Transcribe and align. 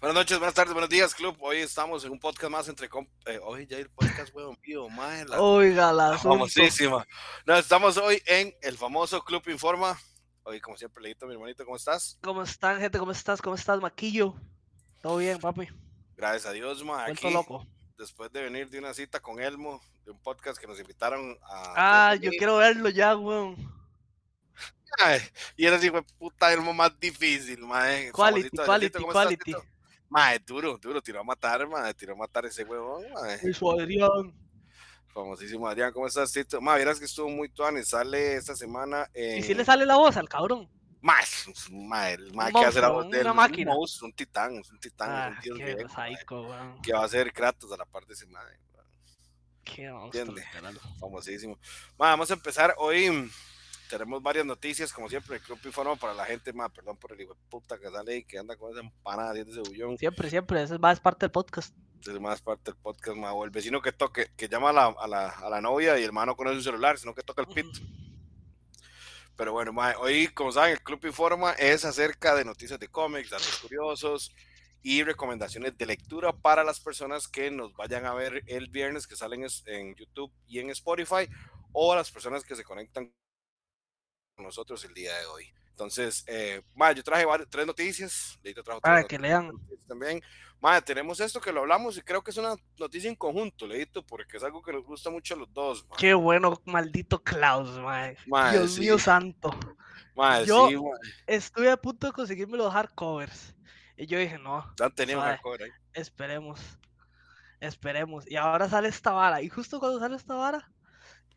Buenas 0.00 0.16
noches, 0.16 0.38
buenas 0.38 0.54
tardes, 0.54 0.74
buenos 0.74 0.90
días, 0.90 1.14
club. 1.14 1.36
Hoy 1.40 1.58
estamos 1.58 2.04
en 2.04 2.12
un 2.12 2.20
podcast 2.20 2.52
más 2.52 2.68
entre 2.68 2.90
comp 2.90 3.08
eh, 3.26 3.40
hoy 3.42 3.66
ya 3.66 3.78
el 3.78 3.88
podcast, 3.88 4.34
weón, 4.34 4.58
mío, 4.66 4.86
la, 5.28 5.40
Oiga, 5.40 5.92
la 5.92 6.18
famosísima. 6.18 7.06
No, 7.46 7.56
estamos 7.56 7.96
hoy 7.96 8.22
en 8.26 8.54
el 8.60 8.76
famoso 8.76 9.24
Club 9.24 9.42
Informa. 9.48 9.98
Hoy, 10.42 10.60
como 10.60 10.76
siempre, 10.76 11.02
Leito, 11.02 11.26
mi 11.26 11.32
hermanito, 11.32 11.64
¿cómo 11.64 11.76
estás? 11.76 12.18
¿Cómo 12.22 12.42
están, 12.42 12.78
gente? 12.80 12.98
¿Cómo 12.98 13.12
estás? 13.12 13.40
¿Cómo 13.40 13.56
estás, 13.56 13.80
Maquillo? 13.80 14.34
¿Todo 15.00 15.16
bien, 15.16 15.38
papi? 15.38 15.68
Gracias 16.16 16.46
a 16.46 16.52
Dios. 16.52 16.84
Vuelto 16.84 17.10
Aquí, 17.10 17.30
loco. 17.30 17.66
después 17.96 18.30
de 18.30 18.42
venir 18.42 18.68
de 18.68 18.78
una 18.78 18.92
cita 18.92 19.20
con 19.20 19.40
Elmo, 19.40 19.80
de 20.04 20.10
un 20.10 20.18
podcast 20.18 20.58
que 20.58 20.66
nos 20.66 20.78
invitaron 20.78 21.38
a. 21.42 22.10
Ah, 22.10 22.14
yo 22.16 22.30
quiero 22.30 22.58
verlo 22.58 22.90
ya, 22.90 23.16
weón. 23.16 23.56
Ay, 24.98 25.20
y 25.56 25.66
era 25.66 25.76
así, 25.76 25.90
fue 25.90 26.02
puta 26.02 26.52
Elmo 26.52 26.72
más 26.74 26.98
difícil, 27.00 27.60
mae. 27.60 28.12
Quality, 28.12 28.50
Famosito, 28.50 28.64
quality, 28.64 28.86
Elmito, 28.86 28.98
¿cómo 29.00 29.10
estás, 29.12 29.24
quality. 29.24 29.73
Mae, 30.14 30.38
duro, 30.38 30.78
duro, 30.78 31.02
tiró 31.02 31.18
a 31.20 31.24
matar, 31.24 31.66
mae, 31.66 31.92
tiró 31.92 32.12
a 32.12 32.16
matar 32.16 32.46
ese 32.46 32.62
huevón, 32.62 33.02
mae. 33.14 33.34
Eso, 33.42 33.72
Adrián. 33.72 34.32
Famosísimo 35.08 35.66
Adrián, 35.66 35.92
¿cómo 35.92 36.06
estás, 36.06 36.30
Tito? 36.32 36.60
Ma, 36.60 36.76
vieras 36.76 37.00
que 37.00 37.04
estuvo 37.06 37.28
muy 37.28 37.48
tuan 37.48 37.76
y 37.78 37.82
sale 37.82 38.36
esta 38.36 38.54
semana 38.54 39.10
en... 39.12 39.38
¿Y 39.38 39.42
si 39.42 39.54
le 39.54 39.64
sale 39.64 39.84
la 39.84 39.96
voz 39.96 40.16
al 40.16 40.28
cabrón? 40.28 40.70
Ma, 41.00 41.18
es 41.18 41.68
un- 41.68 41.88
ma, 41.88 42.10
el 42.10 42.32
ma 42.32 42.46
Un 42.46 42.52
que 42.52 42.64
hace 42.64 42.80
la 42.80 42.90
voz 42.90 43.10
de 43.10 43.20
él, 43.20 43.26
una. 43.28 43.44
Un, 43.46 43.64
monstruo, 43.64 44.06
un 44.06 44.12
titán, 44.14 44.54
es 44.54 44.70
un 44.70 44.78
titán, 44.78 45.10
Ah, 45.10 45.28
un 45.34 45.40
tío 45.40 45.54
qué 45.56 45.76
psycho, 45.88 46.48
que 46.80 46.92
va 46.92 47.04
a 47.04 47.08
ser 47.08 47.32
Kratos 47.32 47.72
a 47.72 47.76
la 47.76 47.84
parte 47.84 48.08
de 48.08 48.14
ese 48.14 48.26
madre. 48.26 48.56
Qué 49.64 49.90
monstruo. 49.90 50.36
Famosísimo. 51.00 51.58
Ma, 51.98 52.10
vamos 52.10 52.30
a 52.30 52.34
empezar 52.34 52.72
hoy. 52.78 53.30
Tenemos 53.88 54.22
varias 54.22 54.46
noticias, 54.46 54.92
como 54.92 55.08
siempre, 55.08 55.36
el 55.36 55.42
Club 55.42 55.58
Informa 55.64 55.96
para 55.96 56.14
la 56.14 56.24
gente, 56.24 56.52
ma, 56.52 56.68
perdón 56.68 56.96
por 56.96 57.12
el 57.12 57.20
hijo 57.20 57.34
de 57.34 57.40
puta 57.50 57.78
que 57.78 57.90
sale 57.90 58.16
y 58.16 58.24
que 58.24 58.38
anda 58.38 58.56
con 58.56 58.70
esa 58.72 58.80
empanada 58.80 59.30
haciendo 59.30 59.52
ese 59.52 59.60
bullón. 59.60 59.98
Siempre, 59.98 60.30
siempre. 60.30 60.62
Eso 60.62 60.74
es 60.74 60.80
más 60.80 61.00
parte 61.00 61.26
del 61.26 61.30
podcast. 61.30 61.74
es 62.00 62.20
más 62.20 62.40
parte 62.40 62.70
del 62.70 62.80
podcast, 62.80 63.16
ma, 63.16 63.32
o 63.32 63.44
el 63.44 63.50
vecino 63.50 63.82
que 63.82 63.92
toque, 63.92 64.30
que 64.36 64.48
llama 64.48 64.70
a 64.70 64.72
la, 64.72 64.86
a 64.86 65.06
la, 65.06 65.28
a 65.28 65.50
la 65.50 65.60
novia 65.60 65.98
y 65.98 66.02
el 66.02 66.06
hermano 66.06 66.34
conoce 66.36 66.56
su 66.56 66.62
celular, 66.62 66.98
sino 66.98 67.14
que 67.14 67.22
toca 67.22 67.42
el 67.42 67.48
pito. 67.48 67.80
Pero 69.36 69.52
bueno, 69.52 69.74
hoy, 69.98 70.28
como 70.28 70.52
saben, 70.52 70.72
el 70.72 70.82
Club 70.82 71.04
Informa 71.06 71.52
es 71.52 71.84
acerca 71.84 72.34
de 72.36 72.44
noticias 72.44 72.78
de 72.78 72.88
cómics, 72.88 73.30
datos 73.30 73.58
curiosos 73.58 74.32
y 74.80 75.02
recomendaciones 75.02 75.76
de 75.76 75.86
lectura 75.86 76.32
para 76.32 76.62
las 76.62 76.78
personas 76.78 77.26
que 77.26 77.50
nos 77.50 77.74
vayan 77.74 78.06
a 78.06 78.14
ver 78.14 78.44
el 78.46 78.68
viernes, 78.68 79.06
que 79.06 79.16
salen 79.16 79.44
en 79.66 79.94
YouTube 79.96 80.32
y 80.46 80.60
en 80.60 80.70
Spotify, 80.70 81.28
o 81.72 81.94
las 81.96 82.12
personas 82.12 82.44
que 82.44 82.54
se 82.54 82.62
conectan 82.62 83.12
con 84.34 84.44
nosotros 84.44 84.84
el 84.84 84.94
día 84.94 85.16
de 85.18 85.26
hoy. 85.26 85.52
Entonces, 85.70 86.24
eh, 86.28 86.62
mae, 86.74 86.94
yo 86.94 87.02
traje 87.02 87.24
varias, 87.24 87.48
tres 87.50 87.66
noticias, 87.66 88.38
Leito 88.42 88.62
trajo 88.62 88.80
tres 88.80 88.90
Para 88.90 89.04
que 89.04 89.18
lean. 89.18 89.52
también. 89.88 90.22
Mae, 90.60 90.80
tenemos 90.82 91.18
esto 91.20 91.40
que 91.40 91.52
lo 91.52 91.60
hablamos 91.60 91.96
y 91.98 92.02
creo 92.02 92.22
que 92.22 92.30
es 92.30 92.36
una 92.36 92.54
noticia 92.78 93.10
en 93.10 93.16
conjunto, 93.16 93.66
Leito, 93.66 94.04
porque 94.04 94.36
es 94.36 94.42
algo 94.44 94.62
que 94.62 94.72
nos 94.72 94.84
gusta 94.84 95.10
mucho 95.10 95.34
a 95.34 95.38
los 95.38 95.52
dos. 95.52 95.84
mae. 95.88 95.98
Qué 95.98 96.14
bueno, 96.14 96.60
maldito 96.64 97.22
Klaus. 97.22 97.70
Mae, 97.78 98.16
Dios 98.52 98.74
sí. 98.74 98.80
mío 98.80 98.98
santo. 98.98 99.50
Yo- 100.46 100.68
sí. 100.68 100.76
Estuve 101.26 101.70
a 101.70 101.76
punto 101.76 102.06
de 102.06 102.12
conseguirme 102.12 102.56
los 102.56 102.72
hardcovers. 102.72 103.54
Y 103.96 104.06
yo 104.06 104.18
dije, 104.18 104.38
no, 104.38 104.64
Ya 104.76 104.90
hardcover 104.96 105.62
ahí. 105.64 105.70
esperemos. 105.92 106.60
Esperemos. 107.60 108.28
Y 108.30 108.36
ahora 108.36 108.68
sale 108.68 108.88
esta 108.88 109.10
vara. 109.12 109.40
Y 109.42 109.48
justo 109.48 109.80
cuando 109.80 109.98
sale 109.98 110.16
esta 110.16 110.34
vara, 110.34 110.70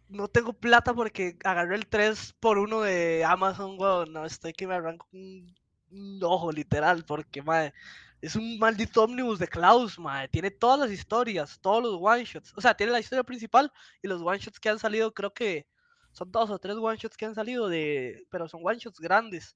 no 0.10 0.28
tengo 0.28 0.54
plata 0.54 0.94
porque 0.94 1.38
agarré 1.44 1.76
el 1.76 1.88
3 1.88 2.36
por 2.40 2.58
1 2.58 2.82
de 2.82 3.26
Amazon, 3.26 3.76
weón. 3.80 4.14
No, 4.14 4.26
estoy 4.26 4.54
que 4.54 4.68
me 4.68 4.76
arranco 4.76 5.08
un, 5.12 5.56
un 5.92 6.20
ojo, 6.24 6.52
literal, 6.52 7.04
porque, 7.06 7.42
madre, 7.42 7.74
es 8.22 8.36
un 8.36 8.58
maldito 8.60 9.04
ómnibus 9.04 9.40
de 9.40 9.48
Klaus, 9.48 10.00
madre. 10.00 10.28
Tiene 10.30 10.52
todas 10.52 10.80
las 10.80 10.92
historias, 10.92 11.60
todos 11.62 11.84
los 11.84 11.98
one-shots. 12.02 12.54
O 12.56 12.62
sea, 12.62 12.76
tiene 12.76 12.92
la 12.92 13.00
historia 13.00 13.24
principal 13.24 13.72
y 14.02 14.08
los 14.08 14.22
one-shots 14.22 14.60
que 14.60 14.70
han 14.70 14.80
salido, 14.80 15.14
creo 15.14 15.34
que 15.34 15.68
son 16.12 16.32
dos 16.32 16.50
o 16.50 16.60
tres 16.60 16.78
one-shots 16.78 17.18
que 17.18 17.26
han 17.26 17.36
salido 17.36 17.70
de... 17.70 18.26
Pero 18.32 18.48
son 18.48 18.62
one-shots 18.64 19.00
grandes. 19.00 19.56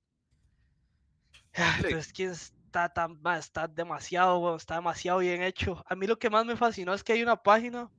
Pero 1.81 1.97
es 1.97 2.13
que 2.13 2.25
está 2.25 2.89
tan, 2.89 3.21
ma, 3.21 3.37
está 3.37 3.67
demasiado, 3.67 4.39
weón, 4.39 4.57
está 4.57 4.75
demasiado 4.75 5.19
bien 5.19 5.41
hecho. 5.43 5.83
A 5.87 5.95
mí 5.95 6.07
lo 6.07 6.19
que 6.19 6.29
más 6.29 6.45
me 6.45 6.55
fascinó 6.55 6.93
es 6.93 7.03
que 7.03 7.13
hay 7.13 7.23
una 7.23 7.41
página 7.41 7.89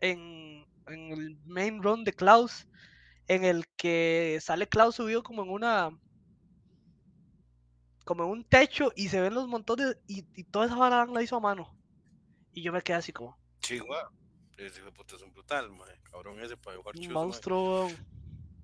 en, 0.00 0.51
en 0.92 1.12
el 1.12 1.38
main 1.44 1.82
run 1.82 2.04
de 2.04 2.12
Klaus 2.12 2.66
en 3.28 3.44
el 3.44 3.66
que 3.76 4.38
sale 4.40 4.68
Klaus 4.68 4.96
subido 4.96 5.22
como 5.22 5.42
en 5.42 5.50
una 5.50 5.90
como 8.04 8.24
en 8.24 8.30
un 8.30 8.44
techo 8.44 8.92
y 8.96 9.08
se 9.08 9.20
ven 9.20 9.34
los 9.34 9.48
montones 9.48 9.96
y, 10.06 10.26
y 10.34 10.44
toda 10.44 10.66
esa 10.66 10.76
vara 10.76 11.06
la 11.06 11.22
hizo 11.22 11.36
a 11.36 11.40
mano. 11.40 11.76
Y 12.52 12.62
yo 12.62 12.72
me 12.72 12.82
quedé 12.82 12.96
así 12.96 13.12
como 13.12 13.38
güey. 13.70 14.00
Ese 14.56 14.82
puta 14.92 15.16
es 15.16 15.22
un 15.22 15.32
brutal, 15.32 15.70
mae. 15.70 16.00
Cabrón 16.10 16.40
ese 16.40 16.56
para 16.56 16.76
chus, 16.92 17.06
mae. 17.06 17.14
monstruo. 17.14 17.86
weón. 17.86 18.06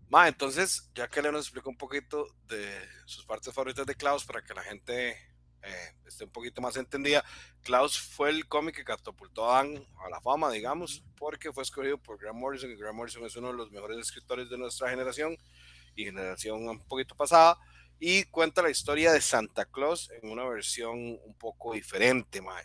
Ma, 0.08 0.26
entonces, 0.26 0.90
ya 0.94 1.08
que 1.08 1.20
Leo 1.20 1.32
nos 1.32 1.46
explicó 1.46 1.68
un 1.68 1.76
poquito 1.76 2.26
de 2.46 2.66
sus 3.04 3.26
partes 3.26 3.52
favoritas 3.52 3.86
de 3.86 3.94
Klaus 3.94 4.24
para 4.24 4.42
que 4.42 4.54
la 4.54 4.62
gente 4.62 5.16
eh, 5.62 5.94
esté 6.06 6.24
un 6.24 6.30
poquito 6.30 6.60
más 6.60 6.76
entendida, 6.76 7.24
Klaus 7.62 7.98
fue 7.98 8.30
el 8.30 8.46
cómic 8.46 8.76
que 8.76 8.84
catapultó 8.84 9.50
a 9.50 9.58
Dan 9.58 9.84
a 10.04 10.08
la 10.08 10.20
fama, 10.20 10.50
digamos, 10.50 11.04
porque 11.16 11.52
fue 11.52 11.62
escogido 11.62 11.98
por 11.98 12.18
Grant 12.18 12.38
Morrison 12.38 12.70
y 12.70 12.76
Grant 12.76 12.96
Morrison 12.96 13.24
es 13.24 13.36
uno 13.36 13.48
de 13.48 13.54
los 13.54 13.70
mejores 13.70 13.98
escritores 13.98 14.48
de 14.48 14.58
nuestra 14.58 14.90
generación 14.90 15.36
y 15.94 16.04
generación 16.04 16.68
un 16.68 16.80
poquito 16.86 17.14
pasada 17.14 17.58
y 18.00 18.24
cuenta 18.26 18.62
la 18.62 18.70
historia 18.70 19.12
de 19.12 19.20
Santa 19.20 19.64
Claus 19.64 20.10
en 20.22 20.30
una 20.30 20.44
versión 20.48 20.96
un 21.24 21.34
poco 21.38 21.74
diferente, 21.74 22.40
mae. 22.40 22.64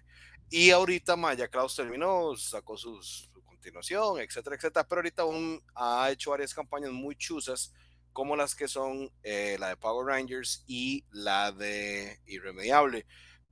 Y 0.49 0.69
ahorita, 0.69 1.15
mae, 1.15 1.35
ya 1.35 1.47
Klaus 1.47 1.75
terminó, 1.75 2.35
sacó 2.35 2.77
sus, 2.77 3.29
su 3.33 3.43
continuación, 3.43 4.19
etcétera, 4.19 4.55
etcétera, 4.55 4.87
pero 4.87 4.99
ahorita 4.99 5.23
aún 5.23 5.59
ha 5.73 6.11
hecho 6.11 6.29
varias 6.29 6.53
campañas 6.53 6.91
muy 6.91 7.15
chusas, 7.15 7.73
como 8.13 8.35
las 8.35 8.55
que 8.55 8.67
son 8.67 9.11
eh, 9.23 9.57
la 9.59 9.69
de 9.69 9.77
Power 9.77 10.05
Rangers 10.05 10.63
y 10.67 11.03
la 11.11 11.51
de 11.51 12.19
Irremediable. 12.27 13.05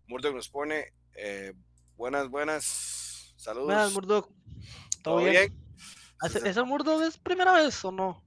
Murdoch 0.07 0.33
nos 0.33 0.49
pone 0.49 0.93
eh, 1.15 1.53
buenas, 1.95 2.29
buenas, 2.29 3.33
saludos. 3.37 3.67
Vean, 3.67 3.93
Murdoch. 3.93 4.29
¿Todo 5.03 5.15
¿Todo 5.15 5.17
bien? 5.17 5.31
bien? 5.31 5.75
¿Ese, 6.23 6.47
ese 6.47 6.63
Murdoch 6.63 7.01
es 7.01 7.17
primera 7.17 7.53
vez 7.53 7.83
o 7.83 7.91
no? 7.91 8.23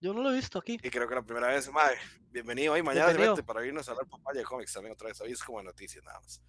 Yo 0.00 0.14
no 0.14 0.22
lo 0.22 0.32
he 0.32 0.36
visto 0.36 0.58
aquí. 0.58 0.78
Y 0.82 0.90
creo 0.90 1.06
que 1.06 1.14
la 1.14 1.22
primera 1.22 1.48
vez, 1.48 1.70
madre, 1.70 1.98
bienvenido. 2.30 2.74
Y 2.76 2.82
mañana 2.82 3.08
Bienvenido. 3.08 3.44
para 3.44 3.66
irnos 3.66 3.86
a 3.86 3.90
hablar 3.92 4.06
papaya 4.08 4.40
de 4.40 4.46
cómics 4.46 4.72
también 4.72 4.94
otra 4.94 5.08
vez. 5.08 5.20
Hoy 5.20 5.32
es 5.32 5.42
como 5.44 5.62
noticias 5.62 6.02
nada 6.02 6.18
más. 6.20 6.40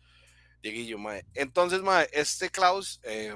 Dieguillo, 0.61 0.97
mae. 0.97 1.25
Entonces, 1.33 1.81
mae, 1.81 2.07
este 2.13 2.49
Klaus 2.49 3.01
eh, 3.03 3.35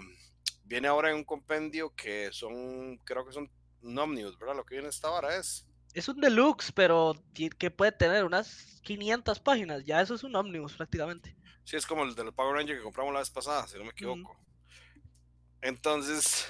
viene 0.63 0.87
ahora 0.87 1.09
en 1.09 1.17
un 1.17 1.25
compendio 1.25 1.93
que 1.95 2.29
son, 2.31 2.97
creo 3.03 3.25
que 3.25 3.33
son 3.33 3.51
Omnibus, 3.85 4.37
¿verdad? 4.37 4.55
Lo 4.55 4.65
que 4.65 4.75
viene 4.75 4.89
esta 4.89 5.09
hora 5.09 5.35
es. 5.37 5.67
Es 5.93 6.09
un 6.09 6.19
deluxe, 6.19 6.71
pero 6.71 7.15
que 7.33 7.71
puede 7.71 7.91
tener 7.91 8.25
unas 8.25 8.81
500 8.83 9.39
páginas. 9.39 9.83
Ya 9.85 10.01
eso 10.01 10.15
es 10.15 10.23
un 10.23 10.35
ómnibus 10.35 10.73
prácticamente. 10.73 11.35
Sí, 11.63 11.75
es 11.75 11.85
como 11.85 12.03
el 12.03 12.13
del 12.15 12.33
Power 12.33 12.55
Ranger 12.55 12.77
que 12.77 12.83
compramos 12.83 13.13
la 13.13 13.19
vez 13.19 13.29
pasada, 13.29 13.67
si 13.67 13.77
no 13.77 13.85
me 13.85 13.91
equivoco. 13.91 14.37
Entonces, 15.61 16.47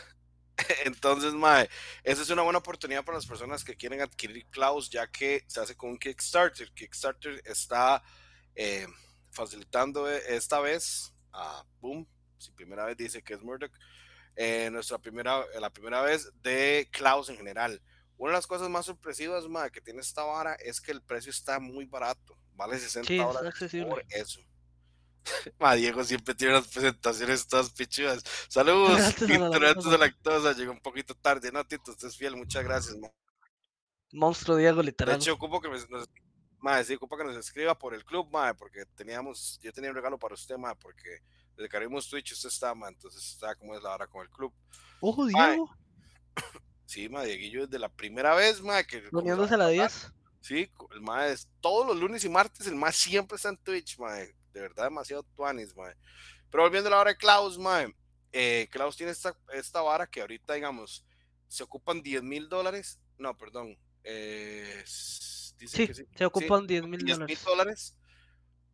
entonces, 0.86 1.34
mae, 1.34 1.70
esa 2.04 2.22
es 2.22 2.30
una 2.30 2.42
buena 2.42 2.60
oportunidad 2.60 3.04
para 3.04 3.18
las 3.18 3.26
personas 3.26 3.64
que 3.64 3.76
quieren 3.76 4.02
adquirir 4.02 4.46
Klaus, 4.48 4.90
ya 4.90 5.08
que 5.08 5.44
se 5.48 5.60
hace 5.60 5.76
con 5.76 5.92
un 5.92 5.98
Kickstarter. 5.98 6.72
Kickstarter 6.74 7.42
está 7.46 8.04
eh, 8.56 8.88
facilitando 9.32 10.10
eh, 10.10 10.22
esta 10.28 10.60
vez 10.60 11.14
a 11.32 11.64
Boom, 11.80 12.08
si 12.38 12.52
primera 12.52 12.86
vez 12.86 12.98
dice 12.98 13.22
que 13.22 13.34
es 13.34 13.42
Murdoch, 13.42 13.72
eh, 14.36 14.70
nuestra 14.72 14.98
primera, 14.98 15.46
la 15.60 15.70
primera 15.70 16.02
vez 16.02 16.32
de 16.42 16.88
Klaus 16.92 17.30
en 17.30 17.38
general. 17.38 17.82
Una 18.18 18.32
de 18.32 18.38
las 18.38 18.48
cosas 18.48 18.70
más 18.70 18.86
sorpresivas, 18.86 19.48
mae, 19.48 19.72
que 19.72 19.82
tiene 19.82 20.00
esta 20.02 20.24
vara 20.24 20.54
es 20.56 20.80
que 20.80 20.92
el 20.92 21.02
precio 21.02 21.30
está 21.32 21.60
muy 21.60 21.86
barato, 21.86 22.38
vale 22.54 22.78
60 22.80 23.08
Sí, 23.08 23.20
es 23.20 23.26
dólares 23.26 23.54
por 23.88 24.06
eso. 24.10 24.40
Ma, 25.60 25.74
Diego 25.74 26.04
siempre 26.04 26.36
tiene 26.36 26.54
unas 26.54 26.68
presentaciones 26.68 27.48
todas 27.48 27.72
pichudas. 27.72 28.24
Saludos, 28.48 29.20
intolerantes 29.22 29.86
a 29.88 29.98
lactosa. 29.98 30.54
Llegó 30.54 30.72
un 30.72 30.80
poquito 30.80 31.16
tarde, 31.16 31.52
no, 31.52 31.66
Tito, 31.66 31.92
usted 31.92 32.08
es 32.10 32.16
fiel, 32.16 32.36
muchas 32.36 32.64
gracias. 32.64 32.96
ma. 32.98 33.10
Monstruo 34.14 34.56
Diego, 34.56 34.78
De 34.82 34.86
literal. 34.86 35.16
hecho, 35.16 35.34
ocupo 35.34 35.60
que 35.60 35.68
me- 35.70 35.80
nos, 35.90 36.08
ma, 36.60 36.84
sí, 36.84 36.94
ocupo 36.94 37.18
que 37.18 37.24
nos 37.24 37.36
escriba 37.38 37.78
por 37.78 37.94
el 37.94 38.06
club, 38.06 38.30
ma, 38.32 38.54
porque 38.54 38.86
teníamos, 38.96 39.60
yo 39.62 39.74
tenía 39.74 39.90
un 39.90 39.96
regalo 39.96 40.18
para 40.20 40.36
usted, 40.36 40.58
ma, 40.58 40.76
porque 40.76 41.20
desde 41.56 41.70
que 41.70 41.78
abrimos 41.78 42.10
Twitch 42.10 42.34
usted 42.34 42.50
está, 42.50 42.74
ma, 42.76 42.88
entonces 42.90 43.26
está 43.26 43.56
como 43.56 43.76
es 43.76 43.82
la 43.84 43.94
hora 43.94 44.08
con 44.08 44.22
el 44.24 44.30
club. 44.30 44.54
Ojo, 45.00 45.26
Mae, 45.26 45.52
Diego. 45.52 45.70
Sí, 46.86 47.10
ma, 47.10 47.24
Dieguillo, 47.24 47.66
desde 47.66 47.80
la 47.80 47.90
primera 47.90 48.36
vez, 48.36 48.62
ma, 48.62 48.84
que 48.84 49.00
Poniéndose 49.10 49.56
a 49.56 49.58
la 49.58 49.68
10. 49.70 50.12
Sí, 50.42 50.70
el 50.92 51.02
mae 51.02 51.32
es 51.32 51.48
todos 51.60 51.88
los 51.88 51.98
lunes 51.98 52.24
y 52.24 52.30
martes, 52.30 52.68
el 52.68 52.76
mae 52.76 52.94
siempre 52.94 53.36
está 53.38 53.50
en 53.50 53.58
Twitch, 53.58 53.98
mae. 53.98 54.36
De 54.54 54.62
verdad, 54.62 54.84
demasiado 54.86 55.24
tuanis, 55.36 55.76
mae. 55.76 55.96
Pero 56.52 56.64
volviendo 56.64 56.88
a 56.88 56.92
la 56.92 57.00
hora 57.00 57.12
de 57.12 57.18
Klaus, 57.18 57.58
mae. 57.58 57.94
eh, 58.32 58.68
Klaus 58.72 58.96
tiene 58.96 59.12
esta, 59.12 59.36
esta 59.54 59.82
vara 59.82 60.06
que 60.08 60.22
ahorita, 60.22 60.54
digamos, 60.54 61.04
se 61.48 61.64
ocupan 61.64 62.02
10 62.04 62.22
mil 62.22 62.48
dólares. 62.48 63.00
No, 63.18 63.36
perdón. 63.36 63.78
eh, 64.04 64.84
dice 65.58 65.78
Sí, 65.78 65.88
que 65.88 65.94
sí. 65.96 66.06
se 66.16 66.26
ocupan 66.26 66.68
10 66.68 66.84
mil 66.88 67.04
10 67.04 67.44
dólares. 67.44 67.96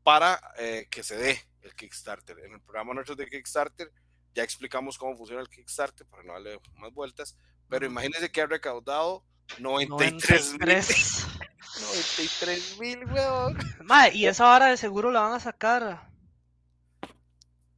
Para 0.03 0.39
eh, 0.57 0.87
que 0.89 1.03
se 1.03 1.15
dé 1.15 1.39
el 1.61 1.75
Kickstarter. 1.75 2.39
En 2.39 2.53
el 2.53 2.61
programa 2.61 2.93
nuestro 2.93 3.15
de 3.15 3.27
Kickstarter 3.27 3.91
ya 4.33 4.43
explicamos 4.43 4.97
cómo 4.97 5.15
funciona 5.15 5.41
el 5.41 5.49
Kickstarter 5.49 6.07
para 6.07 6.23
no 6.23 6.33
darle 6.33 6.59
más 6.75 6.93
vueltas, 6.93 7.37
pero 7.69 7.85
imagínense 7.85 8.31
que 8.31 8.41
ha 8.41 8.47
recaudado 8.47 9.23
93 9.59 10.53
mil. 10.53 10.59
93 10.59 12.77
mil, 12.79 13.05
weón. 13.05 13.57
y 14.13 14.25
esa 14.25 14.53
hora 14.53 14.67
de 14.67 14.77
seguro 14.77 15.11
la 15.11 15.21
van 15.21 15.33
a 15.33 15.39
sacar. 15.39 16.09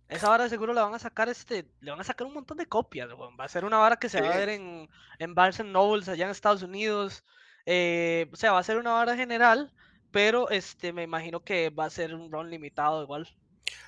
Esa 0.07 0.29
hora 0.29 0.43
de 0.43 0.49
seguro 0.49 0.73
la 0.73 0.83
van 0.83 0.93
a 0.93 0.99
sacar, 0.99 1.27
este, 1.27 1.67
le 1.79 1.89
van 1.89 1.99
a 1.99 2.03
sacar 2.03 2.27
un 2.27 2.35
montón 2.35 2.57
de 2.57 2.67
copias, 2.67 3.11
weón. 3.13 3.35
Va 3.39 3.45
a 3.45 3.49
ser 3.49 3.65
una 3.65 3.77
vara 3.77 3.97
que 3.97 4.09
se 4.09 4.21
va 4.21 4.31
a 4.31 4.37
ver 4.37 4.49
en, 4.49 4.87
en 5.17 5.33
Barnes 5.33 5.65
Nobles 5.65 6.07
allá 6.07 6.25
en 6.25 6.31
Estados 6.31 6.61
Unidos. 6.61 7.23
Eh, 7.65 8.29
o 8.31 8.35
sea, 8.35 8.51
va 8.51 8.59
a 8.59 8.63
ser 8.63 8.77
una 8.77 8.91
vara 8.91 9.15
general, 9.15 9.73
pero 10.13 10.49
este, 10.51 10.93
me 10.93 11.01
imagino 11.03 11.43
que 11.43 11.71
va 11.71 11.85
a 11.85 11.89
ser 11.89 12.13
un 12.13 12.31
run 12.31 12.49
limitado 12.49 13.01
igual. 13.01 13.27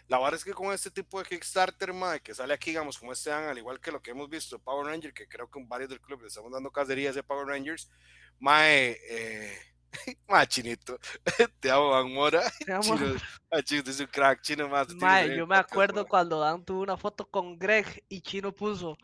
La 0.07 0.17
verdad 0.17 0.35
es 0.35 0.43
que 0.43 0.53
con 0.53 0.73
este 0.73 0.89
tipo 0.89 1.19
de 1.19 1.29
Kickstarter, 1.29 1.93
mae, 1.93 2.19
que 2.19 2.33
sale 2.33 2.53
aquí, 2.53 2.71
digamos, 2.71 2.97
como 2.97 3.13
este 3.13 3.31
al 3.31 3.57
igual 3.57 3.79
que 3.79 3.91
lo 3.91 4.01
que 4.01 4.11
hemos 4.11 4.27
visto, 4.27 4.57
Power 4.57 4.87
Ranger, 4.87 5.13
que 5.13 5.27
creo 5.27 5.49
que 5.49 5.63
varios 5.67 5.91
del 5.91 6.01
club 6.01 6.21
le 6.21 6.27
estamos 6.27 6.51
dando 6.51 6.71
caserías 6.71 7.13
de 7.13 7.21
Power 7.21 7.45
Rangers, 7.45 7.91
mae, 8.39 8.97
eh, 9.07 9.57
mae, 10.27 10.47
chinito, 10.47 10.97
te 11.59 11.69
amo, 11.69 11.91
Van 11.91 12.11
Mora. 12.11 12.41
Te 12.65 12.73
amo. 12.73 12.97
Chino, 12.97 13.15
ah, 13.51 13.61
chino, 13.61 13.83
es 13.85 13.99
un 13.99 14.07
crack, 14.07 14.41
chino 14.41 14.67
más. 14.67 14.89
Mae, 14.95 15.37
yo 15.37 15.45
me 15.45 15.57
acuerdo 15.57 16.07
cuando 16.07 16.39
Dan 16.39 16.65
tuvo 16.65 16.81
una 16.81 16.97
foto 16.97 17.29
con 17.29 17.59
Greg 17.59 18.03
y 18.09 18.21
Chino 18.21 18.51
puso 18.51 18.97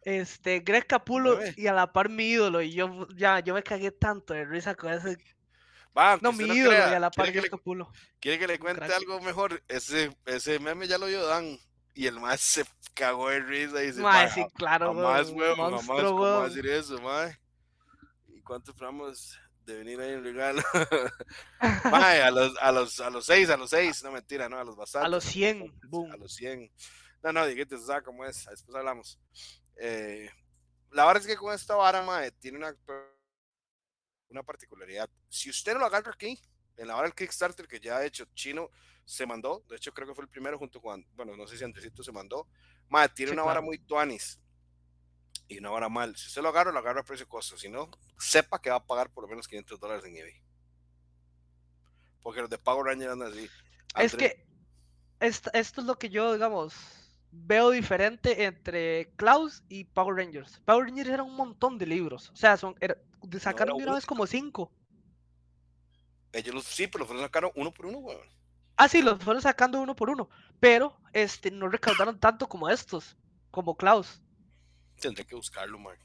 este 0.00 0.60
Greg 0.60 0.86
Capulo 0.86 1.38
y 1.56 1.66
a 1.66 1.74
la 1.74 1.92
par 1.92 2.08
mi 2.08 2.28
ídolo 2.30 2.62
y 2.62 2.72
yo 2.72 3.08
ya 3.16 3.40
yo 3.40 3.54
me 3.54 3.62
cagué 3.62 3.90
tanto 3.90 4.34
de 4.34 4.44
risa 4.44 4.74
con 4.76 4.92
ese 4.92 5.18
Va, 5.96 6.18
no, 6.20 6.32
mi 6.32 6.44
ídolo 6.44 6.76
y 6.76 6.80
a 6.80 7.00
la 7.00 7.10
par 7.10 7.24
¿Quiere 7.26 7.32
que, 7.32 7.42
le, 7.42 7.50
Capulo. 7.50 7.90
¿Quiere 8.20 8.38
que 8.38 8.46
le 8.46 8.58
cuente 8.58 8.84
algo 8.84 9.20
mejor? 9.20 9.62
Ese, 9.66 10.14
ese 10.26 10.58
meme 10.58 10.86
ya 10.86 10.98
lo 10.98 11.06
vio 11.06 11.24
Dan. 11.26 11.58
Y 11.94 12.06
el 12.06 12.20
más 12.20 12.42
se 12.42 12.64
cagó 12.92 13.30
de 13.30 13.40
risa 13.40 13.82
y 13.82 13.86
dice, 13.86 14.02
Mae, 14.02 14.30
sí, 14.30 14.44
claro, 14.54 14.92
jamás, 14.94 15.30
weón, 15.30 15.56
jamás, 15.56 15.86
¿cómo 15.86 16.42
decir 16.42 16.66
eso, 16.66 17.00
mae? 17.00 17.38
¿Y 18.28 18.42
cuánto 18.42 18.72
esperamos 18.72 19.38
de 19.64 19.78
venir 19.78 19.98
ahí 20.00 20.12
en 20.12 20.22
regalo? 20.22 20.62
mae, 21.90 22.20
a 22.20 22.30
los, 22.30 22.54
a 22.60 22.70
los, 22.70 23.00
a 23.00 23.08
los 23.08 23.24
seis, 23.24 23.48
a 23.48 23.56
los 23.56 23.70
seis, 23.70 24.02
no 24.02 24.12
mentira, 24.12 24.46
no, 24.46 24.58
a 24.58 24.64
los 24.64 24.76
bastantes. 24.76 25.06
A 25.06 25.08
los 25.08 25.24
100, 25.24 25.80
boom. 25.88 26.12
A 26.12 26.18
los 26.18 26.34
100. 26.34 26.70
No, 27.22 27.32
no, 27.32 27.46
dígate, 27.46 27.78
¿sabes 27.78 28.02
cómo 28.02 28.26
es? 28.26 28.44
Después 28.44 28.76
hablamos. 28.76 29.18
Eh, 29.76 30.28
la 30.90 31.06
verdad 31.06 31.22
es 31.22 31.26
que 31.26 31.36
con 31.36 31.54
esta 31.54 31.76
vara, 31.76 32.02
mae, 32.02 32.30
tiene 32.32 32.58
una, 32.58 32.76
una 34.30 34.42
particularidad. 34.42 35.08
Si 35.28 35.50
usted 35.50 35.74
no 35.74 35.80
lo 35.80 35.86
agarra 35.86 36.12
aquí, 36.12 36.40
en 36.76 36.88
la 36.88 36.94
vara 36.94 37.08
del 37.08 37.14
Kickstarter 37.14 37.66
que 37.66 37.80
ya 37.80 37.98
ha 37.98 38.04
hecho 38.04 38.26
Chino, 38.34 38.70
se 39.04 39.24
mandó, 39.26 39.64
de 39.68 39.76
hecho 39.76 39.92
creo 39.94 40.08
que 40.08 40.14
fue 40.14 40.24
el 40.24 40.30
primero 40.30 40.58
junto 40.58 40.80
con, 40.80 41.06
bueno, 41.14 41.36
no 41.36 41.46
sé 41.46 41.56
si 41.56 41.64
Andresito 41.64 42.02
se 42.02 42.12
mandó, 42.12 42.48
mae, 42.88 43.08
tiene 43.08 43.30
Sí, 43.30 43.34
una 43.34 43.42
claro. 43.42 43.46
vara 43.46 43.60
muy 43.60 43.78
tuanis 43.78 44.40
y 45.48 45.58
una 45.58 45.70
vara 45.70 45.88
mal. 45.88 46.16
Si 46.16 46.26
usted 46.26 46.42
lo 46.42 46.48
agarra, 46.48 46.72
lo 46.72 46.78
agarra 46.80 47.00
a 47.00 47.04
precio 47.04 47.28
costo, 47.28 47.56
si 47.56 47.68
no, 47.68 47.88
sepa 48.18 48.60
que 48.60 48.70
va 48.70 48.76
a 48.76 48.84
pagar 48.86 49.10
por 49.10 49.22
lo 49.24 49.28
menos 49.28 49.46
500 49.46 49.78
dólares 49.78 50.04
en 50.04 50.16
eBay. 50.16 50.42
Porque 52.22 52.40
los 52.40 52.50
de 52.50 52.58
Power 52.58 52.86
Rangers 52.86 53.12
andan 53.12 53.32
así. 53.32 53.48
Es 53.96 54.14
que 54.16 54.44
esto, 55.20 55.50
esto 55.54 55.80
es 55.80 55.86
lo 55.86 55.96
que 55.98 56.08
yo, 56.10 56.32
digamos, 56.32 56.74
veo 57.30 57.70
diferente 57.70 58.44
entre 58.44 59.12
Klaus 59.16 59.62
y 59.68 59.84
Power 59.84 60.16
Rangers. 60.16 60.60
Power 60.64 60.86
Rangers 60.86 61.08
eran 61.08 61.26
un 61.26 61.36
montón 61.36 61.78
de 61.78 61.86
libros. 61.86 62.30
O 62.30 62.36
sea, 62.36 62.56
son, 62.56 62.74
era- 62.80 62.96
sacaron 63.40 63.78
de 63.78 63.84
una 63.84 63.94
vez 63.94 64.06
como 64.06 64.26
cinco. 64.26 64.70
ellos 66.32 66.54
los, 66.54 66.64
sí, 66.64 66.86
pero 66.86 67.00
los 67.00 67.08
fueron 67.08 67.24
sacaron 67.24 67.50
uno 67.54 67.72
por 67.72 67.86
uno, 67.86 67.98
weón. 67.98 68.28
Ah, 68.76 68.88
sí, 68.88 69.00
los 69.00 69.22
fueron 69.22 69.42
sacando 69.42 69.80
uno 69.80 69.96
por 69.96 70.10
uno. 70.10 70.28
Pero 70.60 70.98
este, 71.12 71.50
no 71.50 71.68
recaudaron 71.68 72.20
tanto 72.20 72.48
como 72.48 72.68
estos, 72.68 73.16
como 73.50 73.76
Klaus. 73.76 74.20
Tendré 75.00 75.24
que 75.24 75.34
buscarlo, 75.34 75.78
man. 75.78 75.96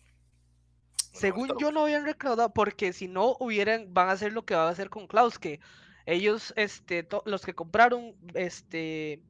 Según 1.13 1.51
yo 1.59 1.71
no 1.71 1.83
habían 1.83 2.05
recaudado, 2.05 2.53
porque 2.53 2.93
si 2.93 3.09
no 3.09 3.35
hubieran, 3.39 3.93
van 3.93 4.07
a 4.07 4.13
hacer 4.13 4.31
lo 4.31 4.45
que 4.45 4.55
van 4.55 4.67
a 4.67 4.71
hacer 4.71 4.89
con 4.89 5.07
Klaus, 5.07 5.37
que 5.37 5.59
ellos, 6.05 6.53
este, 6.55 7.07
los 7.25 7.45
que 7.45 7.53
compraron, 7.53 8.15
este, 8.33 9.21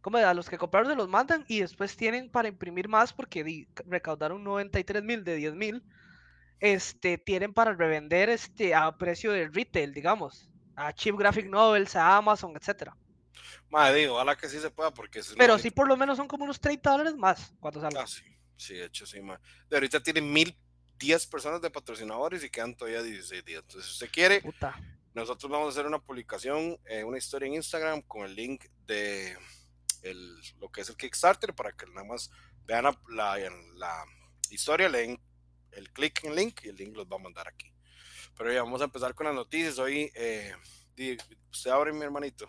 ¿cómo 0.00 0.18
era? 0.18 0.34
Los 0.34 0.50
que 0.50 0.58
compraron 0.58 0.90
se 0.90 0.96
los 0.96 1.08
mandan 1.08 1.44
y 1.46 1.60
después 1.60 1.96
tienen 1.96 2.28
para 2.28 2.48
imprimir 2.48 2.88
más 2.88 3.12
porque 3.12 3.68
recaudaron 3.86 4.42
93 4.42 5.02
mil 5.04 5.22
de 5.22 5.36
10 5.36 5.54
mil, 5.54 5.84
este, 6.62 7.18
tienen 7.18 7.52
para 7.52 7.74
revender, 7.74 8.30
este, 8.30 8.72
a 8.72 8.96
precio 8.96 9.32
de 9.32 9.48
retail, 9.48 9.92
digamos, 9.92 10.48
a 10.76 10.92
Cheap 10.92 11.16
Graphic 11.18 11.46
Novels, 11.46 11.96
a 11.96 12.16
Amazon, 12.16 12.52
etcétera. 12.54 12.96
Madre, 13.68 14.02
digo, 14.02 14.14
ojalá 14.14 14.36
que 14.36 14.48
sí 14.48 14.60
se 14.60 14.70
pueda, 14.70 14.94
porque 14.94 15.18
es 15.18 15.34
Pero 15.36 15.58
sí 15.58 15.72
por 15.72 15.88
lo 15.88 15.96
menos 15.96 16.16
son 16.16 16.28
como 16.28 16.44
unos 16.44 16.60
30 16.60 16.88
dólares 16.88 17.16
más 17.16 17.52
cuando 17.58 17.80
salga. 17.80 18.02
Ah, 18.02 18.06
sí, 18.06 18.22
sí, 18.56 18.74
de 18.74 18.84
hecho, 18.84 19.04
sí, 19.04 19.20
man. 19.20 19.40
De 19.68 19.76
ahorita 19.76 20.00
tienen 20.00 20.32
mil 20.32 20.56
diez 20.96 21.26
personas 21.26 21.60
de 21.60 21.68
patrocinadores 21.68 22.44
y 22.44 22.50
quedan 22.50 22.76
todavía 22.76 23.02
16 23.02 23.44
días. 23.44 23.62
Entonces, 23.62 23.86
si 23.86 23.94
usted 23.94 24.10
quiere, 24.12 24.40
Puta. 24.40 24.80
nosotros 25.14 25.50
vamos 25.50 25.66
a 25.66 25.70
hacer 25.70 25.84
una 25.84 25.98
publicación, 25.98 26.78
eh, 26.84 27.02
una 27.02 27.18
historia 27.18 27.48
en 27.48 27.54
Instagram 27.54 28.02
con 28.02 28.24
el 28.24 28.36
link 28.36 28.66
de 28.86 29.36
el, 30.02 30.36
lo 30.60 30.70
que 30.70 30.82
es 30.82 30.88
el 30.88 30.96
Kickstarter 30.96 31.54
para 31.54 31.72
que 31.72 31.86
nada 31.86 32.04
más 32.04 32.30
vean 32.66 32.84
la, 32.84 32.94
la, 33.08 33.48
la 33.74 34.04
historia, 34.48 34.88
leen 34.88 35.18
el 35.72 35.90
clic 35.90 36.24
en 36.24 36.34
link 36.34 36.60
y 36.64 36.68
el 36.68 36.76
link 36.76 36.96
los 36.96 37.06
va 37.06 37.16
a 37.16 37.20
mandar 37.20 37.48
aquí. 37.48 37.72
Pero 38.36 38.52
ya 38.52 38.62
vamos 38.62 38.80
a 38.80 38.84
empezar 38.84 39.14
con 39.14 39.26
las 39.26 39.34
noticias. 39.34 39.78
Hoy, 39.78 40.10
eh, 40.14 40.54
usted 41.50 41.70
abre 41.70 41.92
mi 41.92 42.02
hermanito. 42.02 42.48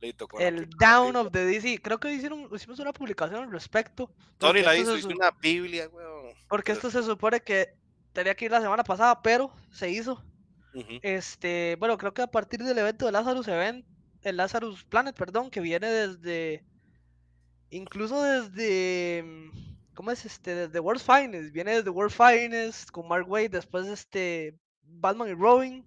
Listo, 0.00 0.26
con 0.26 0.40
El 0.40 0.68
Down 0.70 1.14
of 1.16 1.30
the 1.30 1.44
DC. 1.44 1.80
Creo 1.82 2.00
que 2.00 2.12
hicieron, 2.12 2.48
hicimos 2.54 2.78
una 2.78 2.92
publicación 2.92 3.44
al 3.44 3.52
respecto. 3.52 4.10
Tony 4.38 4.62
la 4.62 4.74
hizo, 4.76 4.96
hizo 4.96 5.08
una 5.08 5.30
Biblia, 5.30 5.88
weón. 5.88 6.34
Porque 6.48 6.72
esto 6.72 6.90
se 6.90 7.02
supone 7.02 7.40
que 7.40 7.74
tenía 8.12 8.34
que 8.34 8.46
ir 8.46 8.50
la 8.50 8.62
semana 8.62 8.82
pasada, 8.82 9.20
pero 9.22 9.54
se 9.70 9.90
hizo. 9.90 10.24
Este, 11.02 11.76
bueno, 11.78 11.98
creo 11.98 12.14
que 12.14 12.22
a 12.22 12.28
partir 12.28 12.62
del 12.62 12.78
evento 12.78 13.04
de 13.04 13.12
Lazarus 13.12 13.48
Event, 13.48 13.84
el 14.22 14.36
Lazarus 14.36 14.84
Planet, 14.84 15.16
perdón, 15.16 15.50
que 15.50 15.60
viene 15.60 15.88
desde, 15.88 16.64
incluso 17.70 18.22
desde, 18.22 19.22
mm, 19.24 19.50
¿cómo 20.00 20.12
es 20.12 20.24
este? 20.24 20.54
Desde 20.54 20.80
World's 20.80 21.04
Finest, 21.04 21.52
viene 21.52 21.76
desde 21.76 21.90
World 21.90 22.10
Finest 22.10 22.90
con 22.90 23.06
Mark 23.06 23.28
Waid, 23.28 23.50
después 23.50 23.86
este 23.86 24.58
Batman 24.82 25.28
y 25.28 25.34
Robin. 25.34 25.84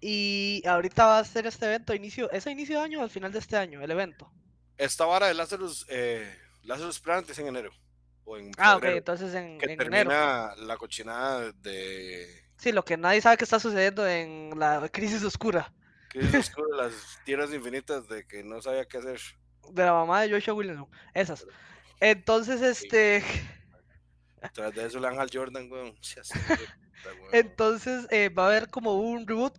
Y 0.00 0.62
ahorita 0.64 1.06
va 1.06 1.18
a 1.18 1.24
ser 1.24 1.48
este 1.48 1.66
evento 1.66 1.92
a 1.92 1.96
inicio, 1.96 2.30
es 2.30 2.46
a 2.46 2.52
inicio 2.52 2.78
de 2.78 2.84
año 2.84 3.00
o 3.00 3.02
al 3.02 3.10
final 3.10 3.32
de 3.32 3.40
este 3.40 3.56
año, 3.56 3.82
el 3.82 3.90
evento. 3.90 4.30
Esta 4.78 5.04
vara 5.06 5.26
de 5.26 5.34
Lazarus, 5.34 5.86
eh, 5.88 6.32
Lazarus 6.62 7.00
Planet 7.00 7.28
es 7.30 7.38
en 7.40 7.48
enero. 7.48 7.72
O 8.22 8.36
en 8.36 8.52
Ah, 8.58 8.76
ok, 8.76 8.82
febrero, 8.82 8.98
entonces 8.98 9.34
en, 9.34 9.58
que 9.58 9.72
en 9.72 9.80
enero. 9.82 10.10
la 10.10 10.76
cochinada 10.78 11.50
de 11.50 12.44
Sí, 12.58 12.70
lo 12.70 12.84
que 12.84 12.96
nadie 12.96 13.22
sabe 13.22 13.38
que 13.38 13.44
está 13.44 13.58
sucediendo 13.58 14.06
en 14.06 14.56
la 14.56 14.88
crisis 14.88 15.24
oscura 15.24 15.74
Crisis 16.10 16.34
Oscura, 16.56 16.84
las 16.84 17.18
tierras 17.24 17.52
infinitas 17.52 18.06
de 18.06 18.24
que 18.24 18.44
no 18.44 18.62
sabía 18.62 18.84
qué 18.86 18.98
hacer. 18.98 19.18
de 19.72 19.84
la 19.84 19.92
mamá 19.94 20.20
de 20.22 20.30
Joshua 20.30 20.54
Williamson. 20.54 20.88
Esas. 21.12 21.44
Entonces, 22.00 22.62
este. 22.62 23.22
Tras 24.54 24.74
de 24.74 24.86
eso, 24.86 25.00
Jordan, 25.32 25.70
weón. 25.70 25.94
se 26.00 26.20
hace 26.20 26.38
puta, 26.38 26.64
weón. 27.20 27.28
Entonces 27.32 28.06
eh, 28.10 28.28
va 28.28 28.44
a 28.44 28.48
haber 28.48 28.68
como 28.68 28.94
un 28.94 29.26
reboot. 29.26 29.58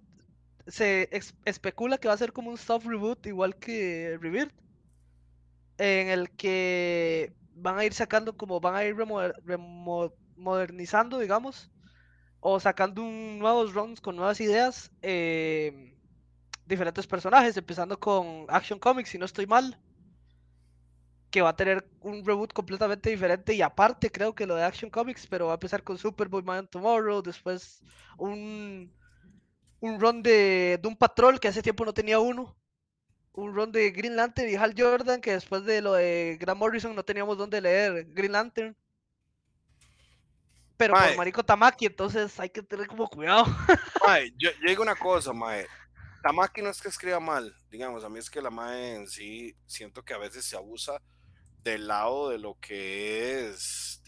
Se 0.68 1.10
especula 1.46 1.98
que 1.98 2.08
va 2.08 2.14
a 2.16 2.18
ser 2.18 2.34
como 2.34 2.50
un 2.50 2.58
soft 2.58 2.86
reboot, 2.86 3.26
igual 3.28 3.56
que 3.56 4.18
Rebirth. 4.20 4.54
En 5.78 6.10
el 6.10 6.32
que 6.32 7.34
van 7.54 7.78
a 7.78 7.86
ir 7.86 7.94
sacando, 7.94 8.36
como 8.36 8.60
van 8.60 8.76
a 8.76 8.84
ir 8.84 8.96
modernizando, 10.36 11.20
digamos. 11.20 11.72
O 12.40 12.60
sacando 12.60 13.02
un- 13.04 13.40
nuevos 13.40 13.74
runs 13.74 14.02
con 14.02 14.16
nuevas 14.16 14.40
ideas. 14.40 14.92
eh, 15.02 15.92
diferentes 16.66 17.06
personajes, 17.06 17.56
empezando 17.58 18.00
con 18.00 18.46
Action 18.50 18.80
Comics, 18.80 19.10
si 19.10 19.18
no 19.20 19.26
estoy 19.26 19.46
mal. 19.46 19.80
Que 21.36 21.42
va 21.42 21.50
a 21.50 21.56
tener 21.58 21.86
un 22.00 22.26
reboot 22.26 22.54
completamente 22.54 23.10
diferente 23.10 23.54
y 23.54 23.62
aparte 23.62 24.10
creo 24.10 24.34
que 24.34 24.48
lo 24.48 24.56
de 24.56 24.64
Action 24.64 24.90
Comics, 24.90 25.28
pero 25.28 25.48
va 25.48 25.52
a 25.52 25.56
empezar 25.56 25.84
con 25.84 25.98
Superboy 25.98 26.44
Man 26.44 26.66
Tomorrow, 26.66 27.22
después 27.22 27.84
un, 28.18 28.90
un 29.82 30.00
run 30.00 30.24
de 30.24 30.80
Doom 30.82 30.96
Patrol 30.96 31.38
que 31.38 31.50
hace 31.50 31.62
tiempo 31.62 31.84
no 31.84 31.94
tenía 31.94 32.20
uno, 32.20 32.56
un 33.34 33.54
run 33.54 33.70
de 33.74 33.92
Green 33.92 34.16
Lantern 34.16 34.50
y 34.50 34.56
Hal 34.56 34.76
Jordan 34.78 35.20
que 35.20 35.34
después 35.34 35.66
de 35.66 35.82
lo 35.82 35.92
de 35.96 36.38
Grant 36.40 36.58
Morrison 36.58 36.96
no 36.96 37.04
teníamos 37.04 37.38
dónde 37.38 37.60
leer 37.60 38.06
Green 38.12 38.32
Lantern. 38.32 38.74
Pero 40.78 40.94
Mae. 40.94 41.10
por 41.10 41.18
Mariko 41.18 41.44
Tamaki, 41.44 41.88
entonces 41.88 42.40
hay 42.40 42.50
que 42.50 42.64
tener 42.64 42.88
como 42.88 43.10
cuidado. 43.10 43.44
Mae, 44.08 44.32
yo, 44.38 44.52
yo 44.52 44.70
digo 44.70 44.84
una 44.84 44.96
cosa, 44.96 45.34
Mae. 45.34 45.68
Tamaki 46.24 46.62
no 46.62 46.70
es 46.70 46.82
que 46.82 46.88
escriba 46.88 47.20
mal, 47.20 47.54
digamos, 47.70 48.06
a 48.06 48.10
mí 48.10 48.20
es 48.20 48.30
que 48.30 48.42
la 48.42 48.50
Mae 48.50 48.96
en 48.96 49.08
sí 49.10 49.54
siento 49.66 50.02
que 50.02 50.14
a 50.14 50.18
veces 50.18 50.46
se 50.46 50.56
abusa 50.56 51.02
del 51.66 51.88
lado 51.88 52.30
de 52.30 52.38
lo 52.38 52.58
que 52.60 53.50
es. 53.50 54.02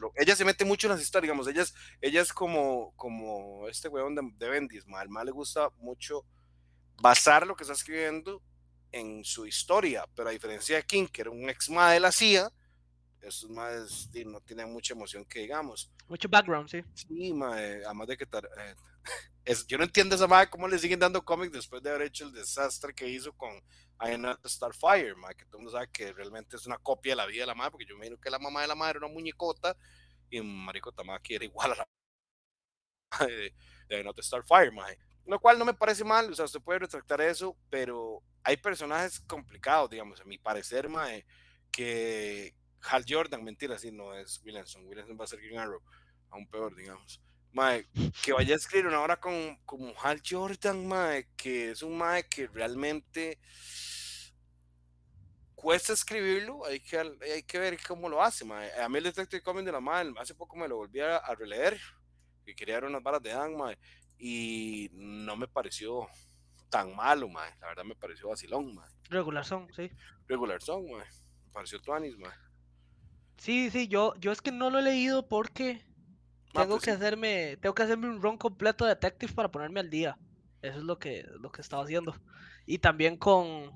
lo- 0.00 0.12
ella 0.16 0.34
se 0.36 0.44
mete 0.44 0.64
mucho 0.64 0.86
en 0.88 0.92
las 0.92 1.00
historias, 1.00 1.28
digamos, 1.28 1.46
ella 1.48 1.62
es, 1.62 1.74
ella 2.00 2.20
es 2.20 2.32
como, 2.32 2.92
como 2.96 3.68
este 3.68 3.88
weón 3.88 4.14
de, 4.14 4.22
de 4.36 4.48
Bendis. 4.50 4.84
Al 4.92 5.08
le 5.24 5.30
gusta 5.30 5.70
mucho 5.78 6.24
basar 7.00 7.46
lo 7.46 7.54
que 7.56 7.62
está 7.62 7.74
escribiendo 7.74 8.42
en 8.92 9.24
su 9.24 9.46
historia, 9.46 10.06
pero 10.14 10.28
a 10.28 10.32
diferencia 10.32 10.76
de 10.76 10.82
King, 10.82 11.06
que 11.06 11.20
era 11.22 11.30
un 11.30 11.48
ex 11.48 11.70
ma 11.70 11.92
de 11.92 12.00
la 12.00 12.10
CIA, 12.10 12.50
estos 13.20 13.50
más 13.50 14.10
no 14.26 14.40
tienen 14.40 14.72
mucha 14.72 14.94
emoción 14.94 15.24
que 15.24 15.40
digamos. 15.40 15.90
Mucho 16.08 16.28
background, 16.28 16.68
sí. 16.68 16.82
Sí, 16.94 17.32
mae, 17.32 17.84
además 17.84 18.08
de 18.08 18.16
que 18.16 18.24
eh, 18.24 18.74
yo 19.66 19.78
no 19.78 19.84
entiendo 19.84 20.14
esa 20.14 20.26
madre 20.26 20.50
cómo 20.50 20.68
le 20.68 20.78
siguen 20.78 20.98
dando 21.00 21.24
cómics 21.24 21.52
después 21.52 21.82
de 21.82 21.90
haber 21.90 22.02
hecho 22.02 22.26
el 22.26 22.32
desastre 22.32 22.94
que 22.94 23.08
hizo 23.08 23.32
con 23.32 23.50
I 24.00 24.12
Am 24.12 24.22
Not 24.22 24.46
Starfire, 24.46 25.14
mae, 25.16 25.34
que 25.34 25.44
todo 25.46 25.58
el 25.58 25.64
mundo 25.64 25.72
sabe 25.72 25.90
que 25.90 26.12
realmente 26.12 26.56
es 26.56 26.66
una 26.66 26.78
copia 26.78 27.12
de 27.12 27.16
la 27.16 27.26
vida 27.26 27.42
de 27.42 27.46
la 27.46 27.54
madre, 27.54 27.70
porque 27.72 27.86
yo 27.86 27.94
me 27.94 28.06
imagino 28.06 28.20
que 28.20 28.30
la 28.30 28.38
mamá 28.38 28.62
de 28.62 28.68
la 28.68 28.74
madre 28.74 28.98
era 28.98 29.06
una 29.06 29.14
muñecota 29.14 29.76
y 30.30 30.40
Marico 30.40 30.92
Tamaki 30.92 31.34
era 31.34 31.44
igual 31.44 31.72
a 31.72 31.76
la 31.76 31.88
de, 33.26 33.54
de 33.88 34.00
I 34.00 34.04
Not 34.04 34.20
Starfire, 34.20 34.70
mae. 34.70 34.98
Lo 35.24 35.40
cual 35.40 35.58
no 35.58 35.64
me 35.64 35.74
parece 35.74 36.04
mal, 36.04 36.30
o 36.30 36.34
sea, 36.34 36.46
usted 36.46 36.60
puede 36.60 36.80
retractar 36.80 37.20
eso, 37.20 37.56
pero 37.70 38.22
hay 38.42 38.56
personajes 38.56 39.20
complicados, 39.20 39.90
digamos, 39.90 40.20
a 40.20 40.24
mi 40.24 40.38
parecer, 40.38 40.88
mae, 40.88 41.26
que 41.70 42.54
Hal 42.82 43.04
Jordan, 43.08 43.44
mentira, 43.44 43.78
sí, 43.78 43.90
no 43.92 44.14
es 44.14 44.40
Williamson, 44.44 44.86
Williamson 44.86 45.18
va 45.18 45.24
a 45.24 45.26
ser 45.26 45.40
Green 45.40 45.58
Arrow, 45.58 45.82
aún 46.30 46.48
peor, 46.48 46.74
digamos. 46.76 47.20
Mae, 47.52 47.86
que 48.22 48.32
vaya 48.32 48.54
a 48.54 48.56
escribir 48.56 48.86
una 48.86 49.00
hora 49.00 49.18
con, 49.18 49.56
con 49.64 49.92
Hal 50.02 50.22
Jordan, 50.24 50.86
mae, 50.86 51.28
que 51.36 51.70
es 51.70 51.82
un 51.82 51.96
mae 51.96 52.28
que 52.28 52.46
realmente 52.46 53.38
cuesta 55.54 55.92
escribirlo, 55.92 56.64
hay 56.66 56.78
que, 56.78 56.98
hay 56.98 57.42
que 57.42 57.58
ver 57.58 57.78
cómo 57.86 58.08
lo 58.08 58.22
hace, 58.22 58.44
mae. 58.44 58.70
A 58.80 58.88
mí 58.88 58.98
el 58.98 59.04
Detective 59.04 59.42
Comics 59.42 59.66
de 59.66 59.72
la 59.72 59.80
mae, 59.80 60.12
hace 60.18 60.34
poco 60.34 60.56
me 60.56 60.68
lo 60.68 60.76
volví 60.76 61.00
a, 61.00 61.20
releer, 61.34 61.80
que 62.44 62.54
quería 62.54 62.76
ver 62.76 62.84
unas 62.84 63.02
balas 63.02 63.22
de 63.22 63.30
Dan, 63.30 63.56
mae, 63.56 63.78
y 64.18 64.90
no 64.92 65.36
me 65.36 65.48
pareció 65.48 66.06
tan 66.68 66.94
malo, 66.94 67.28
mae. 67.28 67.50
La 67.60 67.68
verdad 67.68 67.84
me 67.84 67.96
pareció 67.96 68.28
vacilón, 68.28 68.74
mae. 68.74 68.88
Regular 69.08 69.44
son, 69.44 69.72
sí. 69.74 69.90
Regular 70.26 70.62
son, 70.62 70.84
mae. 70.90 71.06
Me 71.46 71.52
pareció 71.52 71.80
tuanis, 71.80 72.16
mae. 72.18 72.32
Sí, 73.38 73.70
sí, 73.70 73.88
yo, 73.88 74.14
yo 74.16 74.32
es 74.32 74.42
que 74.42 74.52
no 74.52 74.68
lo 74.70 74.80
he 74.80 74.82
leído 74.82 75.28
porque 75.28 75.82
ah, 76.54 76.62
tengo 76.62 76.76
pues 76.76 76.84
que 76.84 76.90
hacerme, 76.90 77.56
tengo 77.60 77.74
que 77.74 77.82
hacerme 77.82 78.08
un 78.08 78.22
run 78.22 78.38
completo 78.38 78.84
de 78.84 78.90
Detective 78.90 79.32
para 79.32 79.50
ponerme 79.50 79.80
al 79.80 79.90
día. 79.90 80.18
Eso 80.62 80.78
es 80.78 80.84
lo 80.84 80.98
que, 80.98 81.24
lo 81.40 81.50
que 81.52 81.60
estaba 81.60 81.84
haciendo. 81.84 82.14
Y 82.66 82.78
también 82.78 83.16
con, 83.16 83.70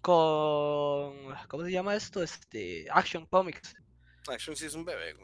con, 0.00 1.34
¿cómo 1.48 1.64
se 1.64 1.72
llama 1.72 1.94
esto? 1.94 2.22
Este, 2.22 2.86
Action 2.90 3.26
Comics. 3.26 3.74
Action 4.28 4.56
sí 4.56 4.66
es 4.66 4.74
un 4.74 4.84
bebé, 4.84 5.14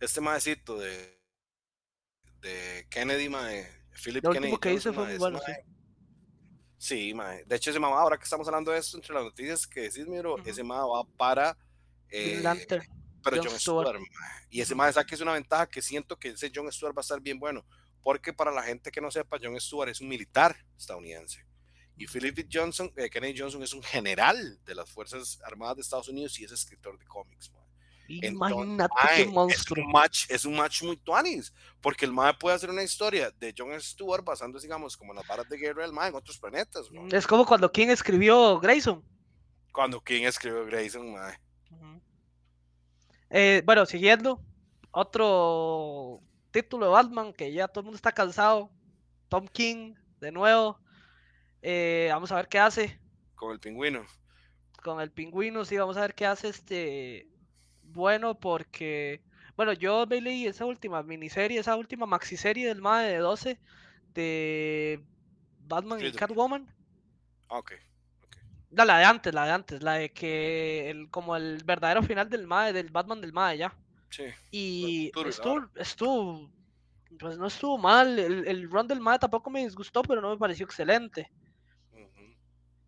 Este 0.00 0.20
maecito 0.20 0.78
de, 0.78 1.20
de 2.40 2.86
Kennedy, 2.90 3.28
mae, 3.28 3.66
Philip 3.92 4.24
Lo 4.24 4.32
Kennedy. 4.32 4.58
que 4.58 4.74
hizo 4.74 4.92
fue 4.92 5.06
muy 5.06 5.18
bueno, 5.18 5.40
sí. 5.44 5.52
Sí, 6.78 7.14
mae. 7.14 7.44
De 7.44 7.56
hecho, 7.56 7.70
ese 7.70 7.78
mamá, 7.78 8.00
ahora 8.00 8.18
que 8.18 8.24
estamos 8.24 8.46
hablando 8.48 8.72
de 8.72 8.78
esto, 8.78 8.96
entre 8.96 9.14
las 9.14 9.24
noticias 9.24 9.66
que 9.66 9.82
decís, 9.82 10.06
miro, 10.06 10.36
ese 10.44 10.62
mamá 10.64 10.86
va 10.86 11.04
para 11.16 11.56
eh, 12.10 12.42
pero 13.22 13.42
John, 13.42 13.58
Stewart, 13.58 14.00
y 14.50 14.60
ese 14.60 14.74
más 14.74 14.96
que 15.06 15.14
es 15.14 15.20
una 15.20 15.32
ventaja 15.32 15.66
que 15.66 15.82
siento 15.82 16.18
que 16.18 16.28
ese 16.28 16.50
John 16.54 16.70
Stewart 16.70 16.96
va 16.96 17.00
a 17.00 17.02
estar 17.02 17.20
bien 17.20 17.38
bueno, 17.38 17.64
porque 18.02 18.32
para 18.32 18.50
la 18.50 18.62
gente 18.62 18.90
que 18.90 19.00
no 19.00 19.10
sepa, 19.10 19.38
John 19.40 19.58
Stewart 19.60 19.88
es 19.88 20.00
un 20.00 20.08
militar 20.08 20.56
estadounidense. 20.76 21.44
Y 21.96 22.06
Philip 22.06 22.48
Johnson, 22.50 22.92
eh, 22.96 23.08
Kennedy 23.10 23.38
Johnson 23.38 23.62
es 23.62 23.72
un 23.74 23.82
general 23.82 24.58
de 24.64 24.74
las 24.74 24.90
Fuerzas 24.90 25.38
Armadas 25.44 25.76
de 25.76 25.82
Estados 25.82 26.08
Unidos 26.08 26.38
y 26.40 26.44
es 26.44 26.52
escritor 26.52 26.98
de 26.98 27.06
cómics. 27.06 27.52
Imagínate 28.08 28.94
qué 29.16 29.26
monstruo. 29.26 29.78
Es 29.78 29.86
un 29.86 29.92
match, 29.92 30.26
es 30.28 30.44
un 30.44 30.56
match 30.56 30.82
muy 30.82 30.96
tuanis, 30.96 31.52
porque 31.80 32.04
el 32.04 32.12
MAE 32.12 32.34
puede 32.34 32.56
hacer 32.56 32.70
una 32.70 32.82
historia 32.82 33.30
de 33.30 33.54
John 33.56 33.80
Stewart 33.80 34.24
basándose, 34.24 34.66
digamos, 34.66 34.96
como 34.96 35.12
en 35.12 35.18
las 35.18 35.26
varas 35.26 35.48
de 35.48 35.56
guerra 35.56 35.82
del 35.82 35.92
MAE 35.92 36.08
en 36.08 36.14
otros 36.16 36.38
planetas. 36.38 36.88
Es 37.10 37.26
como 37.26 37.46
cuando 37.46 37.70
King 37.70 37.88
escribió 37.88 38.58
Grayson. 38.58 39.02
Cuando 39.72 40.00
King 40.02 40.24
escribió 40.24 40.66
Grayson, 40.66 41.12
MAE. 41.12 41.38
Eh, 43.34 43.62
bueno, 43.64 43.86
siguiendo, 43.86 44.42
otro 44.90 46.20
título 46.50 46.84
de 46.84 46.92
Batman 46.92 47.32
que 47.32 47.50
ya 47.50 47.66
todo 47.66 47.80
el 47.80 47.84
mundo 47.86 47.96
está 47.96 48.12
cansado. 48.12 48.70
Tom 49.30 49.48
King, 49.48 49.94
de 50.20 50.30
nuevo. 50.30 50.78
Eh, 51.62 52.10
vamos 52.12 52.30
a 52.30 52.36
ver 52.36 52.48
qué 52.48 52.58
hace. 52.58 53.00
Con 53.34 53.52
el 53.52 53.58
pingüino. 53.58 54.04
Con 54.82 55.00
el 55.00 55.10
pingüino, 55.10 55.64
sí, 55.64 55.78
vamos 55.78 55.96
a 55.96 56.02
ver 56.02 56.14
qué 56.14 56.26
hace 56.26 56.48
este. 56.48 57.26
Bueno, 57.82 58.38
porque. 58.38 59.22
Bueno, 59.56 59.72
yo 59.72 60.06
me 60.06 60.20
leí 60.20 60.46
esa 60.46 60.66
última 60.66 61.02
miniserie, 61.02 61.58
esa 61.58 61.76
última 61.76 62.04
maxiserie 62.04 62.68
del 62.68 62.82
MAE 62.82 63.12
de 63.12 63.18
12 63.18 63.58
de 64.12 65.02
Batman 65.60 66.04
y 66.04 66.12
Catwoman. 66.12 66.70
Ah, 67.48 67.62
La, 68.72 68.98
de 68.98 69.04
antes, 69.04 69.34
la 69.34 69.44
de 69.44 69.50
antes, 69.52 69.82
la 69.82 69.94
de 69.94 70.12
que 70.12 70.90
el, 70.90 71.10
como 71.10 71.36
el 71.36 71.62
verdadero 71.64 72.02
final 72.02 72.28
del 72.30 72.46
MAE, 72.46 72.72
del 72.72 72.90
Batman 72.90 73.20
del 73.20 73.32
MAE 73.32 73.58
ya. 73.58 73.76
Sí. 74.08 74.24
Y 74.50 75.12
estuvo, 75.26 75.68
estuvo, 75.76 76.50
pues 77.18 77.36
no 77.36 77.46
estuvo 77.46 77.76
mal. 77.76 78.18
El, 78.18 78.48
el 78.48 78.70
run 78.70 78.88
del 78.88 79.00
MAE 79.00 79.18
tampoco 79.18 79.50
me 79.50 79.64
disgustó, 79.64 80.02
pero 80.02 80.20
no 80.20 80.30
me 80.30 80.38
pareció 80.38 80.64
excelente. 80.64 81.30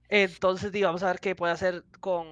Entonces, 0.08 0.72
digamos, 0.72 1.02
a 1.02 1.08
ver 1.08 1.20
qué 1.20 1.34
puede 1.34 1.52
hacer 1.52 1.84
con. 2.00 2.26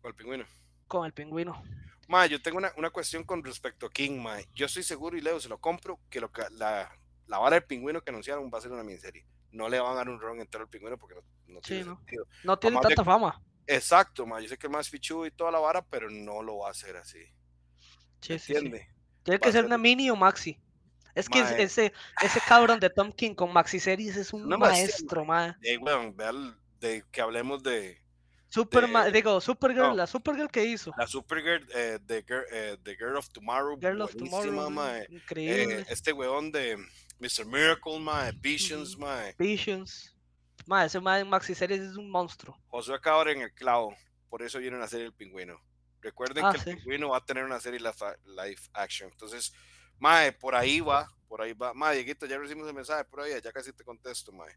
Con 0.00 0.08
el 0.08 0.14
pingüino. 0.14 0.44
Con 0.88 1.06
el 1.06 1.12
pingüino. 1.12 1.62
Ma, 2.08 2.26
yo 2.26 2.42
tengo 2.42 2.58
una, 2.58 2.72
una, 2.76 2.90
cuestión 2.90 3.24
con 3.24 3.44
respecto 3.44 3.86
a 3.86 3.90
King, 3.90 4.20
ma. 4.20 4.38
Yo 4.54 4.66
estoy 4.66 4.82
seguro 4.82 5.16
y 5.16 5.20
Leo 5.20 5.38
se 5.38 5.48
lo 5.48 5.58
compro 5.58 6.00
que 6.10 6.20
lo 6.20 6.30
que 6.32 6.42
la, 6.52 6.90
la 7.26 7.38
vara 7.38 7.54
del 7.54 7.64
pingüino 7.64 8.02
que 8.02 8.10
anunciaron 8.10 8.50
va 8.52 8.58
a 8.58 8.60
ser 8.60 8.72
una 8.72 8.82
miniserie 8.82 9.24
no 9.52 9.68
le 9.68 9.78
van 9.78 9.92
a 9.92 9.96
dar 9.96 10.08
un 10.08 10.20
run 10.20 10.40
entero 10.40 10.64
al 10.64 10.70
pingüino 10.70 10.98
porque 10.98 11.14
no, 11.14 11.22
tiene 11.60 11.84
sentido. 11.84 12.26
No 12.44 12.58
tiene 12.58 12.80
tanta 12.80 13.04
fama. 13.04 13.40
Exacto, 13.66 14.26
ma. 14.26 14.40
yo 14.40 14.48
sé 14.48 14.56
que 14.56 14.66
es 14.66 14.72
más 14.72 14.88
fichu 14.88 15.24
y 15.26 15.30
toda 15.30 15.50
la 15.50 15.58
vara, 15.58 15.82
pero 15.82 16.10
no 16.10 16.42
lo 16.42 16.58
va 16.58 16.68
a 16.68 16.70
hacer 16.72 16.96
así. 16.96 17.20
Sí, 18.20 18.34
¿Entiende? 18.34 18.88
Tiene 19.22 19.38
que 19.38 19.52
ser, 19.52 19.64
una 19.64 19.78
mini 19.78 20.10
o 20.10 20.16
maxi. 20.16 20.60
Es 21.14 21.28
que 21.28 21.40
ese, 21.40 21.92
ese 22.22 22.40
cabrón 22.48 22.80
de 22.80 22.88
Tom 22.88 23.12
King 23.12 23.34
con 23.34 23.52
maxi 23.52 23.78
series 23.78 24.16
es 24.16 24.32
un 24.32 24.48
maestro, 24.48 25.24
ma. 25.24 25.56
Eh, 25.62 25.76
bueno, 25.78 26.14
de 26.80 27.04
que 27.12 27.20
hablemos 27.20 27.62
de, 27.62 28.02
Super, 28.52 28.84
digo, 29.10 29.40
Supergirl, 29.40 29.96
la 29.96 30.06
Supergirl 30.06 30.50
que 30.50 30.62
hizo. 30.62 30.92
La 30.98 31.06
Supergirl, 31.06 31.66
eh, 31.74 31.98
the, 32.06 32.22
girl, 32.22 32.44
eh, 32.52 32.76
the, 32.84 32.94
girl, 32.96 33.16
of 33.16 33.26
Tomorrow. 33.30 33.78
Girl 33.80 34.02
of 34.02 34.14
Tomorrow. 34.14 34.68
increíble. 35.08 35.80
Eh, 35.80 35.86
este 35.88 36.12
weón 36.12 36.52
de 36.52 36.76
Mr. 37.18 37.46
Miracle, 37.46 37.98
mae, 37.98 38.30
Visions, 38.32 38.98
mae. 38.98 39.34
Visions. 39.38 40.14
Mae, 40.66 40.86
ese 40.86 41.00
mae 41.00 41.20
en 41.20 41.28
Maxi 41.28 41.54
Series 41.54 41.80
es 41.80 41.96
un 41.96 42.10
monstruo. 42.10 42.56
Josué 42.68 42.94
acaba 42.94 43.30
en 43.30 43.42
el 43.42 43.52
clavo, 43.52 43.94
por 44.28 44.42
eso 44.42 44.58
viene 44.58 44.76
una 44.76 44.86
serie 44.86 45.06
El 45.06 45.12
Pingüino. 45.12 45.60
Recuerden 46.00 46.44
ah, 46.44 46.52
que 46.52 46.70
El 46.70 46.76
Pingüino 46.76 47.10
va 47.10 47.18
a 47.18 47.24
tener 47.24 47.44
una 47.44 47.60
serie 47.60 47.80
live 47.80 48.60
action. 48.74 49.10
Entonces, 49.10 49.52
mae, 49.98 50.32
por 50.32 50.54
ahí 50.54 50.80
va, 50.80 51.08
por 51.28 51.42
ahí 51.42 51.52
va. 51.52 51.74
Mae, 51.74 51.96
Dieguito, 51.96 52.26
ya 52.26 52.38
recibimos 52.38 52.68
el 52.68 52.74
mensaje 52.74 53.04
por 53.04 53.20
ahí, 53.20 53.32
ya 53.42 53.52
casi 53.52 53.72
te 53.72 53.84
contesto, 53.84 54.32
mae. 54.32 54.54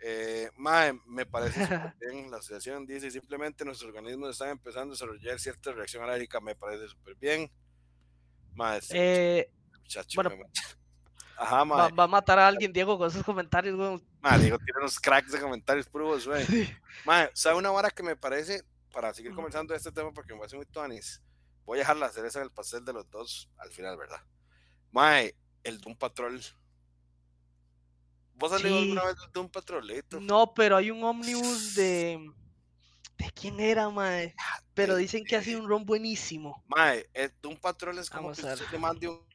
Eh, 0.00 0.50
mae, 0.56 0.92
me 1.06 1.26
parece 1.26 1.60
bien. 2.00 2.30
La 2.30 2.38
asociación 2.38 2.86
dice 2.86 3.10
simplemente 3.10 3.64
nuestros 3.64 3.88
organismos 3.88 4.30
están 4.30 4.50
empezando 4.50 4.92
a 4.92 4.94
desarrollar 4.94 5.38
cierta 5.38 5.72
reacción 5.72 6.02
alérgica. 6.04 6.40
Me 6.40 6.54
parece 6.54 6.88
súper 6.88 7.16
bien. 7.16 7.50
Mae, 8.54 8.80
eh, 8.90 9.50
muchacho, 9.72 10.22
bueno, 10.22 10.44
Ajá, 11.38 11.62
va, 11.62 11.88
va, 11.90 12.04
a 12.04 12.08
matar 12.08 12.38
a 12.40 12.48
alguien, 12.48 12.72
Diego, 12.72 12.98
con 12.98 13.08
esos 13.08 13.22
comentarios, 13.22 14.02
güey. 14.22 14.40
Diego 14.40 14.58
tiene 14.58 14.80
unos 14.80 14.98
cracks 14.98 15.32
de 15.32 15.40
comentarios 15.40 15.86
puros, 15.86 16.26
güey. 16.26 16.44
Sí. 16.46 16.68
¿sabe 17.34 17.56
una 17.56 17.70
vara 17.70 17.90
que 17.90 18.02
me 18.02 18.16
parece, 18.16 18.64
para 18.92 19.12
seguir 19.14 19.34
conversando 19.34 19.72
de 19.72 19.78
este 19.78 19.92
tema, 19.92 20.12
porque 20.12 20.32
me 20.32 20.40
parece 20.40 20.56
muy 20.56 20.66
tuanis? 20.66 21.22
Voy 21.64 21.78
a 21.78 21.80
dejar 21.80 21.96
la 21.96 22.08
cereza 22.10 22.38
en 22.38 22.44
el 22.44 22.50
pastel 22.50 22.84
de 22.84 22.92
los 22.92 23.10
dos 23.10 23.50
al 23.58 23.70
final, 23.70 23.96
¿verdad? 23.96 24.22
Mae, 24.90 25.34
el 25.64 25.80
Doom 25.80 25.96
Patrol. 25.96 26.40
¿Vos 28.34 28.52
has 28.52 28.62
leído 28.62 28.78
alguna 28.78 29.04
vez 29.04 29.16
el 29.24 29.32
Doom 29.32 29.48
Patrolito? 29.50 30.20
No, 30.20 30.54
pero 30.54 30.76
hay 30.76 30.90
un 30.90 31.02
ómnibus 31.02 31.74
de... 31.74 32.32
¿De 33.18 33.30
quién 33.32 33.58
era, 33.58 33.90
mae? 33.90 34.32
Ah, 34.38 34.62
pero 34.74 34.94
dicen 34.94 35.24
que 35.24 35.34
ha 35.34 35.42
sido 35.42 35.60
un 35.60 35.68
ron 35.68 35.84
buenísimo. 35.84 36.64
Mae, 36.68 37.10
el 37.12 37.34
Doom 37.42 37.56
Patrol 37.56 37.98
es 37.98 38.08
como 38.08 38.30
que 38.32 38.56
se 38.56 38.78
mande 38.78 39.08
un 39.08 39.27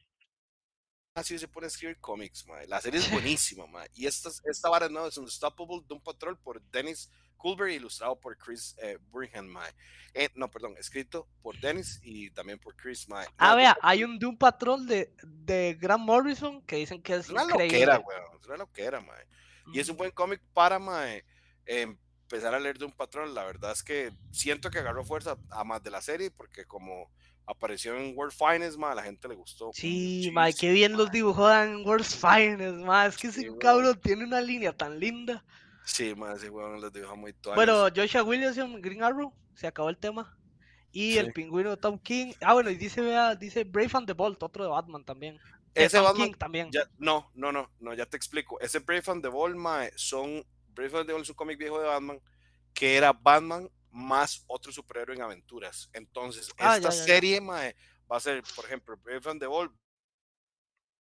así 1.14 1.38
se 1.38 1.48
pone 1.48 1.66
a 1.66 1.68
escribir 1.68 1.96
cómics, 1.98 2.46
mae. 2.46 2.66
La 2.66 2.80
serie 2.80 3.00
es 3.00 3.10
buenísima, 3.10 3.66
mae. 3.66 3.88
Y 3.94 4.06
esta, 4.06 4.30
esta 4.50 4.68
vara 4.68 4.88
no 4.88 5.06
es 5.06 5.16
Unstoppable 5.16 5.82
Doom 5.86 6.00
Patrol 6.00 6.36
por 6.36 6.60
Dennis 6.70 7.08
Culver, 7.36 7.70
ilustrado 7.70 8.18
por 8.18 8.36
Chris 8.36 8.74
eh, 8.82 8.98
Burhan, 9.10 9.48
mae. 9.48 9.70
Eh, 10.12 10.28
no, 10.34 10.50
perdón, 10.50 10.74
escrito 10.76 11.28
por 11.40 11.58
Dennis 11.60 12.00
y 12.02 12.30
también 12.30 12.58
por 12.58 12.74
Chris, 12.74 13.08
mae. 13.08 13.26
ah, 13.38 13.54
vea, 13.54 13.76
hay 13.80 14.02
un 14.02 14.18
Doom 14.18 14.36
Patrol 14.36 14.86
de, 14.86 15.12
de 15.22 15.76
Grant 15.80 16.02
Morrison 16.02 16.60
que 16.62 16.76
dicen 16.76 17.00
que 17.00 17.14
es, 17.14 17.30
una 17.30 17.44
increíble. 17.44 17.86
Loquera, 17.86 17.98
weón. 18.00 18.40
Es 18.40 18.46
una 18.46 18.56
loquera, 18.56 19.00
mae. 19.00 19.26
Y 19.72 19.78
es 19.78 19.88
un 19.88 19.96
buen 19.96 20.10
cómic 20.10 20.42
para, 20.52 20.78
mae, 20.78 21.24
empezar 21.64 22.54
a 22.54 22.60
leer 22.60 22.76
Doom 22.76 22.92
Patrol. 22.92 23.32
La 23.32 23.44
verdad 23.44 23.70
es 23.70 23.82
que 23.82 24.12
siento 24.32 24.68
que 24.68 24.80
agarró 24.80 25.04
fuerza 25.04 25.38
a 25.50 25.64
más 25.64 25.82
de 25.82 25.90
la 25.90 26.02
serie 26.02 26.30
porque 26.30 26.66
como 26.66 27.08
apareció 27.46 27.96
en 27.96 28.16
World 28.16 28.32
Finest, 28.32 28.78
ma, 28.78 28.92
a 28.92 28.94
la 28.94 29.02
gente 29.02 29.28
le 29.28 29.34
gustó. 29.34 29.70
Sí, 29.72 30.30
ma, 30.32 30.50
qué 30.52 30.72
bien 30.72 30.92
los 30.96 31.10
dibujó 31.10 31.52
en 31.52 31.84
World's 31.86 32.16
Finest, 32.16 32.78
ma, 32.78 33.06
es 33.06 33.16
que 33.16 33.28
ese 33.28 33.48
cabrón 33.58 33.98
tiene 34.00 34.24
una 34.24 34.40
línea 34.40 34.72
tan 34.72 34.98
linda. 34.98 35.44
Sí, 35.84 36.14
ma, 36.14 36.32
ese 36.32 36.50
weón 36.50 36.80
los 36.80 36.92
dibuja 36.92 37.14
muy 37.14 37.32
tuanes. 37.34 37.56
Bueno, 37.56 37.88
Joshua 37.94 38.22
Williamson, 38.22 38.80
Green 38.80 39.02
Arrow, 39.02 39.32
se 39.54 39.66
acabó 39.66 39.90
el 39.90 39.98
tema. 39.98 40.36
Y 40.92 41.18
el 41.18 41.32
pingüino 41.32 41.76
Tom 41.76 41.98
King. 41.98 42.34
Ah, 42.40 42.52
bueno, 42.52 42.70
y 42.70 42.76
dice, 42.76 43.00
vea, 43.00 43.34
dice 43.34 43.64
Brave 43.64 43.90
and 43.94 44.06
the 44.06 44.12
Bolt, 44.12 44.40
otro 44.44 44.62
de 44.62 44.70
Batman 44.70 45.04
también. 45.04 45.40
Ese 45.74 45.98
Batman 45.98 46.32
también. 46.34 46.70
no, 46.98 47.28
no, 47.34 47.50
no, 47.50 47.68
no, 47.80 47.94
ya 47.94 48.06
te 48.06 48.16
explico. 48.16 48.60
Ese 48.60 48.78
Brave 48.78 49.02
and 49.08 49.22
the 49.22 49.28
Bolt, 49.28 49.56
ma, 49.56 49.86
son. 49.96 50.44
Brave 50.72 50.98
and 50.98 51.06
the 51.06 51.12
Bolt 51.12 51.24
es 51.24 51.30
un 51.30 51.34
cómic 51.34 51.58
viejo 51.58 51.80
de 51.80 51.88
Batman 51.88 52.20
que 52.74 52.96
era 52.96 53.12
Batman 53.12 53.70
más 53.94 54.44
otro 54.48 54.72
superhéroe 54.72 55.14
en 55.14 55.22
aventuras. 55.22 55.88
Entonces, 55.92 56.50
ah, 56.58 56.76
esta 56.76 56.90
serie 56.90 57.40
ma, 57.40 57.62
va 58.10 58.16
a 58.16 58.20
ser, 58.20 58.42
por 58.54 58.64
ejemplo, 58.66 58.98
the 59.38 59.46
Bolt, 59.46 59.72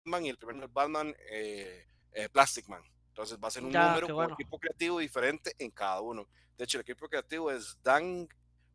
Batman 0.04 0.24
y 0.24 0.28
el 0.30 0.38
primer 0.38 0.68
Batman, 0.68 1.14
eh, 1.30 1.86
eh, 2.12 2.28
Plastic 2.30 2.66
Man. 2.68 2.82
Entonces 3.08 3.38
va 3.42 3.48
a 3.48 3.50
ser 3.50 3.64
un 3.64 3.72
número 3.72 4.06
con 4.08 4.26
un 4.26 4.32
equipo 4.32 4.58
creativo 4.58 4.98
diferente 5.00 5.52
en 5.58 5.70
cada 5.70 6.00
uno. 6.00 6.28
De 6.56 6.64
hecho, 6.64 6.78
el 6.78 6.82
equipo 6.82 7.08
creativo 7.08 7.50
es 7.50 7.76
Dan 7.82 8.28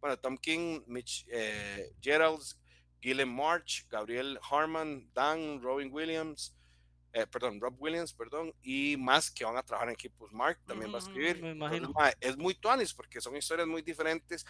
bueno, 0.03 0.17
Tom 0.17 0.37
King, 0.37 0.81
Mitch 0.85 1.25
eh, 1.31 1.93
Geralds, 2.01 2.59
Gillen 2.99 3.33
March, 3.33 3.87
Gabriel 3.89 4.37
Harman, 4.51 5.09
Dan, 5.13 5.61
Robin 5.61 5.89
Williams, 5.93 6.53
eh, 7.13 7.27
perdón, 7.27 7.61
Rob 7.61 7.75
Williams, 7.79 8.11
perdón, 8.11 8.53
y 8.63 8.97
más 8.97 9.29
que 9.29 9.45
van 9.45 9.55
a 9.55 9.63
trabajar 9.63 9.89
en 9.89 9.93
equipos. 9.93 10.33
Mark 10.33 10.59
también 10.65 10.91
va 10.91 10.95
a 10.95 10.99
escribir. 10.99 11.41
es 12.19 12.37
muy 12.37 12.55
tuanis 12.55 12.93
porque 12.93 13.21
son 13.21 13.35
historias 13.35 13.67
muy 13.67 13.83
diferentes 13.83 14.45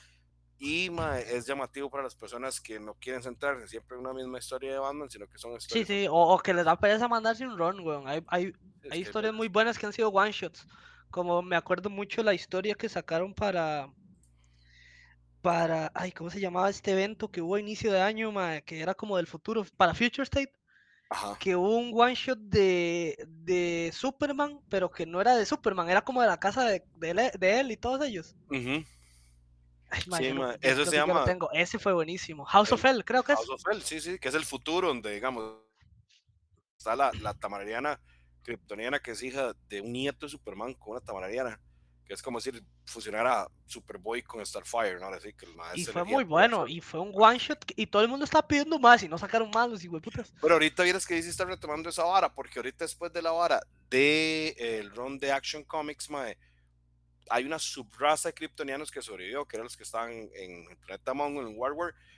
y 0.58 0.89
es 1.27 1.46
llamativo 1.46 1.89
para 1.89 2.03
las 2.03 2.15
personas 2.15 2.62
que 2.62 2.79
no 2.79 2.93
quieren 2.93 3.22
centrarse 3.22 3.67
siempre 3.67 3.98
en 3.98 4.01
una 4.01 4.13
misma 4.13 4.39
historia 4.39 4.72
de 4.72 4.79
Batman, 4.79 5.10
sino 5.10 5.27
que 5.27 5.38
son 5.38 5.58
historias. 5.58 5.88
Sí, 5.88 6.03
sí, 6.03 6.08
o, 6.10 6.39
que 6.39 6.53
les 6.53 6.63
da 6.63 6.79
pereza 6.79 7.10
mandarse 7.10 7.46
un 7.46 7.58
run, 7.58 7.82
weón. 7.82 8.08
Hay, 8.08 8.24
hay, 8.27 8.53
hay 8.89 9.01
historias 9.01 9.34
muy 9.34 9.50
buenas 9.50 9.77
que 9.77 9.86
han 9.86 9.93
sido 9.93 10.08
one 10.10 10.32
shots. 10.32 10.65
Como 11.10 11.41
me 11.41 11.58
acuerdo 11.58 11.89
mucho 11.89 12.24
la 12.24 12.34
historia 12.34 12.75
que 12.75 12.88
sacaron 12.88 13.34
para 13.34 13.91
para, 15.41 15.91
ay, 15.93 16.13
¿cómo 16.13 16.29
se 16.29 16.39
llamaba 16.39 16.70
este 16.70 16.93
evento 16.93 17.29
que 17.29 17.41
hubo 17.41 17.55
a 17.55 17.60
inicio 17.60 17.91
de 17.91 18.01
año, 18.01 18.34
que 18.65 18.79
era 18.79 18.96
como 18.96 19.17
del 19.17 19.27
futuro, 19.27 19.65
para 19.75 19.93
Future 19.93 20.24
State? 20.24 20.53
Que 21.39 21.55
hubo 21.55 21.77
un 21.77 21.91
one 21.93 22.15
shot 22.15 22.39
de, 22.39 23.17
de, 23.27 23.91
Superman, 23.93 24.60
pero 24.70 24.89
que 24.89 25.05
no 25.05 25.22
era 25.22 25.36
de 25.36 25.46
Superman, 25.46 25.89
era 25.89 26.01
como 26.01 26.22
de 26.22 26.27
la 26.27 26.39
casa 26.39 26.63
de, 26.65 26.84
de, 26.98 27.60
él, 27.60 27.72
y 27.72 27.77
todos 27.77 28.05
ellos. 28.05 28.36
sí, 28.50 28.86
eso 30.62 30.86
se 30.86 30.96
llama. 30.96 31.25
Tengo. 31.25 31.51
Ese 31.51 31.77
fue 31.79 31.93
buenísimo. 31.93 32.46
House 32.46 32.72
of 32.72 32.84
Hell, 32.84 33.03
creo 33.05 33.24
que 33.24 33.36
House 33.36 33.50
of 33.50 33.62
Hell, 33.70 33.82
sí, 33.84 34.00
sí, 34.00 34.17
que 34.17 34.29
es 34.29 34.36
el 34.36 34.46
futuro 34.46 34.88
donde, 34.88 35.12
digamos, 35.12 35.55
está 36.77 36.96
la, 36.96 37.12
la 37.22 37.34
tamarariana 37.34 38.00
kryptoniana 38.43 39.00
que 39.00 39.12
es 39.12 39.24
hija 39.24 39.53
de 39.70 39.82
un 39.82 39.93
nieto 39.93 40.25
de 40.25 40.32
Superman 40.32 40.74
con 40.74 40.91
una 40.91 41.01
tamarariana 41.01 41.60
que 42.05 42.13
es 42.13 42.22
como 42.22 42.39
decir 42.39 42.63
fusionar 42.86 43.25
a 43.25 43.48
Superboy 43.65 44.22
con 44.24 44.45
Starfire, 44.45 45.00
¿no? 45.00 45.07
Así 45.07 45.33
que 45.33 45.45
el 45.45 45.53
y 45.75 45.86
fue 45.86 46.03
muy 46.03 46.24
bueno, 46.24 46.67
y 46.67 46.81
fue 46.81 47.00
un 47.00 47.12
one 47.13 47.38
shot, 47.38 47.63
y 47.75 47.88
todo 47.88 48.01
el 48.01 48.07
mundo 48.07 48.25
está 48.25 48.45
pidiendo 48.45 48.77
más, 48.77 49.03
y 49.03 49.07
no 49.07 49.17
sacaron 49.17 49.50
más 49.51 49.69
los 49.69 50.01
putas. 50.01 50.33
Pero 50.41 50.55
ahorita 50.55 50.83
vienes 50.83 51.05
que 51.05 51.15
dice 51.15 51.29
está 51.29 51.45
retomando 51.45 51.89
esa 51.89 52.03
vara, 52.03 52.33
porque 52.33 52.60
ahorita 52.60 52.86
después 52.86 53.12
de 53.13 53.22
la 53.22 53.31
vara 53.31 53.62
de 53.89 54.55
el 54.57 54.91
run 54.91 55.17
de 55.17 55.31
Action 55.31 55.63
Comics, 55.63 56.10
mae, 56.10 56.38
hay 57.29 57.45
una 57.45 57.60
subraza 57.60 58.29
de 58.29 58.33
kryptonianos 58.33 58.91
que 58.91 59.01
sobrevivió, 59.01 59.45
que 59.45 59.55
eran 59.55 59.65
los 59.65 59.77
que 59.77 59.83
estaban 59.83 60.12
en 60.12 60.69
el 60.69 60.77
planeta 60.77 61.13
Mongol, 61.13 61.48
en 61.48 61.57
War 61.57 61.74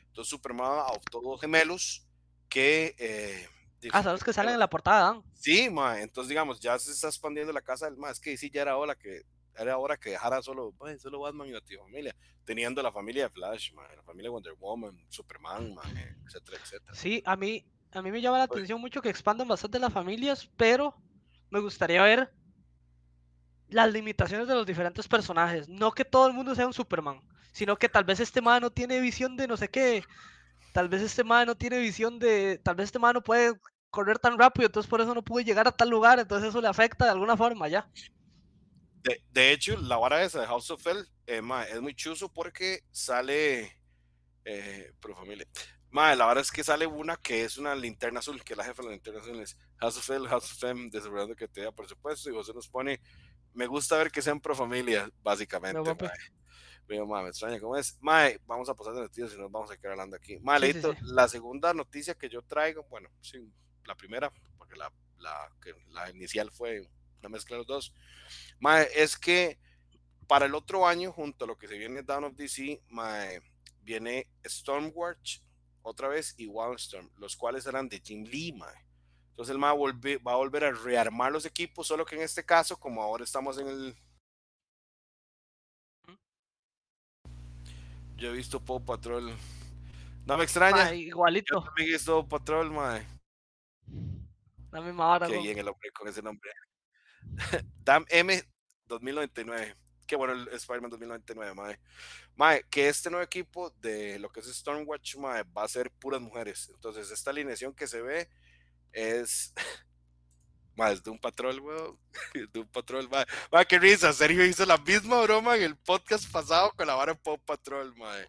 Entonces 0.07 0.29
Superman 0.29 0.79
adoptó 0.79 1.21
dos 1.21 1.39
gemelos 1.39 2.07
que... 2.49 2.95
Eh, 2.97 3.47
ah, 3.91 4.01
son 4.01 4.13
los 4.13 4.23
que 4.23 4.33
salen 4.33 4.53
en 4.53 4.59
la 4.59 4.69
portada. 4.69 5.21
Sí, 5.35 5.69
mae, 5.69 6.01
entonces 6.01 6.29
digamos, 6.29 6.59
ya 6.59 6.77
se 6.79 6.91
está 6.91 7.07
expandiendo 7.07 7.53
la 7.53 7.61
casa 7.61 7.85
del 7.85 7.97
más, 7.97 8.13
es 8.13 8.19
que 8.19 8.35
sí, 8.35 8.49
ya 8.49 8.63
era 8.63 8.77
hora 8.77 8.95
que 8.95 9.23
era 9.57 9.77
hora 9.77 9.97
que 9.97 10.11
dejara 10.11 10.41
solo, 10.41 10.73
pues, 10.77 11.01
solo 11.01 11.19
Batman 11.19 11.47
y 11.47 11.51
la 11.51 11.61
familia, 11.61 12.15
teniendo 12.43 12.81
la 12.81 12.91
familia 12.91 13.23
de 13.23 13.29
Flash, 13.29 13.73
la 13.73 14.03
familia 14.03 14.31
Wonder 14.31 14.53
Woman, 14.59 14.97
Superman, 15.09 15.75
etcétera, 16.25 16.57
etcétera. 16.61 16.95
Sí, 16.95 17.21
a 17.25 17.35
mí, 17.35 17.65
a 17.91 18.01
mí 18.01 18.11
me 18.11 18.21
llama 18.21 18.37
la 18.37 18.45
atención 18.45 18.79
mucho 18.79 19.01
que 19.01 19.09
expandan 19.09 19.47
bastante 19.47 19.79
las 19.79 19.93
familias, 19.93 20.49
pero 20.57 20.95
me 21.49 21.59
gustaría 21.59 22.03
ver 22.03 22.33
las 23.69 23.91
limitaciones 23.91 24.47
de 24.47 24.55
los 24.55 24.65
diferentes 24.65 25.07
personajes. 25.07 25.67
No 25.69 25.91
que 25.91 26.05
todo 26.05 26.27
el 26.27 26.33
mundo 26.33 26.55
sea 26.55 26.67
un 26.67 26.73
Superman, 26.73 27.21
sino 27.51 27.77
que 27.77 27.89
tal 27.89 28.03
vez 28.03 28.19
este 28.19 28.41
man 28.41 28.61
no 28.61 28.69
tiene 28.69 28.99
visión 28.99 29.37
de 29.37 29.47
no 29.47 29.57
sé 29.57 29.69
qué. 29.69 30.03
Tal 30.73 30.89
vez 30.89 31.01
este 31.01 31.23
man 31.23 31.47
no 31.47 31.55
tiene 31.55 31.79
visión 31.79 32.19
de. 32.19 32.59
Tal 32.63 32.75
vez 32.75 32.85
este 32.85 32.99
man 32.99 33.13
no 33.13 33.21
puede 33.21 33.53
correr 33.89 34.19
tan 34.19 34.37
rápido, 34.37 34.65
entonces 34.65 34.89
por 34.89 34.99
eso 34.99 35.15
no 35.15 35.23
pude 35.23 35.45
llegar 35.45 35.67
a 35.67 35.71
tal 35.71 35.89
lugar, 35.89 36.19
entonces 36.19 36.49
eso 36.49 36.59
le 36.59 36.67
afecta 36.67 37.05
de 37.05 37.11
alguna 37.11 37.37
forma 37.37 37.69
ya. 37.69 37.89
De, 39.31 39.51
hecho, 39.51 39.77
la 39.77 39.97
vara 39.97 40.23
esa 40.23 40.41
de 40.41 40.47
House 40.47 40.71
of 40.71 40.85
Hell 40.85 41.07
eh, 41.27 41.41
es 41.69 41.81
muy 41.81 41.93
chuzo 41.93 42.29
porque 42.29 42.83
sale. 42.91 43.77
Eh, 44.45 44.91
pro 44.99 45.15
familia. 45.15 45.47
la 45.91 46.27
verdad 46.27 46.39
es 46.39 46.51
que 46.51 46.63
sale 46.63 46.85
una 46.85 47.17
que 47.17 47.43
es 47.43 47.57
una 47.57 47.73
linterna 47.73 48.19
azul, 48.19 48.43
que 48.43 48.55
la 48.55 48.63
jefa 48.63 48.83
de 48.83 48.89
la 48.89 48.93
linterna 48.93 49.21
azul 49.21 49.39
es 49.39 49.57
House 49.77 49.97
of 49.97 50.09
Hell, 50.09 50.27
House 50.27 50.51
of 50.51 50.59
Femme, 50.59 50.89
desarrollando 50.91 51.35
que 51.35 51.47
te 51.47 51.61
da 51.61 51.71
por 51.71 51.87
supuesto. 51.87 52.29
Y 52.29 52.33
José 52.33 52.53
nos 52.53 52.67
pone. 52.67 52.99
Me 53.53 53.67
gusta 53.67 53.97
ver 53.97 54.11
que 54.11 54.21
sean 54.21 54.39
pro 54.39 54.55
familia, 54.55 55.09
básicamente. 55.23 55.79
No, 56.87 57.05
me 57.05 57.29
extraña 57.29 57.59
cómo 57.59 57.77
es. 57.77 57.97
Mae, 58.01 58.39
vamos 58.45 58.69
a 58.69 58.75
pasar 58.75 58.93
de 58.93 59.01
noticias 59.01 59.33
y 59.33 59.37
nos 59.37 59.51
vamos 59.51 59.71
a 59.71 59.77
quedar 59.77 59.93
hablando 59.93 60.15
aquí. 60.15 60.37
Mae, 60.39 60.73
la 61.01 61.27
segunda 61.27 61.73
noticia 61.73 62.15
que 62.15 62.29
yo 62.29 62.41
traigo, 62.41 62.83
bueno, 62.89 63.09
sí, 63.21 63.39
la 63.85 63.95
primera, 63.95 64.31
porque 64.57 64.75
la, 64.75 64.91
la, 65.17 65.49
la 65.89 66.09
inicial 66.11 66.51
fue 66.51 66.87
una 67.25 67.33
mezcla 67.37 67.55
de 67.55 67.59
los 67.59 67.67
dos 67.67 67.93
es 68.95 69.17
que 69.17 69.59
para 70.27 70.45
el 70.45 70.55
otro 70.55 70.87
año, 70.87 71.11
junto 71.11 71.45
a 71.45 71.47
lo 71.47 71.57
que 71.57 71.67
se 71.67 71.77
viene 71.77 72.01
Down 72.01 72.25
of 72.25 72.35
DC, 72.35 72.81
viene 73.81 74.27
Stormwatch 74.43 75.39
otra 75.81 76.07
vez 76.07 76.33
y 76.37 76.47
Wildstorm, 76.47 77.11
los 77.17 77.35
cuales 77.35 77.65
eran 77.67 77.87
de 77.89 78.01
Jim 78.03 78.23
Lee, 78.23 78.55
Entonces 79.29 79.55
el 79.55 79.63
va 79.63 79.69
a 79.69 80.35
volver 80.35 80.63
a 80.63 80.71
rearmar 80.71 81.31
los 81.31 81.45
equipos, 81.45 81.87
solo 81.87 82.05
que 82.05 82.15
en 82.15 82.23
este 82.23 82.43
caso, 82.43 82.77
como 82.77 83.03
ahora 83.03 83.23
estamos 83.23 83.59
en 83.59 83.67
el... 83.67 83.95
Yo 88.15 88.29
he 88.29 88.33
visto 88.33 88.63
Paw 88.63 88.83
Patrol. 88.83 89.35
No 90.25 90.37
me 90.37 90.43
extraña. 90.45 90.95
igualito. 90.95 91.55
Yo 91.55 91.63
también 91.65 91.89
he 91.89 91.91
visto 91.91 92.27
Paw 92.27 92.39
Patrol, 92.39 92.71
mae. 92.71 93.05
La 94.71 94.81
misma 94.81 95.07
hora. 95.07 95.27
Qué 95.27 95.37
bien 95.37 95.59
el 95.59 95.67
hombre 95.67 95.91
con 95.91 96.07
ese 96.07 96.21
nombre. 96.23 96.49
Dam 97.83 98.05
M 98.09 98.43
2099. 98.87 99.75
Qué 100.07 100.15
bueno 100.15 100.33
el 100.33 100.47
Spider-Man 100.49 100.91
2099, 100.91 101.53
mae. 101.55 101.79
Mae, 102.35 102.63
que 102.69 102.87
este 102.87 103.09
nuevo 103.09 103.23
equipo 103.23 103.71
de 103.81 104.19
lo 104.19 104.29
que 104.29 104.39
es 104.39 104.47
Stormwatch, 104.47 105.15
mae, 105.17 105.43
va 105.43 105.63
a 105.63 105.67
ser 105.67 105.89
puras 105.91 106.21
mujeres. 106.21 106.69
Entonces, 106.73 107.09
esta 107.09 107.31
alineación 107.31 107.73
que 107.73 107.87
se 107.87 108.01
ve 108.01 108.29
es. 108.91 109.53
Mae, 110.75 110.99
de 110.99 111.09
un 111.09 111.19
patrol, 111.19 111.59
weón. 111.61 111.97
De 112.53 112.59
un 112.59 112.67
patrol, 112.67 113.09
mae. 113.09 113.25
Mae, 113.49 113.65
qué 113.65 113.79
risa. 113.79 114.11
Sergio 114.11 114.45
hizo 114.45 114.65
la 114.65 114.77
misma 114.77 115.21
broma 115.21 115.55
en 115.55 115.63
el 115.63 115.77
podcast 115.77 116.29
pasado 116.29 116.73
con 116.75 116.85
la 116.85 116.95
vara 116.95 117.15
Pop 117.15 117.41
Patrol, 117.45 117.95
mae. 117.95 118.27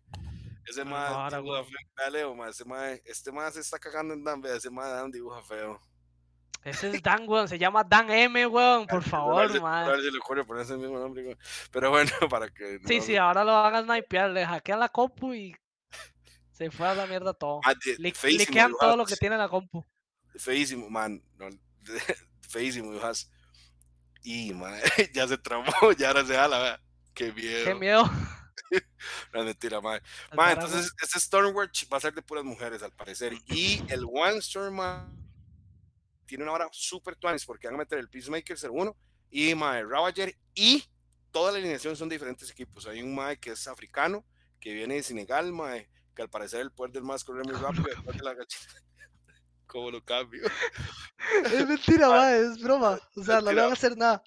Ese 0.68 0.84
mae, 0.84 1.30
ese 2.48 2.64
mae, 2.64 3.02
este 3.04 3.32
mae 3.32 3.50
se 3.52 3.60
está 3.60 3.78
cagando 3.78 4.14
en 4.14 4.24
Dan, 4.24 4.44
ese 4.46 4.70
mae 4.70 4.90
da 4.90 5.04
un 5.04 5.12
dibujo 5.12 5.42
feo. 5.42 5.80
Ese 6.66 6.90
es 6.90 7.00
Dan, 7.00 7.28
weón. 7.28 7.46
Se 7.46 7.58
llama 7.58 7.84
Dan 7.84 8.10
M, 8.10 8.44
weón. 8.48 8.86
Por 8.88 9.02
favor, 9.04 9.60
man. 9.60 9.88
A 9.88 9.96
si 9.96 10.10
le 10.10 10.18
ocurre 10.18 10.44
poner 10.44 10.64
ese 10.64 10.76
mismo 10.76 10.98
nombre, 10.98 11.22
weón. 11.22 11.38
Pero 11.70 11.90
bueno, 11.90 12.10
para 12.30 12.48
que. 12.48 12.80
Sí, 12.86 13.00
sí, 13.00 13.16
ahora 13.16 13.44
lo 13.44 13.52
hagan 13.52 13.84
snipear. 13.84 14.30
Le 14.30 14.44
hackean 14.44 14.80
la 14.80 14.88
compu 14.88 15.32
y. 15.32 15.56
Se 16.50 16.70
fue 16.70 16.88
a 16.88 16.94
la 16.94 17.06
mierda 17.06 17.34
todo. 17.34 17.60
Ah, 17.64 17.74
le, 17.98 18.12
quedan 18.12 18.72
todo 18.80 18.96
lo 18.96 19.06
que 19.06 19.14
tiene 19.14 19.36
la 19.36 19.48
compu. 19.48 19.84
Feísimo, 20.36 20.90
man. 20.90 21.22
No, 21.36 21.48
feísimo, 22.48 22.92
Jojas. 22.92 23.30
Y, 24.22 24.52
man, 24.52 24.74
ya 25.14 25.28
se 25.28 25.38
tramó, 25.38 25.70
ya 25.96 26.08
ahora 26.08 26.24
se 26.24 26.34
jala, 26.34 26.82
Qué 27.14 27.32
miedo. 27.32 27.64
Qué 27.64 27.74
miedo. 27.74 28.10
no, 29.32 29.44
mentira, 29.44 29.80
man. 29.80 30.00
Man, 30.34 30.52
entonces, 30.52 30.92
ese 31.00 31.20
Stormwatch 31.20 31.84
va 31.92 31.98
a 31.98 32.00
ser 32.00 32.12
de 32.12 32.22
puras 32.22 32.42
mujeres, 32.42 32.82
al 32.82 32.92
parecer. 32.92 33.34
Y 33.46 33.84
el 33.88 34.04
One 34.04 34.38
Storm, 34.38 34.76
man 34.76 35.25
tiene 36.26 36.44
una 36.44 36.52
hora 36.52 36.68
súper 36.72 37.16
tuanis 37.16 37.44
porque 37.44 37.66
van 37.66 37.76
a 37.76 37.78
meter 37.78 37.98
el 37.98 38.08
Peacemaker 38.08 38.56
01 38.58 38.96
y 39.30 39.54
Mae 39.54 39.84
Ravager 39.84 40.36
y 40.54 40.84
toda 41.30 41.52
la 41.52 41.58
alineación 41.58 41.96
son 41.96 42.08
diferentes 42.08 42.50
equipos. 42.50 42.86
Hay 42.86 43.02
un 43.02 43.14
Mae 43.14 43.38
que 43.38 43.52
es 43.52 43.66
africano, 43.68 44.24
que 44.60 44.72
viene 44.72 44.94
de 44.94 45.02
Senegal, 45.02 45.52
Mae, 45.52 45.88
que 46.14 46.22
al 46.22 46.30
parecer 46.30 46.60
el 46.60 46.72
poder 46.72 46.92
del 46.92 47.04
más 47.04 47.24
corre 47.24 47.44
muy 47.44 47.54
rápido 47.54 47.84
después 47.84 48.16
de 48.16 48.24
la 48.24 48.34
¿Cómo 49.66 49.90
lo 49.90 50.04
cambio? 50.04 50.42
Es 51.44 51.66
mentira, 51.66 52.08
Mae, 52.08 52.40
es 52.40 52.60
broma. 52.60 53.00
O 53.16 53.24
sea, 53.24 53.40
no 53.40 53.52
le 53.52 53.60
van 53.60 53.70
a 53.70 53.72
hacer 53.72 53.96
nada. 53.96 54.22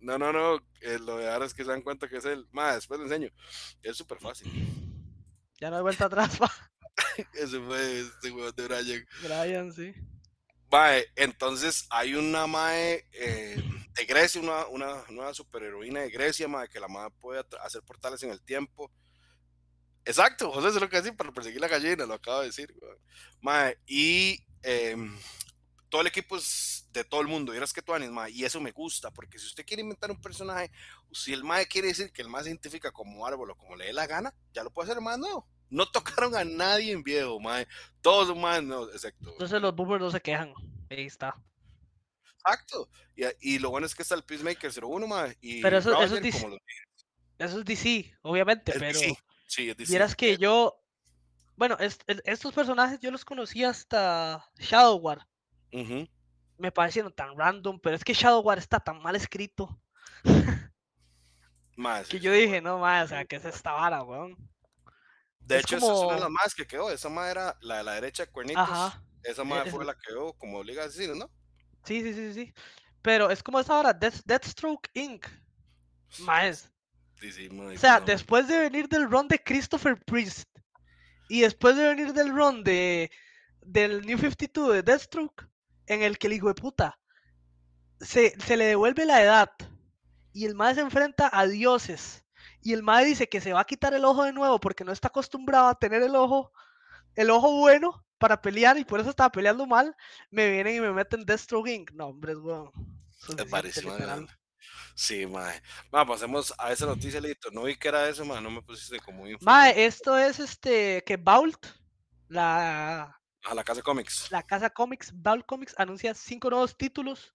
No, 0.00 0.18
no, 0.18 0.32
no. 0.32 0.56
Eh, 0.80 0.98
lo 0.98 1.16
de 1.16 1.30
ahora 1.30 1.46
es 1.46 1.54
que 1.54 1.64
se 1.64 1.70
dan 1.70 1.82
cuenta 1.82 2.08
que 2.08 2.16
es 2.16 2.24
él. 2.24 2.46
Mae, 2.50 2.74
después 2.74 2.98
le 2.98 3.06
enseño. 3.06 3.30
Es 3.82 3.96
súper 3.96 4.18
fácil. 4.18 4.50
Ya 5.60 5.70
no 5.70 5.76
hay 5.76 5.82
vuelta 5.82 6.06
atrás, 6.06 6.36
pa. 6.38 6.50
Ese 7.34 7.60
fue 7.60 8.00
este 8.00 8.30
weón 8.30 8.54
de 8.54 8.66
Brian. 8.66 9.06
Brian, 9.22 9.72
sí. 9.72 9.94
Mae, 10.70 11.06
entonces 11.16 11.86
hay 11.90 12.14
una 12.14 12.46
mae 12.46 13.04
eh, 13.12 13.60
de 13.94 14.04
Grecia, 14.04 14.40
una, 14.40 14.66
una 14.66 15.04
nueva 15.08 15.34
superheroína 15.34 16.00
de 16.00 16.10
Grecia, 16.10 16.46
mae, 16.46 16.68
que 16.68 16.78
la 16.78 16.86
mae 16.86 17.10
puede 17.20 17.44
hacer 17.62 17.82
portales 17.82 18.22
en 18.22 18.30
el 18.30 18.40
tiempo. 18.40 18.90
Exacto, 20.04 20.50
José 20.52 20.68
es 20.68 20.74
lo 20.74 20.88
que 20.88 20.96
decir 20.96 21.16
para 21.16 21.32
perseguir 21.32 21.60
la 21.60 21.68
gallina, 21.68 22.06
lo 22.06 22.14
acabo 22.14 22.40
de 22.40 22.46
decir. 22.46 22.72
Mae, 23.40 23.78
y 23.86 24.44
em, 24.62 25.18
todo 25.88 26.02
el 26.02 26.06
equipo 26.06 26.36
es 26.36 26.86
de 26.92 27.02
todo 27.02 27.20
el 27.20 27.26
mundo, 27.26 27.50
vieras 27.50 27.72
que 27.72 27.82
tú 27.82 27.92
mae, 28.12 28.30
y 28.30 28.44
eso 28.44 28.60
me 28.60 28.70
gusta, 28.70 29.10
porque 29.10 29.38
si 29.40 29.46
usted 29.46 29.66
quiere 29.66 29.82
inventar 29.82 30.10
un 30.10 30.20
personaje, 30.20 30.70
si 31.12 31.32
el 31.32 31.42
mae 31.42 31.66
quiere 31.66 31.88
decir 31.88 32.12
que 32.12 32.22
el 32.22 32.28
mae 32.28 32.44
se 32.44 32.50
identifica 32.50 32.92
como 32.92 33.26
árbol 33.26 33.50
o 33.50 33.56
como 33.56 33.74
le 33.74 33.86
dé 33.86 33.92
la 33.92 34.06
gana, 34.06 34.32
ya 34.52 34.62
lo 34.62 34.70
puede 34.70 34.90
hacer 34.90 35.02
mae 35.02 35.18
nuevo. 35.18 35.48
No 35.70 35.86
tocaron 35.86 36.34
a 36.36 36.44
nadie 36.44 36.92
en 36.92 37.02
viejo, 37.02 37.38
mae. 37.40 37.66
Todos 38.02 38.36
más 38.36 38.62
nuevos, 38.62 38.90
excepto. 38.92 39.30
Entonces 39.30 39.60
los 39.62 39.74
boomers 39.74 40.02
no 40.02 40.10
se 40.10 40.20
quejan. 40.20 40.52
Ahí 40.90 41.06
está. 41.06 41.34
Exacto. 42.44 42.88
Y, 43.14 43.24
y 43.54 43.58
lo 43.58 43.70
bueno 43.70 43.86
es 43.86 43.94
que 43.94 44.02
está 44.02 44.14
el 44.16 44.24
Peacemaker 44.24 44.70
01, 44.72 45.06
mae. 45.06 45.36
Y 45.40 45.62
Pero 45.62 45.78
eso- 45.78 45.90
eso 45.92 46.00
Roger 46.00 46.22
dice- 46.22 46.40
como 46.40 46.54
los- 46.54 46.60
Eso 47.38 47.58
es 47.60 47.64
DC, 47.64 48.12
obviamente, 48.22 48.72
es 48.72 48.78
pero 48.78 48.98
DC. 48.98 49.16
Sí, 49.46 49.70
es 49.70 49.76
DC. 49.76 49.90
vieras 49.92 50.14
que 50.16 50.36
yo. 50.36 50.76
Bueno, 51.56 51.76
es- 51.78 51.98
estos 52.24 52.52
personajes 52.54 52.98
yo 53.00 53.10
los 53.10 53.24
conocí 53.24 53.62
hasta 53.64 54.44
Shadow 54.58 54.96
War. 54.98 55.26
Me 56.58 56.72
parecieron 56.72 57.12
tan 57.12 57.36
random, 57.38 57.78
pero 57.80 57.94
es 57.96 58.02
que 58.04 58.12
Shadow 58.14 58.40
War 58.42 58.58
está 58.58 58.80
tan 58.80 59.00
mal 59.02 59.14
escrito 59.16 59.80
sí, 62.04 62.10
que 62.10 62.20
yo 62.20 62.32
dije, 62.32 62.60
no 62.60 62.78
más, 62.78 63.06
o 63.06 63.08
sea, 63.08 63.24
¿qué 63.24 63.36
es 63.36 63.44
esta 63.44 63.72
vara, 63.72 64.02
weón? 64.02 64.36
De 65.40 65.56
es 65.56 65.62
hecho, 65.64 65.76
esa 65.78 65.86
es 65.86 65.92
una 65.92 65.98
de 66.00 66.06
como- 66.08 66.20
las 66.20 66.30
más 66.30 66.54
que 66.54 66.66
quedó. 66.66 66.90
Esa 66.90 67.08
mae 67.08 67.30
era 67.30 67.56
la 67.60 67.78
de 67.78 67.84
la 67.84 67.92
derecha 67.94 68.24
de 68.26 68.30
Cuernitos. 68.32 68.62
Ajá. 68.62 69.02
Esa 69.22 69.44
mae 69.44 69.70
fue 69.70 69.84
la 69.84 69.94
que 69.94 70.00
quedó 70.08 70.32
como 70.34 70.62
Liga 70.62 70.82
de 70.82 70.88
Asesinos, 70.88 71.16
¿no? 71.16 71.30
Sí, 71.84 72.02
sí, 72.02 72.14
sí, 72.14 72.32
sí. 72.34 72.54
Pero 73.02 73.30
es 73.30 73.42
como 73.42 73.58
esa 73.60 73.74
vara, 73.74 73.92
Death, 73.92 74.20
Deathstroke 74.24 74.88
Inc. 74.94 75.26
Maes. 76.20 76.70
Sí, 77.20 77.32
sí, 77.32 77.48
O 77.52 77.78
sea, 77.78 78.00
no. 78.00 78.06
después 78.06 78.48
de 78.48 78.58
venir 78.58 78.88
del 78.88 79.10
run 79.10 79.28
de 79.28 79.38
Christopher 79.42 80.02
Priest 80.04 80.48
y 81.28 81.42
después 81.42 81.76
de 81.76 81.88
venir 81.88 82.12
del 82.14 82.30
run 82.30 82.64
de 82.64 83.10
del 83.62 84.06
New 84.06 84.18
52 84.18 84.72
de 84.72 84.82
Deathstroke, 84.82 85.46
en 85.86 86.02
el 86.02 86.16
que 86.18 86.28
el 86.28 86.32
hijo 86.32 86.48
de 86.48 86.54
puta 86.54 86.98
se, 88.00 88.34
se 88.40 88.56
le 88.56 88.64
devuelve 88.64 89.04
la 89.04 89.22
edad 89.22 89.50
y 90.32 90.46
el 90.46 90.54
mae 90.54 90.74
se 90.74 90.80
enfrenta 90.80 91.28
a 91.30 91.46
dioses 91.46 92.24
y 92.62 92.72
el 92.72 92.82
mae 92.82 93.04
dice 93.04 93.28
que 93.28 93.40
se 93.40 93.52
va 93.52 93.60
a 93.60 93.64
quitar 93.66 93.94
el 93.94 94.04
ojo 94.04 94.24
de 94.24 94.32
nuevo 94.32 94.58
porque 94.60 94.84
no 94.84 94.92
está 94.92 95.08
acostumbrado 95.08 95.68
a 95.68 95.78
tener 95.78 96.02
el 96.02 96.14
ojo 96.14 96.52
el 97.14 97.30
ojo 97.30 97.52
bueno 97.58 98.04
para 98.18 98.40
pelear 98.40 98.76
y 98.78 98.84
por 98.84 99.00
eso 99.00 99.10
estaba 99.10 99.32
peleando 99.32 99.66
mal, 99.66 99.96
me 100.30 100.50
vienen 100.50 100.76
y 100.76 100.80
me 100.80 100.92
meten 100.92 101.24
Deathstroke 101.24 101.68
Inc. 101.68 101.90
No, 101.92 102.08
hombre, 102.08 102.34
es 102.34 103.44
parísimo, 103.46 103.92
literal. 103.92 104.22
mae. 104.22 104.36
Sí, 104.94 105.26
mae. 105.26 105.62
Ma, 105.90 106.06
pasemos 106.06 106.52
a 106.58 106.70
esa 106.70 106.84
noticia, 106.84 107.20
Lito. 107.20 107.50
No 107.50 107.62
vi 107.62 107.76
que 107.76 107.88
era 107.88 108.08
eso, 108.08 108.24
mae. 108.24 108.40
No 108.42 108.50
me 108.50 108.60
pusiste 108.62 109.00
como 109.00 109.26
info. 109.26 109.44
Mae, 109.44 109.86
esto 109.86 110.18
es 110.18 110.38
este 110.38 111.02
que 111.06 111.16
Vault, 111.16 111.66
la, 112.28 113.18
A 113.44 113.54
la 113.54 113.64
casa 113.64 113.78
de 113.78 113.82
cómics. 113.82 114.30
la 114.30 114.42
casa 114.42 114.68
Comics, 114.68 115.12
Vault 115.14 115.46
Comics, 115.46 115.74
anuncia 115.78 116.12
cinco 116.14 116.50
nuevos 116.50 116.76
títulos. 116.76 117.34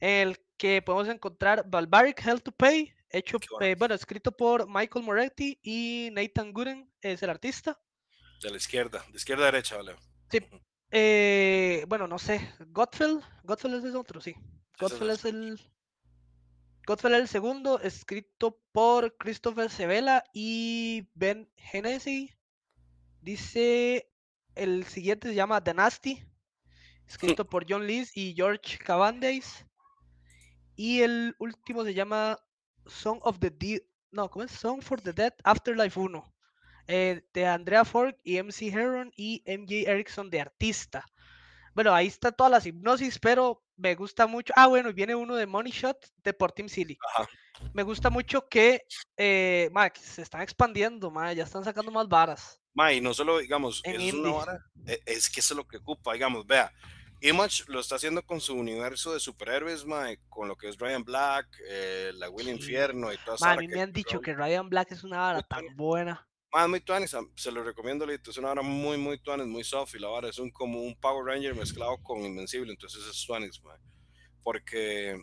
El 0.00 0.38
que 0.58 0.82
podemos 0.82 1.08
encontrar 1.08 1.64
Barbaric 1.66 2.24
Hell 2.26 2.42
to 2.42 2.52
Pay, 2.52 2.94
hecho, 3.18 3.38
bueno. 3.50 3.66
eh, 3.66 3.74
bueno, 3.76 3.94
escrito 3.94 4.32
por 4.32 4.68
Michael 4.68 5.04
Moretti 5.04 5.58
y 5.62 6.08
Nathan 6.12 6.52
Gooden, 6.52 6.90
es 7.00 7.22
el 7.22 7.30
artista. 7.30 7.78
De 8.42 8.50
la 8.50 8.56
izquierda. 8.56 9.04
De 9.10 9.16
izquierda 9.16 9.44
a 9.44 9.52
derecha, 9.52 9.76
vale. 9.76 9.96
Eh, 10.90 11.84
bueno, 11.88 12.06
no 12.06 12.18
sé, 12.18 12.54
Godfell, 12.68 13.20
Godfell 13.42 13.74
es 13.74 13.84
el 13.84 13.96
otro, 13.96 14.20
sí. 14.20 14.34
Godfell 14.78 15.10
es 15.10 15.24
es 15.24 15.24
el. 15.26 15.60
Godfell 16.86 17.14
es 17.14 17.20
el 17.20 17.28
segundo, 17.28 17.80
escrito 17.80 18.60
por 18.70 19.16
Christopher 19.16 19.70
Sevela 19.70 20.22
y 20.32 21.08
Ben 21.14 21.50
Hennessy. 21.56 22.32
Dice. 23.20 24.10
El 24.54 24.84
siguiente 24.84 25.28
se 25.28 25.34
llama 25.34 25.64
The 25.64 25.74
Nasty, 25.74 26.22
escrito 27.08 27.44
por 27.44 27.66
John 27.68 27.86
Lees 27.86 28.16
y 28.16 28.34
George 28.34 28.78
Cavandice. 28.78 29.66
Y 30.76 31.00
el 31.00 31.34
último 31.38 31.84
se 31.84 31.94
llama 31.94 32.38
Song 32.86 33.18
of 33.22 33.38
the 33.38 33.50
Dead. 33.50 33.80
No, 34.10 34.30
¿cómo 34.30 34.44
es? 34.44 34.52
Song 34.52 34.80
for 34.82 35.00
the 35.00 35.12
Dead 35.12 35.32
Afterlife 35.44 35.98
1. 35.98 36.32
eh, 36.86 37.22
de 37.32 37.46
Andrea 37.46 37.84
Fork 37.84 38.18
y 38.22 38.36
MC 38.42 38.68
Heron 38.68 39.10
y 39.16 39.42
MJ 39.46 39.88
Erickson 39.90 40.28
de 40.30 40.40
artista. 40.42 41.04
Bueno, 41.74 41.94
ahí 41.94 42.06
está 42.08 42.30
toda 42.30 42.50
la 42.50 42.60
hipnosis, 42.62 43.18
pero 43.18 43.64
me 43.76 43.94
gusta 43.94 44.26
mucho. 44.26 44.52
Ah, 44.54 44.66
bueno, 44.66 44.90
y 44.90 44.92
viene 44.92 45.14
uno 45.14 45.34
de 45.34 45.46
Money 45.46 45.72
Shot 45.72 45.96
de 46.22 46.32
por 46.34 46.52
Team 46.52 46.68
Silly. 46.68 46.96
Ajá. 47.14 47.28
Me 47.72 47.82
gusta 47.82 48.10
mucho 48.10 48.46
que, 48.48 48.82
eh, 49.16 49.70
ma, 49.72 49.90
se 49.98 50.22
están 50.22 50.42
expandiendo, 50.42 51.10
ma, 51.10 51.32
ya 51.32 51.44
están 51.44 51.64
sacando 51.64 51.90
más 51.90 52.06
varas. 52.08 52.60
Ma, 52.74 52.92
y 52.92 53.00
no 53.00 53.14
solo, 53.14 53.38
digamos, 53.38 53.80
es 53.84 54.12
una 54.12 54.30
vara, 54.32 54.58
e- 54.86 55.00
es 55.06 55.30
que 55.30 55.40
eso 55.40 55.54
es 55.54 55.56
lo 55.58 55.66
que 55.66 55.78
ocupa, 55.78 56.12
digamos, 56.12 56.46
vea, 56.46 56.70
Image 57.28 57.64
lo 57.68 57.80
está 57.80 57.96
haciendo 57.96 58.22
con 58.22 58.40
su 58.40 58.54
universo 58.54 59.14
de 59.14 59.20
superhéroes, 59.20 59.86
ma, 59.86 60.08
con 60.28 60.46
lo 60.46 60.56
que 60.56 60.68
es 60.68 60.76
Ryan 60.78 61.04
Black, 61.04 61.46
eh, 61.68 62.12
la 62.14 62.28
Will 62.28 62.46
Sí. 62.46 62.52
Infierno 62.52 63.12
y 63.12 63.16
toda 63.18 63.36
esa 63.36 63.46
Ma, 63.46 63.52
a 63.52 63.56
mí 63.56 63.66
que 63.66 63.74
me 63.76 63.80
han 63.82 63.92
dicho 63.92 64.20
que 64.20 64.34
Ryan 64.34 64.68
Black 64.68 64.92
es 64.92 65.04
una 65.04 65.18
vara 65.18 65.42
tan 65.42 65.74
buena. 65.74 66.28
Ma, 66.52 66.64
es 66.64 66.68
muy 66.68 66.80
tuanis, 66.80 67.14
am- 67.14 67.32
se 67.34 67.50
lo 67.50 67.64
recomiendo, 67.64 68.04
Lito, 68.06 68.30
es 68.30 68.36
una 68.36 68.48
vara 68.48 68.62
muy, 68.62 68.98
muy 68.98 69.18
tuanis, 69.18 69.46
muy 69.46 69.64
soft, 69.64 69.94
y 69.94 69.98
la 69.98 70.08
vara 70.08 70.28
es 70.28 70.38
un, 70.38 70.50
como 70.50 70.82
un 70.82 70.94
Power 70.96 71.24
Ranger 71.24 71.54
mezclado 71.54 71.96
con 72.02 72.22
Invencible, 72.24 72.70
entonces 72.72 73.02
es 73.10 73.24
tuanis, 73.26 73.62
ma, 73.64 73.74
porque 74.42 75.18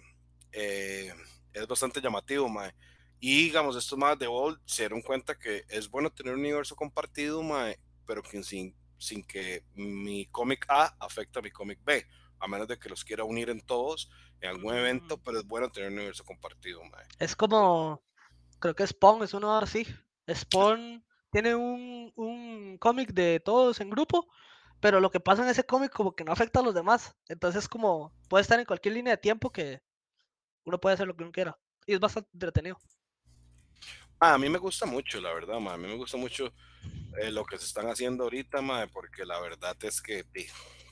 eh, 0.52 1.14
es 1.54 1.68
bastante 1.68 2.02
llamativo, 2.02 2.50
ma, 2.50 2.74
y 3.20 3.44
digamos, 3.44 3.76
estos 3.76 3.98
más 3.98 4.18
de 4.18 4.26
Old 4.28 4.60
se 4.66 4.84
dieron 4.84 5.02
cuenta 5.04 5.38
que 5.38 5.64
es 5.70 5.88
bueno 5.88 6.10
tener 6.12 6.34
un 6.34 6.40
universo 6.40 6.76
compartido, 6.76 7.44
ma, 7.44 7.72
pero 8.08 8.24
que 8.24 8.42
sin, 8.44 8.76
sin 9.02 9.24
que 9.26 9.66
mi 9.76 10.28
cómic 10.28 10.66
A 10.70 10.96
afecte 11.00 11.40
a 11.40 11.42
mi 11.42 11.52
cómic 11.52 11.80
B, 11.84 12.06
a 12.40 12.48
menos 12.48 12.68
de 12.68 12.78
que 12.80 12.90
los 12.90 13.04
quiera 13.06 13.24
unir 13.26 13.50
en 13.50 13.62
todos 13.62 14.10
en 14.42 14.50
algún 14.50 14.76
evento, 14.76 15.18
Mm. 15.18 15.24
pero 15.24 15.40
es 15.40 15.46
bueno 15.48 15.70
tener 15.72 15.90
un 15.90 15.96
universo 15.98 16.24
compartido, 16.26 16.84
ma. 16.86 17.00
Es 17.20 17.36
como, 17.36 18.04
creo 18.60 18.76
que 18.76 18.88
Spawn 18.88 19.24
es 19.24 19.34
uno 19.34 19.58
así. 19.58 19.88
Spawn 20.34 21.06
tiene 21.32 21.56
un, 21.56 22.12
un 22.16 22.78
cómic 22.80 23.14
de 23.14 23.40
todos 23.42 23.82
en 23.82 23.90
grupo, 23.90 24.28
pero 24.82 25.00
lo 25.02 25.12
que 25.12 25.20
pasa 25.22 25.44
en 25.44 25.50
ese 25.50 25.66
cómic 25.66 25.92
como 25.94 26.16
que 26.16 26.24
no 26.26 26.32
afecta 26.34 26.60
a 26.62 26.64
los 26.64 26.76
demás. 26.76 27.16
Entonces 27.30 27.68
como 27.70 28.14
puede 28.30 28.44
estar 28.44 28.60
en 28.60 28.66
cualquier 28.66 28.96
línea 28.96 29.14
de 29.16 29.18
tiempo 29.22 29.52
que 29.52 29.82
uno 30.66 30.80
puede 30.82 30.96
hacer 30.96 31.08
lo 31.08 31.16
que 31.18 31.24
uno 31.24 31.34
quiera. 31.34 31.60
Y 31.88 31.94
es 31.96 32.02
bastante 32.02 32.30
entretenido. 32.34 32.78
Ah, 34.20 34.36
a 34.36 34.38
mí 34.38 34.50
me 34.50 34.60
gusta 34.60 34.86
mucho, 34.86 35.20
la 35.20 35.34
verdad, 35.34 35.60
ma. 35.60 35.74
A 35.74 35.78
mí 35.78 35.88
me 35.88 35.96
gusta 35.96 36.18
mucho 36.18 36.54
eh, 37.22 37.32
lo 37.32 37.46
que 37.46 37.58
se 37.58 37.65
están 37.65 37.88
haciendo 37.88 38.24
ahorita, 38.26 38.62
ma, 38.62 38.88
porque 38.88 39.26
la 39.26 39.39
verdad 39.39 39.76
es 39.84 40.02
que 40.02 40.24
pi, 40.24 40.46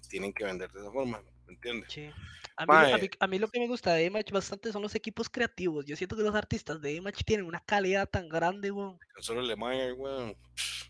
tienen 0.09 0.33
que 0.33 0.43
vender 0.43 0.71
de 0.71 0.79
esa 0.81 0.91
forma, 0.91 1.21
¿me 1.47 1.53
entiendes? 1.53 1.91
Sí. 1.91 2.09
A 2.57 2.65
mí, 2.65 2.73
lo- 2.73 2.73
a, 2.73 2.81
Mae. 2.91 3.01
mí, 3.01 3.09
a 3.21 3.27
mí 3.27 3.39
lo 3.39 3.47
que 3.47 3.59
me 3.59 3.67
gusta 3.67 3.93
de 3.93 4.03
Image 4.05 4.33
bastante 4.33 4.71
son 4.73 4.81
los 4.81 4.93
equipos 4.93 5.29
creativos. 5.29 5.85
Yo 5.85 5.95
siento 5.95 6.17
que 6.17 6.23
los 6.23 6.35
artistas 6.35 6.81
de 6.81 6.93
Image 6.93 7.23
tienen 7.23 7.45
una 7.45 7.61
calidad 7.61 8.07
tan 8.09 8.27
grande, 8.27 8.69
weón. 8.69 8.99
Solo 9.19 9.41
Le 9.41 9.55
Mayer, 9.55 9.93
weón. 9.93 10.35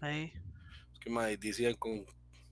Ahí. 0.01 0.33
Es 0.93 0.99
que, 0.99 1.11
ma, 1.11 1.27
decían 1.27 1.75
con 1.75 2.03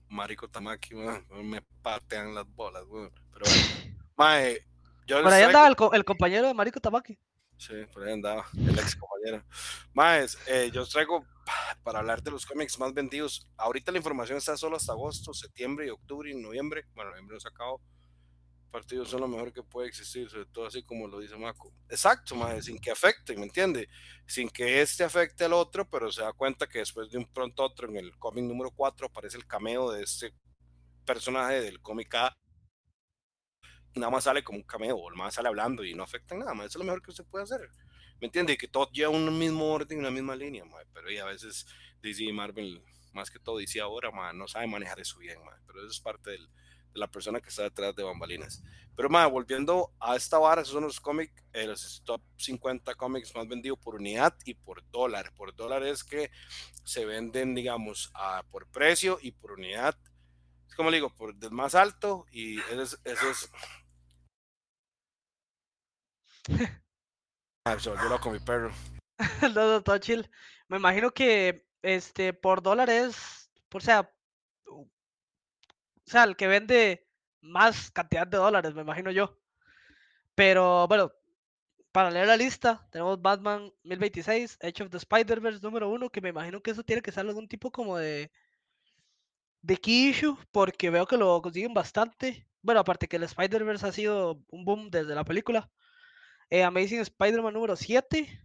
Mariko 0.08 0.48
Tamaki, 0.48 0.94
weón, 0.94 1.26
me 1.44 1.62
patean 1.82 2.32
las 2.32 2.46
bolas, 2.54 2.84
weón. 2.86 3.10
Pero 3.32 3.44
bueno, 3.46 3.98
mae, 4.16 4.64
yo 5.08 5.20
Por 5.22 5.32
ahí 5.32 5.40
traigo- 5.42 5.46
andaba 5.48 5.68
el, 5.68 5.74
co- 5.76 5.92
el 5.94 6.04
compañero 6.04 6.46
de 6.46 6.54
Mariko 6.54 6.78
Tamaki. 6.78 7.18
Sí, 7.58 7.74
por 7.92 8.04
ahí 8.04 8.12
andaba, 8.12 8.46
el 8.56 8.78
ex 8.78 8.94
compañero. 8.94 9.44
Más, 9.92 10.38
eh, 10.46 10.70
yo 10.72 10.82
os 10.82 10.90
traigo 10.90 11.26
para 11.82 11.98
hablar 11.98 12.22
de 12.22 12.30
los 12.30 12.46
cómics 12.46 12.78
más 12.78 12.94
vendidos. 12.94 13.50
Ahorita 13.56 13.90
la 13.90 13.98
información 13.98 14.38
está 14.38 14.56
solo 14.56 14.76
hasta 14.76 14.92
agosto, 14.92 15.34
septiembre 15.34 15.86
y 15.86 15.90
octubre 15.90 16.30
y 16.30 16.40
noviembre. 16.40 16.84
Bueno, 16.94 17.10
noviembre 17.10 17.34
no 17.34 17.40
se 17.40 17.48
acabó. 17.48 17.80
Partidos 18.70 19.08
son 19.08 19.22
lo 19.22 19.28
mejor 19.28 19.52
que 19.52 19.64
puede 19.64 19.88
existir, 19.88 20.30
sobre 20.30 20.46
todo 20.46 20.66
así 20.66 20.84
como 20.84 21.08
lo 21.08 21.18
dice 21.18 21.36
Maco. 21.36 21.72
Exacto, 21.88 22.36
más, 22.36 22.66
sin 22.66 22.78
que 22.78 22.92
afecte, 22.92 23.34
¿me 23.36 23.44
entiende? 23.44 23.88
Sin 24.26 24.48
que 24.50 24.80
este 24.80 25.02
afecte 25.02 25.44
al 25.44 25.54
otro, 25.54 25.88
pero 25.90 26.12
se 26.12 26.22
da 26.22 26.32
cuenta 26.34 26.68
que 26.68 26.78
después 26.78 27.10
de 27.10 27.18
un 27.18 27.26
pronto 27.26 27.64
otro, 27.64 27.88
en 27.88 27.96
el 27.96 28.16
cómic 28.18 28.44
número 28.44 28.70
4, 28.70 29.06
aparece 29.06 29.36
el 29.36 29.46
cameo 29.46 29.90
de 29.90 30.02
este 30.04 30.32
personaje 31.04 31.60
del 31.62 31.80
cómic 31.80 32.14
A 32.14 32.36
nada 33.94 34.10
más 34.10 34.24
sale 34.24 34.42
como 34.42 34.58
un 34.58 34.64
cameo, 34.64 34.96
o 34.96 35.10
más 35.10 35.34
sale 35.34 35.48
hablando 35.48 35.84
y 35.84 35.94
no 35.94 36.02
afecta 36.02 36.34
nada, 36.34 36.54
más. 36.54 36.66
Eso 36.66 36.78
es 36.78 36.84
lo 36.84 36.84
mejor 36.84 37.02
que 37.02 37.10
usted 37.10 37.24
puede 37.24 37.44
hacer. 37.44 37.60
¿Me 38.20 38.26
entiende? 38.26 38.56
Que 38.56 38.68
todo 38.68 38.90
lleva 38.90 39.10
un 39.10 39.38
mismo 39.38 39.72
orden, 39.72 39.98
una 39.98 40.10
misma 40.10 40.34
línea, 40.34 40.64
mae, 40.64 40.84
pero 40.92 41.10
y 41.10 41.18
a 41.18 41.24
veces 41.24 41.66
DC 42.02 42.24
y 42.24 42.32
Marvel, 42.32 42.82
más 43.12 43.30
que 43.30 43.38
todo 43.38 43.58
DC 43.58 43.80
ahora, 43.80 44.10
mae, 44.10 44.34
no 44.34 44.48
sabe 44.48 44.66
manejar 44.66 45.00
eso 45.00 45.18
bien, 45.18 45.38
mae, 45.44 45.58
pero 45.66 45.80
eso 45.80 45.90
es 45.90 46.00
parte 46.00 46.30
del, 46.30 46.48
de 46.92 47.00
la 47.00 47.10
persona 47.10 47.40
que 47.40 47.48
está 47.48 47.62
detrás 47.62 47.94
de 47.94 48.02
bambalinas. 48.02 48.62
Pero, 48.96 49.08
mae, 49.08 49.30
volviendo 49.30 49.92
a 50.00 50.16
esta 50.16 50.38
vara, 50.38 50.62
esos 50.62 50.74
son 50.74 50.84
los 50.84 51.00
cómics, 51.00 51.32
eh, 51.52 51.66
los 51.66 52.02
top 52.04 52.20
50 52.36 52.94
cómics 52.96 53.34
más 53.34 53.46
vendidos 53.46 53.78
por 53.78 53.94
unidad 53.94 54.34
y 54.44 54.54
por 54.54 54.82
dólar. 54.90 55.32
Por 55.34 55.54
dólar 55.54 55.84
es 55.84 56.02
que 56.02 56.30
se 56.84 57.04
venden, 57.04 57.54
digamos, 57.54 58.10
a, 58.14 58.42
por 58.50 58.66
precio 58.66 59.18
y 59.22 59.30
por 59.32 59.52
unidad. 59.52 59.96
Como 60.78 60.92
digo, 60.92 61.10
por 61.10 61.34
el 61.42 61.50
más 61.50 61.74
alto 61.74 62.24
y 62.30 62.60
eso 62.60 62.82
es... 62.82 63.00
Eso 63.04 63.30
es... 63.30 63.50
Loco 68.08 68.30
mi 68.30 68.38
perro. 68.38 68.70
no, 69.42 69.72
no, 69.72 69.82
todo 69.82 69.98
chill. 69.98 70.30
Me 70.68 70.76
imagino 70.76 71.10
que 71.10 71.66
este 71.82 72.32
por 72.32 72.62
dólar 72.62 72.90
es, 72.90 73.50
por 73.68 73.82
sea, 73.82 74.08
o 74.66 74.88
sea, 76.06 76.22
el 76.22 76.36
que 76.36 76.46
vende 76.46 77.08
más 77.40 77.90
cantidad 77.90 78.28
de 78.28 78.38
dólares, 78.38 78.72
me 78.72 78.82
imagino 78.82 79.10
yo. 79.10 79.36
Pero 80.36 80.86
bueno, 80.86 81.10
para 81.90 82.12
leer 82.12 82.28
la 82.28 82.36
lista, 82.36 82.86
tenemos 82.92 83.20
Batman 83.20 83.72
1026, 83.82 84.58
Edge 84.60 84.84
of 84.84 84.90
the 84.90 84.98
Spider-Verse 84.98 85.60
número 85.60 85.88
uno, 85.88 86.08
que 86.08 86.20
me 86.20 86.28
imagino 86.28 86.62
que 86.62 86.70
eso 86.70 86.84
tiene 86.84 87.02
que 87.02 87.10
ser 87.10 87.26
algún 87.26 87.48
tipo 87.48 87.72
como 87.72 87.98
de 87.98 88.30
de 89.68 89.76
key 89.76 90.08
issue, 90.08 90.36
porque 90.50 90.88
veo 90.88 91.06
que 91.06 91.18
lo 91.18 91.40
consiguen 91.42 91.74
bastante. 91.74 92.48
Bueno, 92.62 92.80
aparte 92.80 93.06
que 93.06 93.16
el 93.16 93.24
Spider-Verse 93.24 93.86
ha 93.86 93.92
sido 93.92 94.42
un 94.48 94.64
boom 94.64 94.90
desde 94.90 95.14
la 95.14 95.24
película. 95.24 95.70
Eh, 96.48 96.64
Amazing 96.64 97.00
Spider-Man 97.00 97.52
número 97.52 97.76
7. 97.76 98.42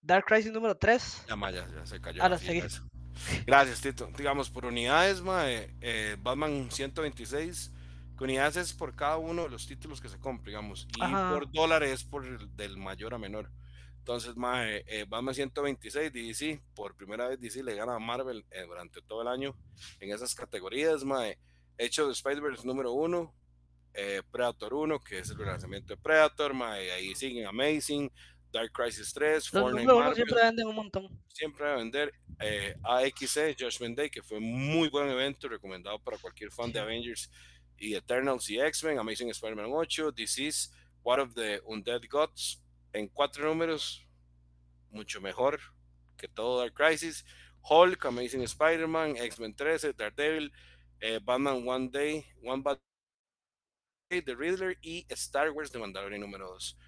Dark 0.00 0.24
Crisis 0.24 0.52
número 0.52 0.76
3. 0.76 1.26
Ya, 1.28 1.50
ya, 1.50 1.68
ya 1.68 1.86
se 1.86 2.00
cayó. 2.00 2.22
Ahora 2.22 2.38
seguí. 2.38 2.62
Gracias, 3.46 3.80
Tito. 3.80 4.08
Digamos, 4.16 4.48
por 4.48 4.64
unidades, 4.64 5.22
eh, 5.80 6.16
Batman 6.20 6.70
126 6.70 7.72
unidades 8.22 8.56
es 8.56 8.72
por 8.72 8.94
cada 8.94 9.16
uno 9.18 9.42
de 9.42 9.50
los 9.50 9.66
títulos 9.66 10.00
que 10.00 10.08
se 10.08 10.18
compra, 10.18 10.50
digamos, 10.50 10.86
y 10.96 11.00
por 11.00 11.50
dólares 11.50 12.04
por 12.04 12.24
el, 12.24 12.54
del 12.56 12.76
mayor 12.76 13.14
a 13.14 13.18
menor. 13.18 13.50
Entonces, 14.02 14.36
mae, 14.36 14.82
eh, 14.88 15.04
Batman 15.08 15.32
126 15.32 16.12
DC, 16.12 16.60
por 16.74 16.96
primera 16.96 17.28
vez 17.28 17.38
DC 17.40 17.62
le 17.62 17.76
gana 17.76 17.94
a 17.94 18.00
Marvel 18.00 18.44
eh, 18.50 18.64
durante 18.66 19.00
todo 19.00 19.22
el 19.22 19.28
año 19.28 19.54
en 20.00 20.10
esas 20.10 20.34
categorías, 20.34 21.04
mae. 21.04 21.38
Hecho 21.78 22.08
de 22.08 22.12
Spider-Verse 22.12 22.66
número 22.66 22.92
1, 22.94 23.32
eh, 23.94 24.22
Predator 24.28 24.74
1, 24.74 24.98
que 24.98 25.20
es 25.20 25.30
el 25.30 25.38
lanzamiento 25.38 25.94
de 25.94 26.02
Predator, 26.02 26.52
mae, 26.52 26.90
ahí 26.90 27.14
siguen 27.14 27.46
Amazing, 27.46 28.10
Dark 28.50 28.72
Crisis 28.72 29.12
3, 29.14 29.48
Fortnite 29.48 30.14
siempre 30.16 30.42
venden 30.42 30.66
un 30.66 30.74
montón. 30.74 31.22
Siempre 31.28 31.64
va 31.64 31.74
a 31.74 31.76
vender 31.76 32.12
AXC, 32.82 33.56
Judgment 33.56 33.96
Day, 33.96 34.10
que 34.10 34.20
fue 34.20 34.40
muy 34.40 34.88
buen 34.88 35.08
evento, 35.10 35.48
recomendado 35.48 36.00
para 36.00 36.18
cualquier 36.18 36.50
fan 36.50 36.72
de 36.72 36.80
Avengers 36.80 37.30
y 37.78 37.94
Eternals 37.94 38.50
y 38.50 38.58
X-Men, 38.58 38.98
Amazing 38.98 39.30
Spider-Man 39.30 39.70
8, 39.72 40.10
Disease, 40.10 40.70
What 41.04 41.20
of 41.20 41.34
the 41.34 41.60
Undead 41.66 42.02
Gods, 42.10 42.61
en 42.92 43.08
cuatro 43.08 43.46
números, 43.46 44.06
mucho 44.90 45.20
mejor 45.20 45.60
que 46.16 46.28
todo 46.28 46.60
Dark 46.60 46.74
Crisis, 46.74 47.24
Hulk, 47.68 48.04
Amazing 48.04 48.42
Spider-Man, 48.42 49.16
X-Men 49.16 49.54
13, 49.54 49.92
Daredevil, 49.92 50.52
eh, 51.00 51.20
Batman 51.22 51.66
One 51.66 51.88
Day, 51.90 52.24
One 52.44 52.62
Bad 52.62 52.78
Day, 54.10 54.22
The 54.22 54.34
Riddler 54.34 54.78
y 54.82 55.06
Star 55.08 55.50
Wars 55.50 55.72
de 55.72 55.78
Mandalorian 55.78 56.20
número 56.20 56.48
2. 56.48 56.78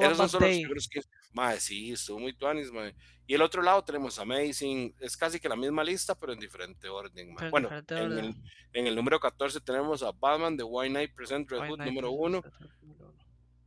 Esos 0.00 0.30
son 0.30 0.40
los 0.42 0.50
primeros 0.50 0.88
que 0.88 1.00
Madre, 1.32 1.60
sí, 1.60 1.92
estuvo 1.92 2.18
muy 2.18 2.32
tuanis, 2.32 2.72
madre. 2.72 2.94
Y 3.26 3.34
el 3.34 3.42
otro 3.42 3.62
lado 3.62 3.84
tenemos 3.84 4.18
Amazing, 4.18 4.94
es 4.98 5.16
casi 5.16 5.38
que 5.38 5.48
la 5.48 5.56
misma 5.56 5.84
lista, 5.84 6.18
pero 6.18 6.32
en 6.32 6.40
diferente 6.40 6.88
orden. 6.88 7.36
Bueno, 7.50 7.68
en, 7.70 7.96
El, 7.96 8.34
en, 8.72 8.86
el, 8.86 8.96
número 8.96 9.20
14 9.20 9.60
tenemos 9.60 10.02
a 10.02 10.10
Batman 10.10 10.56
de 10.56 10.64
White 10.64 10.90
Knight 10.90 11.14
Present 11.14 11.50
Red 11.50 11.68
Hood 11.68 11.80
número 11.80 12.10
1. 12.12 12.42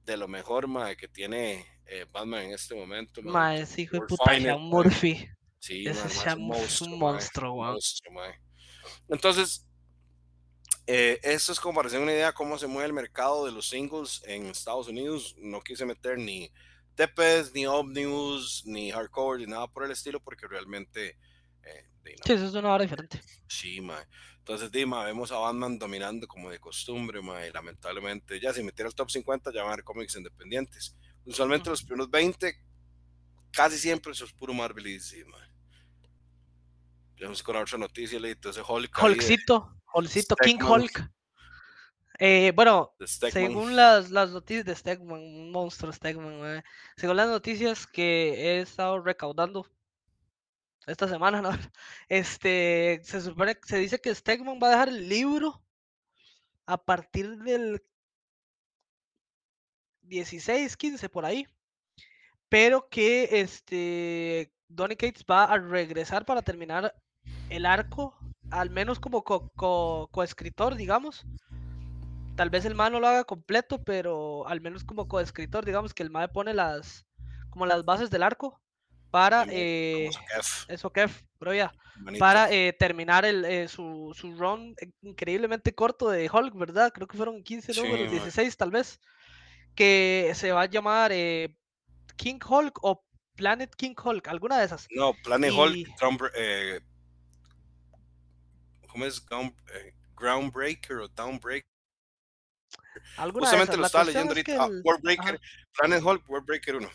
De 0.06 0.18
lo 0.18 0.28
mejor, 0.28 0.68
que 0.98 1.08
tiene 1.08 1.66
eh, 1.86 2.06
Batman 2.12 2.44
en 2.44 2.54
este 2.54 2.76
momento. 2.76 3.22
Madre, 3.22 3.66
sí, 3.66 3.84
hijo 3.84 3.98
de 3.98 4.08
puta, 4.08 4.58
Murphy. 4.58 5.28
Sí, 5.60 5.86
Ese 5.86 6.08
es 6.08 6.26
un 6.36 6.48
monstruo, 6.48 6.94
un 6.94 7.00
monstruo, 7.00 7.78
Entonces, 9.08 9.68
eh, 10.88 11.20
esto 11.22 11.52
es 11.52 11.60
como 11.60 11.76
para 11.76 11.88
hacer 11.88 12.02
una 12.02 12.14
idea 12.14 12.28
de 12.28 12.34
cómo 12.34 12.58
se 12.58 12.68
mueve 12.68 12.88
el 12.88 12.94
mercado 12.94 13.46
de 13.46 13.52
los 13.52 13.68
singles 13.70 14.24
en 14.26 14.48
Estados 14.48 14.88
Unidos. 14.88 15.36
No 15.38 15.62
quise 15.62 15.86
meter 15.86 16.18
ni 16.18 16.52
Tepes, 16.96 17.54
ni 17.54 17.66
Omnibus, 17.66 18.64
ni 18.66 18.92
Hardcore, 18.92 19.40
ni 19.40 19.46
nada 19.46 19.68
por 19.68 19.86
el 19.86 19.92
estilo, 19.92 20.20
porque 20.20 20.48
realmente. 20.48 21.18
Eh, 21.64 21.86
sí, 22.26 22.34
eso 22.34 22.46
es 22.48 22.54
una 22.54 22.74
hora 22.74 22.84
diferente. 22.84 23.22
Sí, 23.52 23.82
ma. 23.82 24.08
Entonces, 24.38 24.72
Dima, 24.72 25.04
vemos 25.04 25.30
a 25.32 25.38
Batman 25.38 25.78
dominando 25.78 26.26
como 26.26 26.50
de 26.50 26.58
costumbre, 26.58 27.22
ma, 27.22 27.46
y 27.46 27.52
lamentablemente, 27.52 28.40
ya 28.40 28.54
si 28.54 28.64
metiera 28.64 28.88
el 28.88 28.96
top 28.96 29.12
50, 29.12 29.52
ya 29.52 29.62
van 29.62 29.72
a 29.72 29.74
haber 29.74 29.84
cómics 29.84 30.16
independientes. 30.16 30.96
Usualmente 31.26 31.70
los 31.70 31.84
primeros 31.84 32.10
20, 32.10 32.56
casi 33.52 33.78
siempre 33.78 34.14
eso 34.14 34.24
es 34.24 34.32
puro 34.32 34.54
Marvel 34.54 34.88
y 34.88 34.94
DC, 34.94 35.26
ma. 35.26 35.38
Vamos 37.22 37.44
con 37.44 37.58
otra 37.58 37.78
noticia, 37.78 38.20
Lito, 38.20 38.50
ese 38.50 38.62
Hulk. 38.66 38.98
Hulkcito, 39.04 39.76
Hulkcito, 39.94 40.36
King 40.38 40.60
Hulk. 40.64 41.12
Eh, 42.18 42.54
bueno, 42.56 42.96
según 43.06 43.76
las, 43.76 44.12
las, 44.12 44.32
noticias 44.32 44.66
de 44.66 44.76
Stegman, 44.76 45.20
un 45.20 45.52
monstruo 45.52 45.92
Stegman, 45.92 46.64
según 46.96 47.18
las 47.18 47.28
noticias 47.28 47.86
que 47.86 48.34
he 48.34 48.62
estado 48.62 49.02
recaudando 49.02 49.68
esta 50.88 51.08
semana, 51.08 51.42
¿no? 51.42 51.50
Este, 52.10 53.02
se 53.04 53.22
supone, 53.22 53.58
se 53.64 53.78
dice 53.78 54.00
que 54.00 54.14
Stegman 54.14 54.60
va 54.62 54.68
a 54.68 54.72
dejar 54.72 54.90
el 54.90 55.08
libro 55.10 55.62
a 56.66 56.78
partir 56.78 57.38
del 57.40 57.84
16, 60.04 60.76
15 60.78 61.10
por 61.10 61.26
ahí, 61.26 61.48
pero 62.50 62.90
que 62.90 63.42
este 63.42 64.54
Donny 64.68 64.96
Cates 64.96 65.26
va 65.30 65.46
a 65.46 65.58
regresar 65.58 66.26
para 66.26 66.42
terminar 66.42 66.94
el 67.50 67.66
arco, 67.66 68.18
al 68.50 68.70
menos 68.70 69.00
como 69.00 69.24
coescritor, 69.24 70.74
co 70.74 70.78
digamos 70.78 71.26
tal 72.36 72.50
vez 72.50 72.66
el 72.66 72.76
MAE 72.76 72.92
no 72.92 73.00
lo 73.00 73.08
haga 73.08 73.24
completo, 73.24 73.84
pero 73.84 74.48
al 74.48 74.62
menos 74.62 74.84
como 74.84 75.08
coescritor, 75.08 75.66
digamos 75.66 75.94
que 75.94 76.04
el 76.04 76.10
MAE 76.10 76.30
pone 76.30 76.54
las 76.54 77.06
como 77.50 77.66
las 77.66 77.86
bases 77.86 78.10
del 78.10 78.24
arco 78.24 78.62
para 79.12 79.46
eh, 79.50 80.10
eso 80.70 80.90
Kef, 80.92 81.22
pero 81.38 81.54
ya, 81.54 81.74
para 82.18 82.50
eh, 82.52 82.74
terminar 82.74 83.26
el, 83.26 83.44
eh, 83.46 83.68
su, 83.68 84.14
su, 84.16 84.34
run 84.36 84.74
increíblemente 85.02 85.76
corto 85.76 86.10
de 86.10 86.30
Hulk, 86.32 86.56
¿verdad? 86.56 86.92
Creo 86.94 87.08
que 87.08 87.18
fueron 87.18 87.44
15 87.44 87.74
números, 87.82 88.10
16 88.10 88.58
tal 88.58 88.72
vez, 88.72 89.00
que 89.76 90.32
se 90.34 90.52
va 90.54 90.62
a 90.62 90.66
llamar 90.66 91.12
King 92.16 92.40
Hulk 92.44 92.80
o 92.84 93.04
Planet 93.36 93.76
King 93.76 93.96
Hulk, 94.02 94.28
alguna 94.30 94.58
de 94.58 94.66
esas. 94.66 94.88
No, 94.92 95.14
Planet 95.24 95.52
Hulk, 95.54 95.88
¿cómo 98.88 99.06
es? 99.06 99.24
Groundbreaker 100.16 100.98
o 100.98 101.08
Downbreaker. 101.10 101.70
Justamente 103.34 103.78
lo 103.78 103.86
estaba 103.86 104.06
leyendo 104.06 104.32
ahorita. 104.32 104.64
Ah, 104.64 104.70
Breaker, 105.02 105.40
Planet 105.74 106.04
Hulk, 106.04 106.46
Breaker 106.46 106.76
1. 106.78 106.90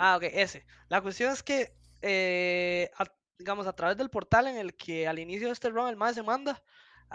Ah, 0.00 0.16
ok, 0.16 0.24
ese. 0.32 0.64
La 0.88 1.00
cuestión 1.00 1.32
es 1.32 1.42
que, 1.42 1.74
eh, 2.02 2.90
digamos, 3.36 3.66
a 3.66 3.74
través 3.74 3.96
del 3.96 4.10
portal 4.10 4.46
en 4.46 4.56
el 4.56 4.76
que 4.76 5.08
al 5.08 5.18
inicio 5.18 5.48
de 5.48 5.52
este 5.52 5.70
run 5.70 5.88
el 5.88 5.96
más 5.96 6.14
se 6.14 6.22
manda, 6.22 6.62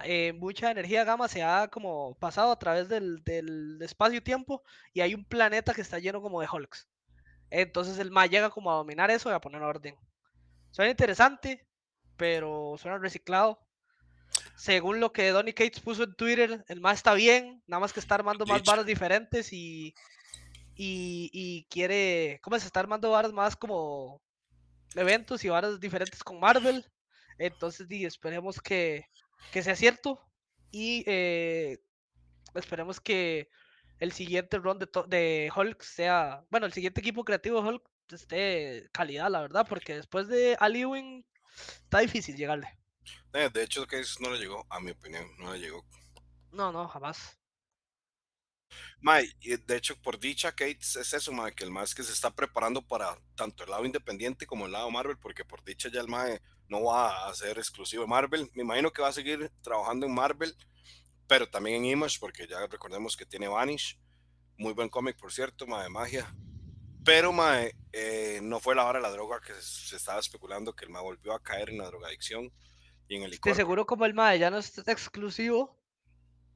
eh, 0.03 0.33
mucha 0.33 0.69
energía 0.69 1.05
gamma 1.05 1.29
se 1.29 1.43
ha 1.43 1.69
como 1.69 2.15
pasado 2.15 2.51
a 2.51 2.59
través 2.59 2.89
del, 2.89 3.23
del 3.23 3.79
espacio-tiempo 3.81 4.63
y 4.91 5.01
hay 5.01 5.15
un 5.15 5.23
planeta 5.23 5.73
que 5.73 5.81
está 5.81 5.99
lleno 5.99 6.21
como 6.21 6.41
de 6.41 6.47
Hulks. 6.51 6.89
Entonces 7.49 7.99
el 7.99 8.11
más 8.11 8.29
llega 8.29 8.49
como 8.49 8.71
a 8.71 8.75
dominar 8.75 9.11
eso 9.11 9.29
y 9.29 9.33
a 9.33 9.39
poner 9.39 9.61
orden. 9.61 9.95
Suena 10.71 10.91
interesante, 10.91 11.65
pero 12.17 12.75
suena 12.77 12.97
reciclado 12.97 13.59
según 14.55 14.99
lo 14.99 15.13
que 15.13 15.29
Donny 15.29 15.53
Cates 15.53 15.79
puso 15.79 16.03
en 16.03 16.15
Twitter, 16.15 16.63
el 16.67 16.81
más 16.81 16.97
está 16.97 17.13
bien, 17.13 17.61
nada 17.67 17.81
más 17.81 17.93
que 17.93 17.99
está 17.99 18.15
armando 18.15 18.45
más 18.45 18.63
varas 18.63 18.85
diferentes 18.85 19.53
y, 19.53 19.93
y, 20.75 21.67
quiere, 21.69 22.39
¿cómo 22.41 22.59
se 22.59 22.65
está 22.65 22.79
armando 22.79 23.11
varas 23.11 23.33
más 23.33 23.55
como 23.55 24.21
eventos 24.95 25.43
y 25.43 25.49
varas 25.49 25.79
diferentes 25.79 26.23
con 26.23 26.39
Marvel? 26.39 26.85
Entonces, 27.37 27.87
esperemos 27.89 28.61
que, 28.61 29.05
sea 29.51 29.75
cierto 29.75 30.19
y 30.71 31.03
eh, 31.07 31.79
esperemos 32.55 32.99
que 32.99 33.49
el 33.99 34.11
siguiente 34.11 34.57
run 34.57 34.79
de, 34.79 34.89
de 35.07 35.51
Hulk 35.55 35.81
sea, 35.81 36.43
bueno, 36.49 36.65
el 36.65 36.73
siguiente 36.73 37.01
equipo 37.01 37.23
creativo 37.23 37.61
de 37.61 37.69
Hulk 37.69 37.93
esté 38.11 38.89
calidad, 38.91 39.29
la 39.29 39.41
verdad, 39.41 39.65
porque 39.67 39.95
después 39.95 40.27
de 40.27 40.55
Aliwin 40.59 41.25
está 41.55 41.99
difícil 41.99 42.35
llegarle. 42.35 42.67
Eh, 43.33 43.49
de 43.51 43.63
hecho, 43.63 43.85
que 43.87 44.01
no 44.19 44.31
le 44.31 44.39
llegó, 44.39 44.65
a 44.69 44.79
mi 44.79 44.91
opinión, 44.91 45.25
no 45.37 45.53
le 45.53 45.59
llegó. 45.59 45.85
No, 46.51 46.71
no, 46.71 46.87
jamás. 46.87 47.39
Mike, 49.01 49.57
de 49.57 49.75
hecho, 49.75 49.95
por 50.01 50.19
dicha, 50.19 50.51
Kate, 50.51 50.79
es 50.79 51.13
eso, 51.13 51.31
Mike, 51.31 51.55
que 51.55 51.63
el 51.63 51.71
más 51.71 51.93
que 51.93 52.03
se 52.03 52.13
está 52.13 52.31
preparando 52.31 52.81
para 52.81 53.17
tanto 53.35 53.63
el 53.63 53.71
lado 53.71 53.85
independiente 53.85 54.45
como 54.45 54.65
el 54.65 54.71
lado 54.71 54.89
Marvel, 54.89 55.17
porque 55.17 55.43
por 55.43 55.63
dicha 55.63 55.89
ya 55.89 56.01
el 56.01 56.07
Mae 56.07 56.41
no 56.69 56.83
va 56.83 57.27
a 57.27 57.33
ser 57.35 57.57
exclusivo 57.57 58.03
de 58.03 58.09
Marvel. 58.09 58.49
Me 58.53 58.63
imagino 58.63 58.91
que 58.91 59.01
va 59.01 59.09
a 59.09 59.13
seguir 59.13 59.51
trabajando 59.61 60.05
en 60.05 60.13
Marvel, 60.13 60.55
pero 61.27 61.49
también 61.49 61.77
en 61.77 61.85
Image, 61.91 62.17
porque 62.19 62.47
ya 62.47 62.65
recordemos 62.67 63.17
que 63.17 63.25
tiene 63.25 63.47
Vanish, 63.47 63.99
muy 64.57 64.73
buen 64.73 64.89
cómic, 64.89 65.17
por 65.17 65.31
cierto, 65.31 65.67
mae, 65.67 65.83
de 65.83 65.89
magia. 65.89 66.35
Pero, 67.03 67.33
mae, 67.33 67.75
eh, 67.91 68.39
no 68.41 68.59
fue 68.59 68.75
la 68.75 68.85
hora 68.85 68.99
de 68.99 69.03
la 69.03 69.11
droga 69.11 69.41
que 69.41 69.53
se 69.59 69.95
estaba 69.95 70.19
especulando 70.19 70.73
que 70.73 70.85
el 70.85 70.91
mae 70.91 71.01
volvió 71.01 71.33
a 71.33 71.43
caer 71.43 71.69
en 71.69 71.79
la 71.79 71.87
drogadicción 71.87 72.51
y 73.07 73.17
en 73.17 73.23
el 73.23 73.31
licor. 73.31 73.51
De 73.51 73.55
seguro 73.55 73.85
como 73.85 74.05
el 74.05 74.13
mae 74.13 74.39
ya 74.39 74.49
no 74.49 74.57
es 74.57 74.77
exclusivo, 74.87 75.77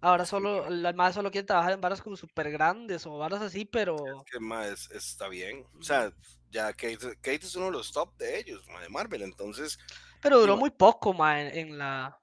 ahora 0.02 0.26
solo, 0.26 0.68
el 0.68 0.94
mae 0.96 1.14
solo 1.14 1.32
quiere 1.32 1.48
trabajar 1.48 1.74
en 1.74 1.82
varas 1.82 2.02
como 2.02 2.16
súper 2.16 2.52
grandes 2.52 3.06
o 3.06 3.18
varas 3.18 3.42
así, 3.42 3.66
pero... 3.66 3.96
Es 3.98 4.24
que, 4.24 4.72
es- 4.72 4.92
está 4.92 5.28
bien. 5.28 5.66
O 5.80 5.84
sea, 5.84 6.12
ya 6.50 6.72
Kate, 6.74 6.98
Kate 7.22 7.46
es 7.46 7.56
uno 7.56 7.66
de 7.68 7.72
los 7.74 7.92
top 7.92 8.16
de 8.18 8.40
ellos, 8.40 8.66
mae, 8.70 8.84
de 8.84 8.90
Marvel, 8.90 9.22
entonces... 9.24 9.78
Pero 10.22 10.40
duró 10.40 10.58
muy 10.58 10.70
poco, 10.72 11.14
mae, 11.14 11.60
en 11.60 11.78
la, 11.78 12.20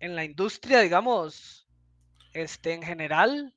en 0.00 0.14
la 0.16 0.24
industria, 0.24 0.80
digamos, 0.80 1.66
este, 2.32 2.72
en 2.74 2.82
general. 2.82 3.54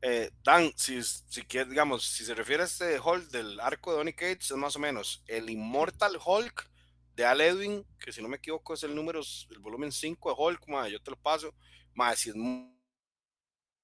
Eh, 0.00 0.30
Dan, 0.44 0.72
si, 0.76 1.02
si 1.02 1.42
quiere, 1.42 1.70
digamos, 1.70 2.04
si 2.04 2.24
se 2.24 2.34
refiere 2.34 2.62
a 2.62 2.66
este 2.66 3.00
Hulk 3.00 3.30
del 3.30 3.58
arco 3.60 3.90
de 3.90 3.96
Donny 3.98 4.12
Cates, 4.12 4.50
es 4.50 4.56
más 4.56 4.76
o 4.76 4.78
menos 4.78 5.24
el 5.26 5.50
Immortal 5.50 6.18
Hulk 6.24 6.70
de 7.16 7.26
Al 7.26 7.40
Edwin, 7.40 7.84
que 7.98 8.12
si 8.12 8.22
no 8.22 8.28
me 8.28 8.36
equivoco 8.36 8.74
es 8.74 8.84
el 8.84 8.94
número, 8.94 9.20
el 9.50 9.58
volumen 9.58 9.90
5 9.90 10.28
de 10.30 10.36
Hulk, 10.38 10.68
ma, 10.68 10.88
yo 10.88 11.02
te 11.02 11.10
lo 11.10 11.16
paso, 11.16 11.52
más 11.98 12.20
si 12.20 12.30
es 12.30 12.36
muy, 12.36 12.72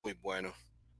muy 0.04 0.12
bueno, 0.14 0.54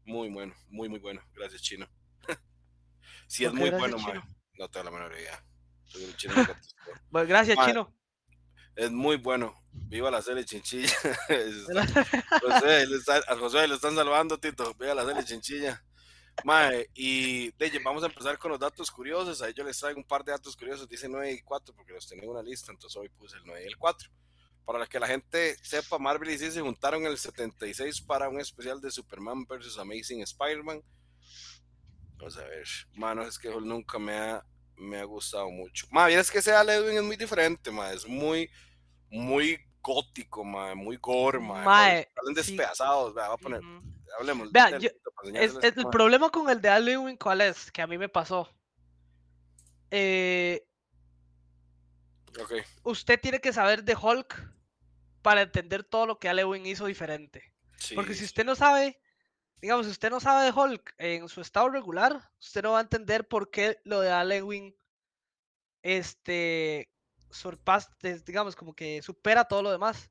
muy 0.05 0.29
bueno, 0.31 0.53
muy, 0.69 0.89
muy 0.89 0.99
bueno, 0.99 1.23
gracias 1.33 1.63
Chino. 1.63 1.89
si 3.29 3.45
es 3.45 3.51
¿Por 3.51 3.61
qué 3.61 3.71
muy 3.71 3.79
bueno, 3.79 3.99
ma, 3.99 4.37
no 4.59 4.69
tengo 4.69 4.85
la 4.85 4.91
menor 4.91 5.13
idea. 5.13 5.43
Chino. 6.17 6.35
Bueno, 7.11 7.29
gracias, 7.29 7.57
Chino. 7.65 7.97
es 8.75 8.91
muy 8.91 9.17
bueno, 9.17 9.55
viva 9.71 10.11
la 10.11 10.21
serie 10.21 10.45
chinchilla. 10.45 10.93
José, 12.43 12.87
le 12.89 12.97
está- 12.97 13.23
a 13.29 13.37
José 13.37 13.69
le 13.69 13.77
están 13.77 13.95
salvando, 13.95 14.37
Tito. 14.39 14.75
Vea 14.75 14.95
la 14.95 15.07
serie 15.07 15.25
chinchilla. 15.25 15.85
Mae, 16.43 16.91
y 16.95 17.53
de 17.53 17.81
vamos 17.85 18.03
a 18.03 18.07
empezar 18.07 18.37
con 18.39 18.51
los 18.51 18.59
datos 18.59 18.91
curiosos. 18.91 19.41
Ahí 19.41 19.55
yo 19.55 19.63
les 19.63 19.79
traigo 19.79 20.01
un 20.01 20.07
par 20.07 20.25
de 20.25 20.33
datos 20.33 20.57
curiosos. 20.57 20.89
Dice 20.89 21.09
9 21.09 21.31
y 21.31 21.43
4 21.43 21.73
porque 21.77 21.93
los 21.93 22.09
tenía 22.09 22.25
en 22.25 22.31
una 22.31 22.43
lista, 22.43 22.73
entonces 22.73 22.97
hoy 22.97 23.09
puse 23.09 23.37
el 23.37 23.45
9 23.47 23.63
y 23.63 23.69
el 23.69 23.77
4. 23.77 24.11
Para 24.65 24.87
que 24.87 24.99
la 24.99 25.07
gente 25.07 25.57
sepa, 25.63 25.99
Marvel 25.99 26.31
y 26.31 26.33
DC 26.33 26.53
se 26.53 26.61
juntaron 26.63 27.03
en 27.03 27.09
el 27.13 27.19
76 27.19 28.01
para 28.01 28.29
un 28.29 28.41
especial 28.41 28.81
de 28.81 28.91
Superman 28.91 29.45
vs. 29.45 29.77
Amazing 29.79 30.23
Spider-Man. 30.23 30.83
Vamos 32.17 32.37
a 32.39 32.45
ver. 32.45 32.67
Mano, 32.95 33.23
es 33.25 33.39
que 33.39 33.51
Hulk 33.51 33.67
nunca 33.67 33.99
me 33.99 34.17
ha, 34.17 34.43
me 34.77 34.99
ha 35.01 35.05
gustado 35.05 35.51
mucho. 35.51 35.87
Más 35.91 36.09
bien 36.09 36.19
es 36.21 36.31
que 36.31 36.41
sea 36.41 36.63
Edwin 36.63 36.97
es 36.97 37.03
muy 37.03 37.17
diferente, 37.17 37.71
ma. 37.71 37.93
Es 37.93 38.07
muy, 38.09 38.49
muy 39.11 39.59
gótico, 39.83 40.43
ma. 40.45 40.75
Muy 40.75 40.97
gore, 40.97 41.39
ma. 41.41 41.63
Salen 41.65 42.07
sí. 42.29 42.35
despedazados, 42.35 43.13
vea, 43.15 43.29
va 43.29 43.35
a 43.35 43.39
poner, 43.39 43.61
hablemos. 44.19 44.51
Vean, 44.51 44.73
del- 44.73 44.81
yo- 44.83 44.91
Es, 45.35 45.55
es- 45.63 45.77
el 45.77 45.89
problema 45.91 46.31
con 46.31 46.49
el 46.49 46.61
de 46.63 46.69
Al 46.71 46.89
Ewing, 46.89 47.17
¿cuál 47.19 47.43
es? 47.43 47.71
Que 47.71 47.83
a 47.83 47.87
mí 47.87 47.99
me 47.99 48.09
pasó. 48.09 48.49
Eh, 49.91 50.67
Ok, 52.41 52.53
usted 52.83 53.21
tiene 53.21 53.41
que 53.41 53.53
saber 53.53 53.85
de 53.85 53.95
Hulk 53.95 54.54
para 55.25 55.41
entender 55.41 55.85
todo 55.85 56.05
lo 56.05 56.19
que 56.19 56.29
Al 56.29 56.39
Ewing 56.39 56.67
hizo 56.67 56.85
diferente. 56.85 57.55
sí, 57.79 57.95
Porque 57.95 58.13
si 58.13 58.27
usted 58.27 58.45
no 58.45 58.55
sabe, 58.55 59.01
digamos, 59.63 59.87
si 59.87 59.93
usted 59.93 60.11
no 60.11 60.21
sabe 60.21 60.45
de 60.45 60.53
Hulk 60.53 60.95
en 60.99 61.31
su 61.31 61.41
estado 61.41 61.71
regular, 61.71 62.31
usted 62.39 62.63
no 62.63 62.73
va 62.73 62.79
a 62.79 62.83
entender 62.83 63.27
por 63.27 63.51
qué 63.51 63.81
lo 63.85 64.01
de 64.01 64.11
Al 64.11 64.31
Ewing, 64.31 64.77
este, 65.83 66.91
sorpasa, 67.31 67.91
digamos, 68.27 68.55
como 68.55 68.75
que 68.75 69.01
supera 69.01 69.47
todo 69.47 69.63
lo 69.63 69.71
demás. 69.71 70.11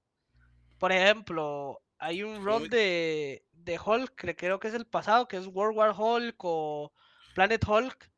Por 0.80 0.92
ejemplo, 0.92 1.80
hay 2.00 2.24
un 2.24 2.44
run 2.44 2.68
de, 2.70 3.46
de 3.52 3.80
Hulk, 3.80 4.16
que 4.16 4.36
creo 4.36 4.60
que 4.60 4.70
es 4.70 4.74
el 4.74 4.88
pasado, 4.88 5.28
que 5.28 5.38
es 5.38 5.46
World 5.46 5.78
War 5.78 5.94
Hulk 5.96 6.38
o 6.40 6.92
Planet 7.36 7.64
Hulk, 7.68 8.12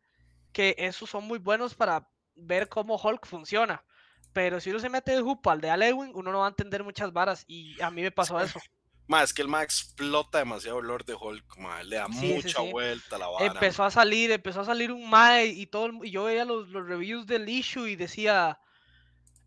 que 0.54 0.76
esos 0.78 1.10
son 1.10 1.26
muy 1.26 1.40
buenos 1.40 1.76
para 1.76 2.10
ver 2.36 2.70
cómo 2.70 2.96
Hulk 2.96 3.26
funciona. 3.28 3.84
Pero 4.36 4.60
si 4.60 4.70
uno 4.70 4.80
se 4.80 4.90
mete 4.90 5.14
de 5.14 5.22
jupa 5.22 5.54
al 5.54 5.62
de 5.62 5.70
Al 5.70 5.82
Ewing, 5.82 6.12
uno 6.14 6.30
no 6.30 6.40
va 6.40 6.48
a 6.48 6.50
entender 6.50 6.84
muchas 6.84 7.14
varas. 7.14 7.46
Y 7.48 7.82
a 7.82 7.90
mí 7.90 8.02
me 8.02 8.12
pasó 8.12 8.38
Sí. 8.42 8.46
eso. 8.48 8.60
Ma, 9.08 9.24
es 9.24 9.34
que 9.34 9.42
el 9.44 9.48
ma 9.48 9.62
explota 9.64 10.40
demasiado 10.40 10.80
el 10.80 10.88
Lord 10.88 11.06
de 11.06 11.14
Hulk, 11.14 11.58
ma. 11.58 11.82
Le 11.84 11.96
da 11.96 12.08
Sí, 12.12 12.34
mucha 12.34 12.60
sí. 12.62 12.72
vuelta 12.72 13.16
a 13.16 13.20
la 13.20 13.28
vara. 13.30 13.46
Empezó 13.46 13.84
a 13.86 13.92
salir, 13.92 14.32
empezó 14.32 14.62
a 14.62 14.66
salir 14.66 14.92
un 14.92 15.08
Mae 15.10 15.46
y 15.46 15.68
todo, 15.68 15.86
el- 15.86 16.00
y 16.04 16.10
yo 16.12 16.24
veía 16.26 16.44
los, 16.44 16.68
los 16.70 16.86
reviews 16.86 17.26
del 17.28 17.48
issue 17.48 17.88
y 17.88 17.96
decía, 17.96 18.60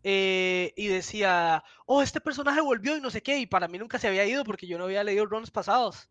eh, 0.01 0.73
y 0.77 0.87
decía, 0.87 1.63
oh, 1.85 2.01
este 2.01 2.19
personaje 2.21 2.61
volvió 2.61 2.95
y 2.97 3.01
no 3.01 3.11
sé 3.11 3.21
qué, 3.21 3.37
y 3.37 3.45
para 3.45 3.67
mí 3.67 3.77
nunca 3.77 3.99
se 3.99 4.07
había 4.07 4.25
ido 4.25 4.43
porque 4.45 4.65
yo 4.65 4.77
no 4.79 4.85
había 4.85 5.03
leído 5.03 5.25
runs 5.27 5.51
pasados. 5.51 6.09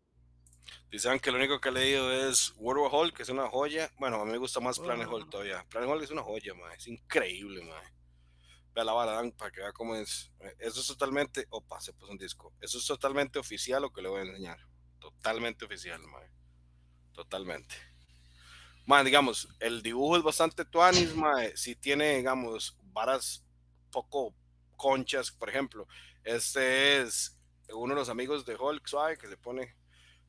Dicen 0.91 1.19
que 1.19 1.31
lo 1.31 1.37
único 1.37 1.59
que 1.59 1.69
he 1.69 1.71
leído 1.73 2.13
es 2.29 2.53
World 2.55 2.85
of 2.85 2.93
Hulk, 2.93 3.15
que 3.17 3.23
es 3.23 3.29
una 3.29 3.49
joya. 3.49 3.89
Bueno, 3.97 4.21
a 4.21 4.25
mí 4.25 4.31
me 4.31 4.37
gusta 4.37 4.59
más 4.59 4.79
Planet 4.79 5.07
Oh. 5.09 5.15
Hulk 5.15 5.29
todavía. 5.31 5.65
Planet 5.69 5.89
Hulk 5.89 6.03
es 6.03 6.11
una 6.11 6.21
joya, 6.23 6.53
ma. 6.53 6.71
Es 6.75 6.87
increíble, 6.87 7.63
ma. 7.63 7.81
Vea 8.79 8.85
la 8.85 8.93
vara, 8.93 9.29
para 9.31 9.51
que 9.51 9.59
vea 9.59 9.73
cómo 9.73 9.93
es. 9.93 10.31
Eso 10.57 10.79
es 10.79 10.87
totalmente. 10.87 11.45
Opa, 11.49 11.81
se 11.81 11.91
puso 11.91 12.13
un 12.13 12.17
disco. 12.17 12.53
Eso 12.61 12.77
es 12.77 12.85
totalmente 12.85 13.37
oficial 13.37 13.81
lo 13.81 13.91
que 13.91 14.01
le 14.01 14.07
voy 14.07 14.21
a 14.21 14.23
enseñar. 14.23 14.57
Totalmente 14.99 15.65
oficial, 15.65 16.01
ma. 16.07 16.19
Totalmente. 17.11 17.75
Ma, 18.85 19.03
digamos, 19.03 19.49
el 19.59 19.81
dibujo 19.81 20.15
es 20.15 20.23
bastante 20.23 20.63
tuanis, 20.63 21.13
ma. 21.13 21.43
Si 21.55 21.75
tiene, 21.75 22.15
digamos, 22.15 22.77
varas 22.93 23.45
poco 23.91 24.33
conchas, 24.77 25.29
por 25.29 25.49
ejemplo. 25.49 25.85
Este 26.23 27.01
es 27.01 27.37
uno 27.73 27.93
de 27.95 27.99
los 27.99 28.07
amigos 28.07 28.45
de 28.45 28.55
Hulk, 28.55 28.87
suave, 28.87 29.17
que 29.17 29.27
se 29.27 29.35
pone. 29.35 29.75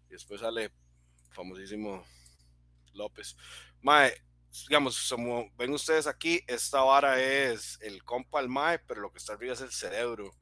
Y 0.08 0.14
después 0.14 0.40
sale 0.40 0.72
famosísimo 1.30 2.04
López. 2.94 3.36
Mae, 3.80 4.12
digamos, 4.68 5.08
como 5.08 5.50
ven 5.56 5.72
ustedes 5.72 6.06
aquí, 6.06 6.42
esta 6.46 6.82
vara 6.82 7.20
es 7.20 7.78
el 7.82 8.02
compa 8.04 8.38
al 8.38 8.48
Mae, 8.48 8.78
pero 8.80 9.00
lo 9.00 9.10
que 9.12 9.18
está 9.18 9.34
arriba 9.34 9.54
es 9.54 9.60
el 9.60 9.70
cerebro. 9.72 10.32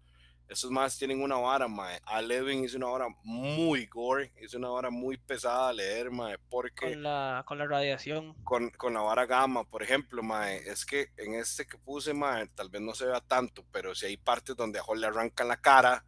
Esos 0.49 0.71
más 0.71 0.97
tienen 0.97 1.23
una 1.23 1.37
vara, 1.37 1.69
Mae. 1.69 2.01
Al 2.07 2.27
Levin 2.27 2.65
hizo 2.65 2.79
una 2.79 2.87
vara 2.87 3.07
muy 3.23 3.85
gore, 3.85 4.33
hizo 4.41 4.57
una 4.57 4.71
vara 4.71 4.89
muy 4.89 5.19
pesada 5.19 5.69
a 5.69 5.73
leer, 5.75 6.11
Mae, 6.11 6.39
porque 6.49 6.93
Con 6.93 7.03
la, 7.03 7.45
con 7.47 7.59
la 7.59 7.67
radiación. 7.67 8.33
con, 8.45 8.71
con 8.71 8.95
la 8.95 9.03
vara 9.03 9.27
gamma, 9.27 9.65
por 9.65 9.83
ejemplo, 9.83 10.23
mae, 10.23 10.57
es 10.67 10.87
que 10.87 11.09
en 11.19 11.35
este 11.35 11.67
que 11.67 11.77
puse, 11.77 12.15
mae, 12.15 12.47
tal 12.49 12.71
vez 12.71 12.81
no 12.81 12.95
se 12.95 13.05
vea 13.05 13.21
tanto, 13.21 13.63
pero 13.71 13.95
si 13.95 14.07
hay 14.07 14.17
partes 14.17 14.57
donde 14.57 14.79
a 14.79 14.85
Hulk 14.87 15.01
le 15.01 15.07
arrancan 15.09 15.49
la 15.49 15.61
cara 15.61 16.03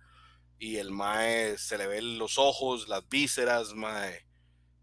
y 0.59 0.79
el 0.79 0.91
mae 0.91 1.59
se 1.59 1.77
le 1.77 1.87
ven 1.87 2.19
los 2.19 2.39
ojos, 2.39 2.89
las 2.89 3.07
vísceras, 3.11 3.75
mae. 3.75 4.25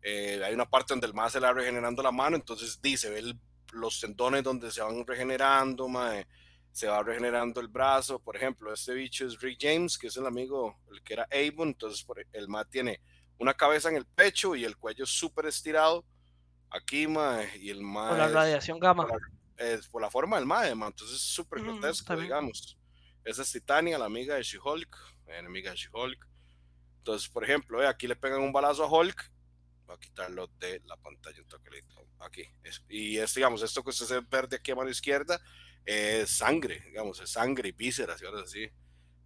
Eh, 0.10 0.42
hay 0.42 0.54
una 0.54 0.70
parte 0.70 0.94
donde 0.94 1.06
el 1.08 1.14
mae 1.14 1.30
se 1.30 1.38
le 1.42 1.48
va 1.48 1.54
regenerando 1.54 2.02
la 2.02 2.14
mano, 2.14 2.38
entonces 2.38 2.82
dice, 2.82 3.10
ve 3.10 3.20
el- 3.20 3.40
los 3.74 4.00
tendones 4.00 4.42
donde 4.42 4.72
se 4.72 4.82
van 4.82 5.06
regenerando, 5.06 5.90
mae. 5.90 6.26
Se 6.72 6.88
va 6.88 7.04
regenerando 7.04 7.60
el 7.60 7.68
brazo, 7.68 8.18
por 8.18 8.38
ejemplo, 8.38 8.72
este 8.74 8.94
bicho 8.94 9.26
es 9.28 9.38
Rick 9.42 9.58
James, 9.62 9.98
que 9.98 10.08
es 10.08 10.16
el 10.16 10.26
amigo, 10.26 10.80
el 10.94 11.02
que 11.04 11.14
era 11.16 11.28
Avon, 11.30 11.68
entonces 11.70 12.04
por- 12.06 12.26
el 12.32 12.48
mae 12.48 12.64
tiene 12.66 13.02
una 13.38 13.54
cabeza 13.54 13.90
en 13.90 13.98
el 13.98 14.06
pecho 14.06 14.56
y 14.56 14.64
el 14.64 14.78
cuello 14.78 15.06
súper 15.06 15.48
estirado 15.48 16.06
aquí, 16.70 17.06
mae, 17.08 17.58
y 17.58 17.70
el 17.70 17.82
mae 17.82 18.10
Con 18.10 18.18
la 18.20 18.30
radiación 18.30 18.80
gamma. 18.80 19.06
por 19.08 19.20
es 19.58 19.90
por 19.90 20.02
la 20.02 20.10
forma 20.10 20.38
del 20.38 20.46
mae, 20.46 20.74
man. 20.76 20.90
Entonces 20.90 21.18
es 21.18 21.24
súper 21.24 21.60
Ujú, 21.60 21.72
grotesco, 21.72 22.06
también. 22.10 22.28
digamos. 22.28 22.78
Esa 23.26 23.42
es 23.42 23.52
Titania, 23.52 23.98
la 23.98 24.06
amiga 24.06 24.36
de 24.36 24.44
She-Hulk, 24.44 24.96
enemiga 25.26 25.72
de 25.72 25.78
She-Hulk. 25.78 26.26
Entonces, 27.00 27.28
por 27.28 27.44
ejemplo, 27.44 27.82
eh, 27.84 27.88
aquí 27.88 28.08
le 28.08 28.16
pegan 28.16 28.40
un 28.42 28.54
balazo 28.54 28.86
a 28.86 28.88
Hulk. 28.90 29.32
Voy 29.88 29.96
a 29.96 30.00
quitarlo 30.00 30.48
de 30.60 30.82
la 30.86 30.98
pantalla 30.98 31.42
un 31.42 31.48
toquelito. 31.48 31.96
Aquí. 32.20 32.44
es- 32.64 32.84
y 32.90 33.18
es, 33.18 33.34
digamos, 33.36 33.62
esto 33.62 33.84
que 33.84 33.90
usted 33.92 34.08
ve 34.22 34.28
verde 34.30 34.58
aquí 34.58 34.72
a 34.72 34.76
mano 34.76 34.90
izquierda 34.90 35.40
es 35.86 36.30
sangre, 36.30 36.82
digamos, 36.88 37.20
es 37.22 37.30
sangre 37.32 37.70
y 37.70 37.72
vísceras 37.72 38.22
y 38.22 38.26
ahora 38.26 38.42
así. 38.42 38.70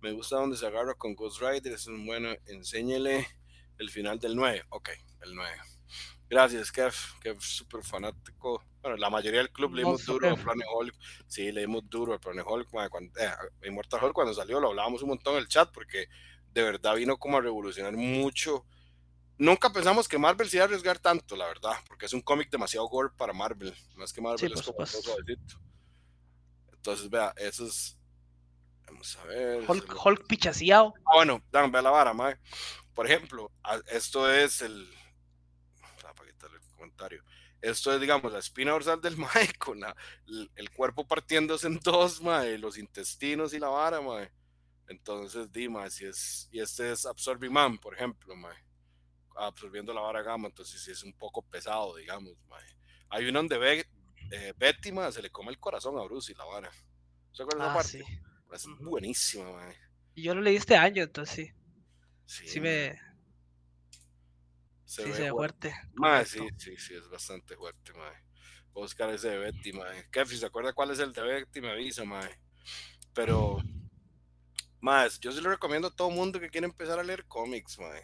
Me 0.02 0.12
gusta 0.12 0.36
donde 0.38 0.58
se 0.58 0.66
agarra 0.68 0.94
con 0.96 1.16
Ghost 1.16 1.42
Rider, 1.42 1.74
es 1.74 1.88
un 1.88 2.06
bueno. 2.06 2.30
Enséñele 2.48 3.28
el 3.78 3.90
final 3.90 4.20
del 4.20 4.36
9. 4.36 4.64
Ok, 4.70 4.90
el 5.22 5.36
9. 5.36 5.56
Gracias, 6.30 6.72
Kev, 6.72 6.94
Kev, 7.22 7.42
súper 7.42 7.84
fanático. 7.84 8.64
Bueno, 8.82 8.98
la 8.98 9.10
mayoría 9.10 9.40
del 9.40 9.52
club 9.52 9.74
leímos 9.74 9.94
Monstruo, 10.08 10.16
duro 10.20 10.30
a 10.32 10.36
Kev. 10.36 10.44
Planet 10.44 10.68
Hulk. 10.74 10.96
Sí, 11.28 11.52
leímos 11.52 11.90
duro 11.90 12.14
a 12.14 12.20
Planet 12.20 12.46
Hulk. 12.48 12.70
Cuando, 12.90 13.20
eh, 13.20 13.30
Immortal 13.68 14.04
Hulk 14.04 14.14
cuando 14.14 14.34
salió 14.34 14.60
lo 14.60 14.70
hablábamos 14.70 15.02
un 15.02 15.10
montón 15.10 15.34
en 15.36 15.40
el 15.42 15.48
chat 15.48 15.72
porque 15.74 16.08
de 16.54 16.64
verdad 16.64 16.96
vino 16.96 17.18
como 17.18 17.38
a 17.38 17.42
revolucionar 17.42 17.94
mucho. 17.96 18.66
Nunca 19.42 19.72
pensamos 19.74 20.08
que 20.08 20.20
Marvel 20.20 20.48
se 20.48 20.58
iba 20.58 20.66
a 20.66 20.68
arriesgar 20.68 21.00
tanto, 21.00 21.36
la 21.36 21.48
verdad, 21.48 21.74
porque 21.88 22.06
es 22.06 22.14
un 22.14 22.22
cómic 22.22 22.52
demasiado 22.52 22.86
gore 22.88 23.10
para 23.18 23.34
Marvel. 23.34 23.74
Más 23.96 24.14
que 24.14 24.22
Marvel 24.22 24.38
Sí, 24.40 24.46
es 24.54 24.62
como. 24.62 24.86
Entonces, 26.74 27.10
vea, 27.10 27.34
eso 27.38 27.66
es. 27.66 27.98
Vamos 28.86 29.18
a 29.18 29.24
ver. 29.26 29.64
Hulk, 29.68 29.94
lo- 29.94 30.02
Hulk 30.04 30.28
pichaseado. 30.28 30.94
Ah, 31.06 31.16
bueno, 31.16 31.44
dan, 31.52 31.72
ve 31.72 31.82
la 31.82 31.90
vara, 31.90 32.14
mae. 32.14 32.38
Por 32.94 33.08
ejemplo, 33.08 33.52
esto 33.88 34.32
es 34.32 34.62
el. 34.62 34.88
ah, 35.82 36.14
para 36.16 36.30
quitarle 36.30 36.58
el 36.58 36.76
comentario. 36.76 37.24
Esto 37.62 37.94
es, 37.94 38.00
digamos, 38.02 38.32
la 38.32 38.40
espina 38.40 38.72
dorsal 38.74 39.02
del 39.02 39.18
mae 39.18 39.54
con 39.58 39.80
la- 39.80 39.96
el, 40.28 40.52
el 40.56 40.70
cuerpo 40.72 41.08
partiéndose 41.08 41.66
en 41.66 41.80
dos, 41.80 42.22
mae, 42.22 42.60
los 42.60 42.78
intestinos 42.78 43.54
y 43.54 43.60
la 43.60 43.70
vara, 43.70 44.02
mae. 44.02 44.32
Entonces, 44.88 45.52
Dimas, 45.52 46.00
y, 46.02 46.06
es, 46.06 46.48
y 46.52 46.60
este 46.60 46.92
es 46.92 47.06
Absorbing 47.08 47.52
Man, 47.54 47.78
por 47.80 47.96
ejemplo, 47.96 48.36
mae, 48.36 48.56
absorbiendo 49.38 49.94
la 49.94 50.02
vara 50.02 50.22
gamma, 50.22 50.48
entonces 50.48 50.82
sí 50.82 50.92
es 50.92 51.04
un 51.04 51.14
poco 51.14 51.42
pesado, 51.42 51.96
digamos. 51.96 52.34
Mae. 52.48 52.64
Hay 53.10 53.28
uno 53.28 53.40
donde 53.40 53.58
ve, 53.58 53.86
eh, 54.32 54.54
Betty, 54.58 54.92
mae, 54.92 55.12
se 55.12 55.22
le 55.22 55.30
come 55.32 55.52
el 55.52 55.60
corazón 55.60 55.98
a 55.98 56.04
Bruce 56.04 56.32
y 56.32 56.36
la 56.36 56.46
vara. 56.46 56.72
¿Se 57.32 57.44
acuerdan 57.44 57.68
esa 57.68 57.72
Ah, 57.72 57.74
parte? 57.74 57.90
sí. 57.90 58.04
Es 58.54 58.66
buenísima, 58.80 59.52
mae. 59.52 59.78
Y 60.16 60.24
yo 60.24 60.36
lo 60.36 60.42
leí 60.42 60.56
este 60.56 60.76
año, 60.76 61.04
entonces 61.04 61.36
sí. 61.48 61.54
Sí, 62.26 62.48
Sí 62.48 62.60
me. 62.60 62.98
se 64.86 65.04
sí 65.04 65.12
ve 65.12 65.14
se 65.14 65.30
fuerte. 65.30 65.74
Mae, 65.94 66.26
sí, 66.26 66.40
sí, 66.58 66.76
sí, 66.78 66.94
es 66.96 67.10
bastante 67.10 67.56
fuerte, 67.56 67.94
mae. 67.94 68.14
Buscar 68.74 69.10
ese 69.10 69.30
de 69.30 69.38
Betty, 69.38 69.74
mae. 69.74 70.10
Kefi, 70.12 70.38
¿se 70.38 70.46
acuerda 70.46 70.74
cuál 70.74 70.92
es 70.92 71.00
el 71.00 71.14
de 71.14 71.22
Betty? 71.22 71.62
Me 71.62 71.72
avisa, 71.72 72.04
mae. 72.06 72.40
Pero, 73.14 73.58
mae, 74.82 75.10
yo 75.20 75.32
se 75.32 75.42
lo 75.42 75.50
recomiendo 75.50 75.88
a 75.90 75.96
todo 75.96 76.10
mundo 76.10 76.40
que 76.40 76.50
quiere 76.50 76.66
empezar 76.68 77.00
a 77.00 77.04
leer 77.04 77.26
cómics, 77.28 77.78
mae. 77.80 78.04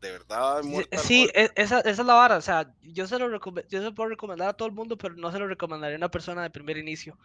De 0.00 0.10
verdad, 0.12 0.62
Sí, 0.98 1.28
e- 1.34 1.50
esa, 1.56 1.80
esa 1.80 1.90
es 2.02 2.06
la 2.06 2.14
vara. 2.14 2.36
O 2.36 2.40
sea, 2.42 2.72
yo 2.82 3.06
se 3.06 3.18
lo 3.18 3.30
yo 3.30 3.78
se 3.78 3.80
lo 3.80 3.94
puedo 3.94 4.10
recomendar 4.10 4.48
a 4.48 4.52
todo 4.52 4.68
el 4.68 4.74
mundo, 4.74 4.96
pero 4.98 5.14
no 5.14 5.32
se 5.32 5.38
lo 5.38 5.46
recomendaría 5.48 5.96
a 5.96 5.98
una 5.98 6.10
persona 6.10 6.42
de 6.42 6.50
primer 6.50 6.76
inicio. 6.76 7.18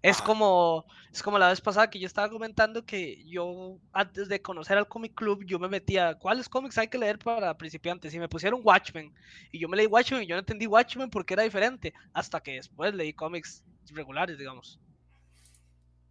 Es 0.00 0.18
Ajá. 0.18 0.26
como, 0.26 0.86
es 1.12 1.22
como 1.22 1.38
la 1.38 1.48
vez 1.48 1.60
pasada 1.60 1.90
que 1.90 1.98
yo 1.98 2.06
estaba 2.06 2.28
comentando 2.30 2.84
que 2.86 3.24
yo, 3.26 3.78
antes 3.92 4.28
de 4.28 4.40
conocer 4.40 4.78
al 4.78 4.86
Comic 4.86 5.14
Club, 5.14 5.44
yo 5.44 5.58
me 5.58 5.68
metía, 5.68 6.14
¿cuáles 6.14 6.48
cómics 6.48 6.78
hay 6.78 6.86
que 6.88 6.98
leer 6.98 7.18
para 7.18 7.56
principiantes? 7.56 8.14
Y 8.14 8.20
me 8.20 8.28
pusieron 8.28 8.60
Watchmen. 8.62 9.12
Y 9.50 9.58
yo 9.58 9.68
me 9.68 9.76
leí 9.76 9.86
Watchmen 9.86 10.22
y 10.22 10.26
yo 10.26 10.36
no 10.36 10.40
entendí 10.40 10.66
Watchmen 10.66 11.10
porque 11.10 11.34
era 11.34 11.42
diferente. 11.42 11.92
Hasta 12.12 12.40
que 12.40 12.52
después 12.54 12.94
leí 12.94 13.12
cómics 13.12 13.64
regulares, 13.92 14.38
digamos. 14.38 14.78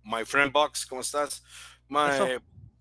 My 0.03 0.26
Friend 0.26 0.51
Box, 0.51 0.86
¿cómo 0.86 1.01
estás? 1.01 1.43
Eso. 1.89 2.28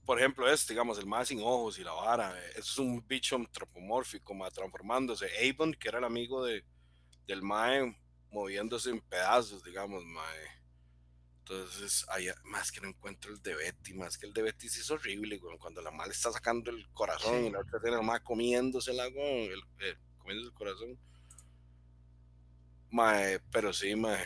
Por 0.07 0.19
ejemplo, 0.19 0.49
este, 0.51 0.73
digamos, 0.73 0.99
el 0.99 1.07
más 1.07 1.29
sin 1.29 1.41
ojos 1.41 1.79
y 1.79 1.85
la 1.85 1.93
vara, 1.93 2.33
eh, 2.39 2.53
es 2.57 2.79
un 2.79 3.05
bicho 3.07 3.37
antropomórfico, 3.37 4.33
mae, 4.35 4.51
transformándose. 4.53 5.27
Avon, 5.51 5.75
que 5.75 5.89
era 5.89 5.99
el 5.99 6.05
amigo 6.05 6.45
de, 6.45 6.65
del 7.27 7.43
Mae, 7.43 7.95
moviéndose 8.31 8.91
en 8.91 9.01
pedazos, 9.01 9.63
digamos, 9.65 10.05
Mae. 10.05 10.47
Entonces, 11.41 12.05
hay, 12.09 12.29
más 12.45 12.71
que 12.73 12.81
no 12.81 12.89
encuentro 12.89 13.33
el 13.33 13.41
de 13.43 13.55
Betty, 13.55 13.95
más 13.95 14.17
que 14.19 14.27
el 14.27 14.33
de 14.33 14.43
Betty 14.43 14.69
sí 14.69 14.81
es 14.81 14.91
horrible, 14.91 15.39
güey, 15.39 15.59
cuando 15.59 15.81
la 15.83 15.91
madre 15.93 16.13
está 16.13 16.31
sacando 16.33 16.71
el 16.71 16.89
corazón 16.91 17.41
Sí. 17.41 17.47
y 17.47 17.51
la 17.51 17.61
otra 17.61 17.81
tiene 17.81 17.97
la 17.97 18.03
madre 18.03 18.23
comiéndosela, 18.25 19.07
güey, 19.09 19.47
el, 19.47 19.61
eh, 19.81 19.97
comiéndose 20.19 20.49
el 20.49 20.55
corazón. 20.55 20.99
Mae, 22.91 23.41
pero 23.53 23.73
sí, 23.73 23.95
mae, 23.95 24.25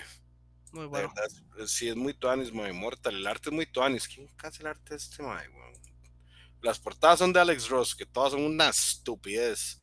Muy 0.73 0.83
de 0.83 0.87
bueno. 0.89 1.09
verdad, 1.15 1.31
es- 1.59 1.71
sí 1.73 1.89
es 1.89 1.97
muy 1.97 2.15
tuanis, 2.15 2.53
mae, 2.53 2.73
Mortal, 2.73 3.17
el 3.17 3.27
arte 3.27 3.49
es 3.51 3.55
muy 3.55 3.67
tuanis. 3.67 4.07
¿Quién 4.09 4.31
hace 4.43 4.63
el 4.63 4.69
arte 4.69 4.91
de 4.91 4.97
este, 4.97 5.23
mae, 5.23 5.47
güey? 5.49 5.70
Las 6.63 6.79
portadas 6.79 7.19
son 7.19 7.33
de 7.33 7.41
Alex 7.41 7.69
Ross, 7.69 7.95
que 7.95 8.07
todas 8.07 8.33
son 8.33 8.43
una 8.43 8.69
estupidez. 8.69 9.81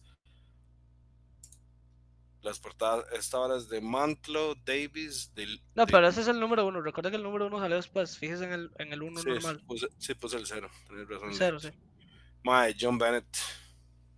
Las 2.42 2.60
portadas, 2.60 3.04
esta 3.14 3.40
hora 3.40 3.58
es 3.58 3.68
de 3.68 3.82
Mantlo, 3.82 4.56
Davis, 4.64 5.34
de, 5.34 5.48
No, 5.76 5.86
de- 5.86 5.92
pero 5.92 6.08
ese 6.08 6.22
es 6.22 6.28
el 6.28 6.40
número 6.40 6.66
uno. 6.66 6.82
Recuerda 6.82 7.10
que 7.10 7.18
el 7.18 7.24
número 7.24 7.48
uno 7.48 7.60
salió 7.60 7.76
después. 7.76 8.18
Fíjese 8.18 8.46
en 8.46 8.54
el, 8.54 8.72
en 8.78 8.94
el 8.94 9.02
uno 9.02 9.20
sí, 9.22 9.28
normal. 9.30 9.62
puse, 9.68 9.88
sí, 9.98 10.14
puse 10.14 10.38
el 10.38 10.46
cero, 10.46 10.70
tenés 10.88 11.10
razón. 11.10 11.30
El 11.30 11.36
cero, 11.36 11.60
sí. 11.60 11.70
Mae, 12.44 12.76
John 12.80 12.98
Bennett. 12.98 13.28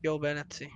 Joe 0.03 0.19
Bennett, 0.19 0.51
sí. 0.53 0.69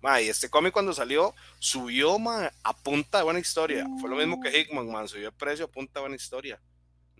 Mae, 0.00 0.28
este 0.28 0.48
cómic 0.50 0.72
cuando 0.72 0.92
salió, 0.92 1.34
subió, 1.60 2.18
mae, 2.18 2.50
a 2.64 2.74
punta 2.76 3.18
de 3.18 3.24
buena 3.24 3.38
historia. 3.38 3.86
Fue 4.00 4.10
lo 4.10 4.16
mismo 4.16 4.40
que 4.40 4.58
Hickman, 4.58 4.90
man, 4.90 5.06
subió 5.06 5.28
el 5.28 5.34
precio 5.34 5.66
a 5.66 5.70
punta 5.70 6.00
de 6.00 6.04
buena 6.04 6.16
historia. 6.16 6.60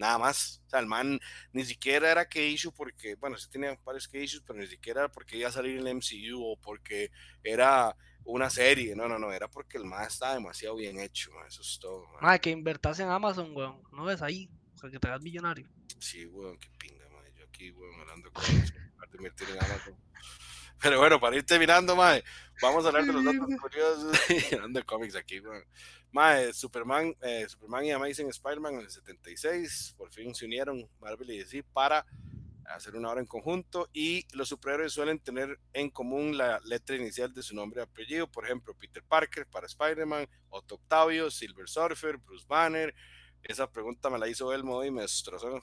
Nada 0.03 0.19
más. 0.19 0.61
O 0.67 0.71
sea, 0.71 0.81
el 0.81 0.87
man 0.87 1.21
ni 1.53 1.65
siquiera 1.65 2.11
era 2.11 2.29
que 2.29 2.49
issue 2.49 2.73
porque, 2.73 3.15
bueno, 3.15 3.39
sí 3.39 3.49
tenía 3.49 3.79
varios 3.85 4.09
que 4.09 4.21
issues, 4.21 4.43
pero 4.45 4.59
ni 4.59 4.67
siquiera 4.67 5.03
era 5.03 5.13
porque 5.13 5.37
iba 5.37 5.49
a 5.49 5.53
salir 5.53 5.79
en 5.79 5.87
el 5.87 5.95
MCU 5.95 6.43
o 6.45 6.57
porque 6.57 7.13
era 7.45 7.97
una 8.25 8.51
serie. 8.51 8.97
No, 8.97 9.07
no, 9.07 9.17
no, 9.17 9.33
era 9.33 9.47
porque 9.47 9.79
el 9.79 9.85
man 9.85 10.05
estaba 10.05 10.35
demasiado 10.35 10.75
bien 10.75 10.99
hecho, 10.99 11.31
man. 11.31 11.47
Eso 11.47 11.63
es 11.63 11.79
todo, 11.81 12.05
man. 12.09 12.21
Madre, 12.21 12.41
que 12.41 12.51
invertas 12.51 12.99
en 12.99 13.11
Amazon, 13.11 13.57
weón. 13.57 13.81
No 13.93 14.05
ves 14.05 14.23
ahí. 14.23 14.51
O 14.75 14.79
sea, 14.79 14.91
que 14.91 14.99
te 14.99 15.07
hagas 15.07 15.23
millonario. 15.23 15.69
Sí, 16.01 16.27
weón, 16.27 16.59
qué 16.59 16.69
pinga, 16.77 17.09
man. 17.11 17.25
Yo 17.39 17.45
aquí, 17.45 17.71
weón, 17.71 18.01
hablando 18.01 18.33
cómics, 18.33 18.75
de 18.75 19.17
invertir 19.19 19.51
en 19.51 19.59
Amazon. 19.65 19.97
Pero 20.83 20.99
bueno, 20.99 21.21
para 21.21 21.37
ir 21.37 21.45
terminando, 21.45 21.95
mae, 21.95 22.25
vamos 22.61 22.85
a 22.85 22.89
hablar 22.89 23.05
de 23.05 23.13
los 23.13 23.25
datos 23.25 23.49
curiosos 23.61 24.13
de 24.73 24.83
cómics 24.83 25.15
aquí, 25.15 25.39
weón. 25.41 25.65
Mae, 26.11 26.53
Superman, 26.53 27.15
eh, 27.23 27.47
Superman 27.49 27.85
y 27.85 27.93
Amazing 27.93 28.29
Spider-Man 28.29 28.75
en 28.75 28.81
el 28.81 28.91
76, 28.91 29.95
por 29.97 30.13
fin 30.13 30.35
se 30.35 30.45
unieron 30.45 30.87
Marvel 31.01 31.31
y 31.31 31.39
DC 31.39 31.63
para 31.73 32.05
hacer 32.67 32.97
una 32.97 33.11
obra 33.11 33.21
en 33.21 33.27
conjunto 33.27 33.89
y 33.93 34.27
los 34.35 34.49
superhéroes 34.49 34.93
suelen 34.93 35.19
tener 35.19 35.59
en 35.73 35.91
común 35.91 36.37
la 36.37 36.61
letra 36.65 36.97
inicial 36.97 37.33
de 37.33 37.43
su 37.43 37.55
nombre 37.55 37.81
y 37.81 37.85
apellido, 37.85 38.27
por 38.27 38.45
ejemplo, 38.45 38.75
Peter 38.75 39.03
Parker 39.03 39.47
para 39.47 39.67
Spider-Man, 39.67 40.29
Otto 40.51 40.77
Octavio, 40.77 41.31
Silver 41.31 41.69
Surfer, 41.69 42.17
Bruce 42.19 42.45
Banner. 42.49 42.95
Esa 43.43 43.71
pregunta 43.71 44.11
me 44.11 44.19
la 44.19 44.29
hizo 44.29 44.53
Elmo 44.53 44.85
y 44.85 44.91
me 44.91 45.03
destrozó. 45.03 45.61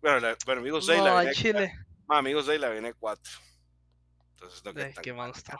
Bueno, 0.00 0.20
la, 0.20 0.36
bueno 0.46 0.60
amigos, 0.60 0.86
seis, 0.86 1.02
la 1.02 1.10
No, 1.10 1.18
viene 1.20 1.34
Chile. 1.34 1.72
Ma, 2.06 2.18
amigos, 2.18 2.48
ahí 2.48 2.58
la 2.58 2.70
viene 2.70 2.94
4. 2.94 3.49
Entonces 4.40 4.64
no 4.64 4.70
Ay, 4.70 4.74
queda 4.76 4.92
tan 4.94 5.02
qué 5.04 5.12
monstruo. 5.12 5.58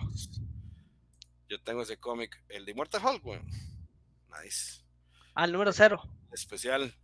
Yo 1.49 1.61
tengo 1.63 1.83
ese 1.83 1.99
cómic, 1.99 2.43
el 2.49 2.65
de 2.65 2.71
Immortal 2.73 3.05
Hulk, 3.05 3.27
weón. 3.27 3.47
Nice. 4.43 4.83
Al 5.35 5.53
número 5.53 5.73
cero. 5.73 6.01
Especial. 6.33 6.95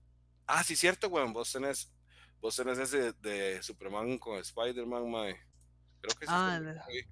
Ah, 0.47 0.63
sí, 0.65 0.75
cierto, 0.75 1.09
weón. 1.09 1.33
Vos 1.33 1.53
tenés, 1.53 1.93
vos 2.41 2.57
tenés 2.57 2.79
ese 2.79 3.13
de 3.15 3.63
Superman 3.63 4.17
con 4.19 4.39
Spider-Man, 4.39 5.11
mae. 5.11 5.35
Creo 6.01 6.17
que 6.19 6.27
sí. 6.27 6.33
Ah, 6.35 6.55
es 6.55 6.63
el- 6.63 6.69
el- 6.69 6.81
sí. 7.05 7.09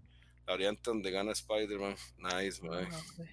la 0.46 0.52
variante 0.52 0.82
donde 0.84 1.10
gana 1.10 1.32
Spider-Man. 1.32 1.96
Nice, 2.18 2.62
mae. 2.62 2.86
Ah, 2.90 2.98
ok. 3.18 3.26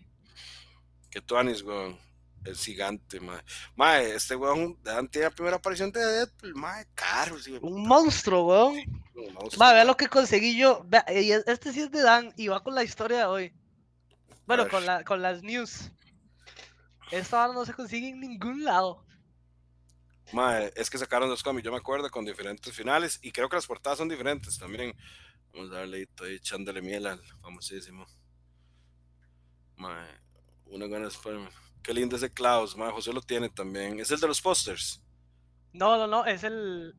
Que 1.11 1.21
tuanis, 1.21 1.61
weón. 1.61 1.97
Es 2.43 2.63
gigante, 2.65 3.19
mae. 3.19 3.41
Mae, 3.75 4.15
este 4.15 4.35
weón 4.35 4.77
Dan 4.81 5.07
tiene 5.07 5.27
la 5.27 5.35
primera 5.35 5.57
aparición 5.57 5.91
de 5.91 5.99
Deadpool, 6.03 6.55
mae. 6.55 6.87
Caro, 6.95 7.37
sí. 7.39 7.57
Un 7.61 7.87
monstruo, 7.87 8.45
weón. 8.47 8.75
un 9.15 9.33
monstruo, 9.33 9.59
Va, 9.59 9.73
vea 9.73 9.83
mae. 9.83 9.85
lo 9.85 9.95
que 9.95 10.07
conseguí 10.07 10.57
yo. 10.57 10.83
Vea, 10.85 11.05
este 11.07 11.71
sí 11.71 11.81
es 11.81 11.91
de 11.91 12.01
Dan 12.01 12.33
y 12.37 12.47
va 12.47 12.63
con 12.63 12.73
la 12.73 12.83
historia 12.83 13.19
de 13.19 13.25
hoy. 13.25 13.53
Bueno, 14.47 14.67
con, 14.67 14.85
la, 14.85 15.03
con 15.03 15.21
las 15.21 15.43
news. 15.43 15.91
Esta 17.11 17.43
ahora 17.43 17.53
no 17.53 17.65
se 17.65 17.73
consigue 17.73 18.09
en 18.09 18.19
ningún 18.19 18.63
lado. 18.63 19.05
Mae, 20.33 20.71
es 20.75 20.89
que 20.89 20.97
sacaron 20.97 21.29
dos 21.29 21.43
cómics, 21.43 21.65
yo 21.65 21.71
me 21.71 21.77
acuerdo, 21.77 22.09
con 22.09 22.25
diferentes 22.25 22.73
finales 22.73 23.19
y 23.21 23.31
creo 23.31 23.49
que 23.49 23.57
las 23.57 23.67
portadas 23.67 23.97
son 23.99 24.09
diferentes 24.09 24.57
también. 24.57 24.95
Vamos 25.53 25.71
a 25.71 25.75
darle 25.79 25.97
ahí, 25.97 26.03
estoy 26.03 26.35
echándole 26.35 26.81
miel 26.81 27.05
al 27.05 27.21
famosísimo. 27.41 28.05
Mae, 29.75 30.07
una 30.65 30.87
gana 30.87 31.07
Spider-Man. 31.07 31.51
Qué 31.83 31.93
lindo 31.93 32.15
ese 32.15 32.31
Klaus, 32.31 32.75
mae, 32.77 32.91
José 32.91 33.11
lo 33.11 33.21
tiene 33.21 33.49
también. 33.49 33.99
Es 33.99 34.11
el 34.11 34.19
de 34.19 34.27
los 34.27 34.41
pósters. 34.41 35.01
No, 35.73 35.97
no, 35.97 36.07
no, 36.07 36.25
es 36.25 36.43
el. 36.43 36.95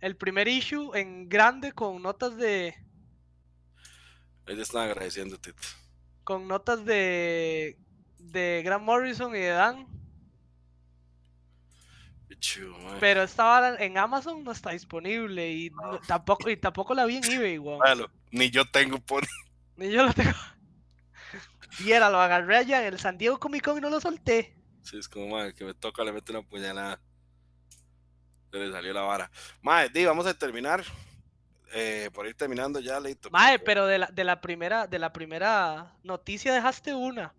El 0.00 0.16
primer 0.16 0.46
issue 0.48 0.94
en 0.94 1.28
grande 1.28 1.72
con 1.72 2.00
notas 2.02 2.36
de. 2.36 2.74
Ahí 4.46 4.54
le 4.56 4.62
están 4.62 4.82
agradeciendo, 4.82 5.38
Tito. 5.38 5.62
Con 6.24 6.46
notas 6.48 6.84
de. 6.84 7.78
De 8.18 8.62
Grant 8.64 8.84
Morrison 8.84 9.34
y 9.34 9.38
de 9.40 9.48
Dan. 9.48 9.86
Chido. 12.38 12.74
Pero 13.00 13.22
esta 13.22 13.54
ahora 13.56 13.82
en 13.82 13.96
Amazon 13.96 14.44
no 14.44 14.52
está 14.52 14.70
disponible. 14.72 15.50
Y 15.50 15.70
no- 15.70 15.98
tampoco, 16.00 16.50
y 16.50 16.56
tampoco 16.58 16.94
la 16.94 17.06
vi 17.06 17.16
en 17.16 17.24
eBay, 17.24 17.58
weón. 17.58 17.78
Véalo, 17.80 18.10
ni 18.30 18.50
yo 18.50 18.70
tengo 18.70 18.98
pony. 18.98 19.22
Ni 19.76 19.90
yo 19.90 20.04
lo 20.04 20.12
tengo. 20.12 20.36
Y 21.80 21.92
era, 21.92 22.10
lo 22.10 22.20
agarré 22.20 22.56
allá 22.56 22.86
en 22.86 22.94
el 22.94 22.98
San 22.98 23.18
Diego 23.18 23.38
Comic 23.38 23.64
Con 23.64 23.78
y 23.78 23.80
no 23.80 23.90
lo 23.90 24.00
solté. 24.00 24.56
Sí, 24.82 24.98
es 24.98 25.08
como, 25.08 25.28
mae, 25.28 25.52
que 25.54 25.64
me 25.64 25.74
toca, 25.74 26.04
le 26.04 26.12
mete 26.12 26.32
una 26.32 26.42
puñalada. 26.42 27.00
Se 28.50 28.58
le 28.58 28.70
salió 28.70 28.92
la 28.92 29.02
vara. 29.02 29.30
Mae, 29.62 29.88
di, 29.88 30.04
vamos 30.04 30.26
a 30.26 30.34
terminar. 30.34 30.84
Eh, 31.72 32.10
por 32.14 32.26
ir 32.26 32.36
terminando 32.36 32.78
ya, 32.78 33.00
Leito. 33.00 33.28
Mae, 33.30 33.58
pero 33.58 33.86
de 33.86 33.98
la, 33.98 34.06
de 34.06 34.24
la 34.24 34.40
primera, 34.40 34.86
de 34.86 34.98
la 34.98 35.12
primera 35.12 35.96
noticia 36.04 36.54
dejaste 36.54 36.94
una. 36.94 37.34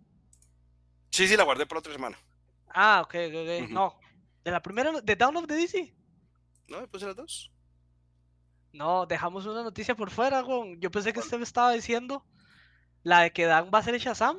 Sí, 1.10 1.26
sí, 1.26 1.36
la 1.36 1.44
guardé 1.44 1.66
por 1.66 1.78
otra 1.78 1.92
semana. 1.92 2.18
Ah, 2.68 3.00
ok, 3.02 3.14
ok, 3.28 3.34
ok. 3.34 3.70
No. 3.70 3.98
De 4.44 4.50
la 4.50 4.62
primera, 4.62 4.92
de 5.00 5.16
Down 5.16 5.36
of 5.36 5.46
the 5.46 5.54
DC. 5.54 5.94
No, 6.68 6.82
me 6.82 6.86
puse 6.86 7.06
las 7.06 7.16
dos. 7.16 7.50
No, 8.72 9.06
dejamos 9.06 9.46
una 9.46 9.62
noticia 9.62 9.96
por 9.96 10.10
fuera, 10.10 10.44
weón. 10.44 10.78
Yo 10.80 10.90
pensé 10.90 11.12
que 11.12 11.20
usted 11.20 11.38
me 11.38 11.44
estaba 11.44 11.72
diciendo 11.72 12.24
la 13.08 13.20
de 13.20 13.32
que 13.32 13.46
Dan 13.46 13.70
va 13.74 13.78
a 13.78 13.82
ser 13.82 13.98
Shazam. 13.98 14.36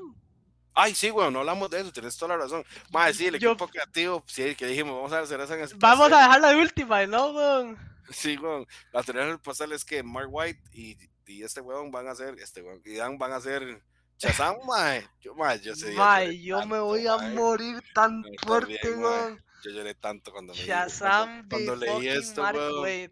Ay, 0.75 0.93
sí, 0.95 1.11
weón, 1.11 1.33
no 1.33 1.39
hablamos 1.39 1.69
de 1.69 1.81
eso, 1.81 1.91
tienes 1.91 2.15
toda 2.15 2.37
la 2.37 2.43
razón. 2.43 2.63
Mae, 2.91 3.13
sí, 3.13 3.25
el 3.25 3.39
Yo- 3.39 3.51
equipo 3.51 3.67
creativo, 3.67 4.23
sí, 4.27 4.55
que 4.55 4.67
dijimos, 4.67 4.95
vamos 4.95 5.11
a 5.11 5.19
hacer 5.19 5.41
esa 5.41 5.55
en 5.55 5.61
espacio. 5.61 5.79
Vamos 5.79 6.11
a 6.11 6.21
dejarla 6.21 6.49
de 6.49 6.55
última, 6.61 7.05
¿no, 7.07 7.31
weón? 7.31 7.77
Sí, 8.11 8.37
weón, 8.37 8.65
la 8.93 9.03
teoría 9.03 9.25
del 9.25 9.39
pastel 9.39 9.71
es 9.71 9.83
que 9.83 10.01
Mark 10.03 10.29
White 10.31 10.61
y, 10.71 10.97
y 11.25 11.43
este 11.43 11.61
weón 11.61 11.91
van 11.91 12.07
a 12.07 12.11
hacer, 12.11 12.35
este 12.39 12.61
weón, 12.61 12.81
y 12.85 12.93
Dan 12.95 13.17
van 13.17 13.33
a 13.33 13.37
hacer 13.37 13.81
Shazam, 14.19 14.55
mae. 14.67 15.05
Yo, 15.19 15.33
mae, 15.35 15.59
yo 15.59 15.75
sé. 15.75 15.91
Mae, 15.93 16.39
yo 16.41 16.65
me 16.65 16.79
voy 16.79 17.07
a 17.07 17.17
morir 17.17 17.81
tan 17.93 18.23
fuerte, 18.45 18.79
mae. 18.91 18.97
weón. 18.97 19.43
yo 19.63 19.71
lloré 19.71 19.95
tanto 19.95 20.31
cuando 20.31 20.53
me 20.53 20.59
Shazam 20.59 21.49
cuando, 21.49 21.75
leí 21.75 22.07
esto, 22.07 22.43
weón. 22.43 23.11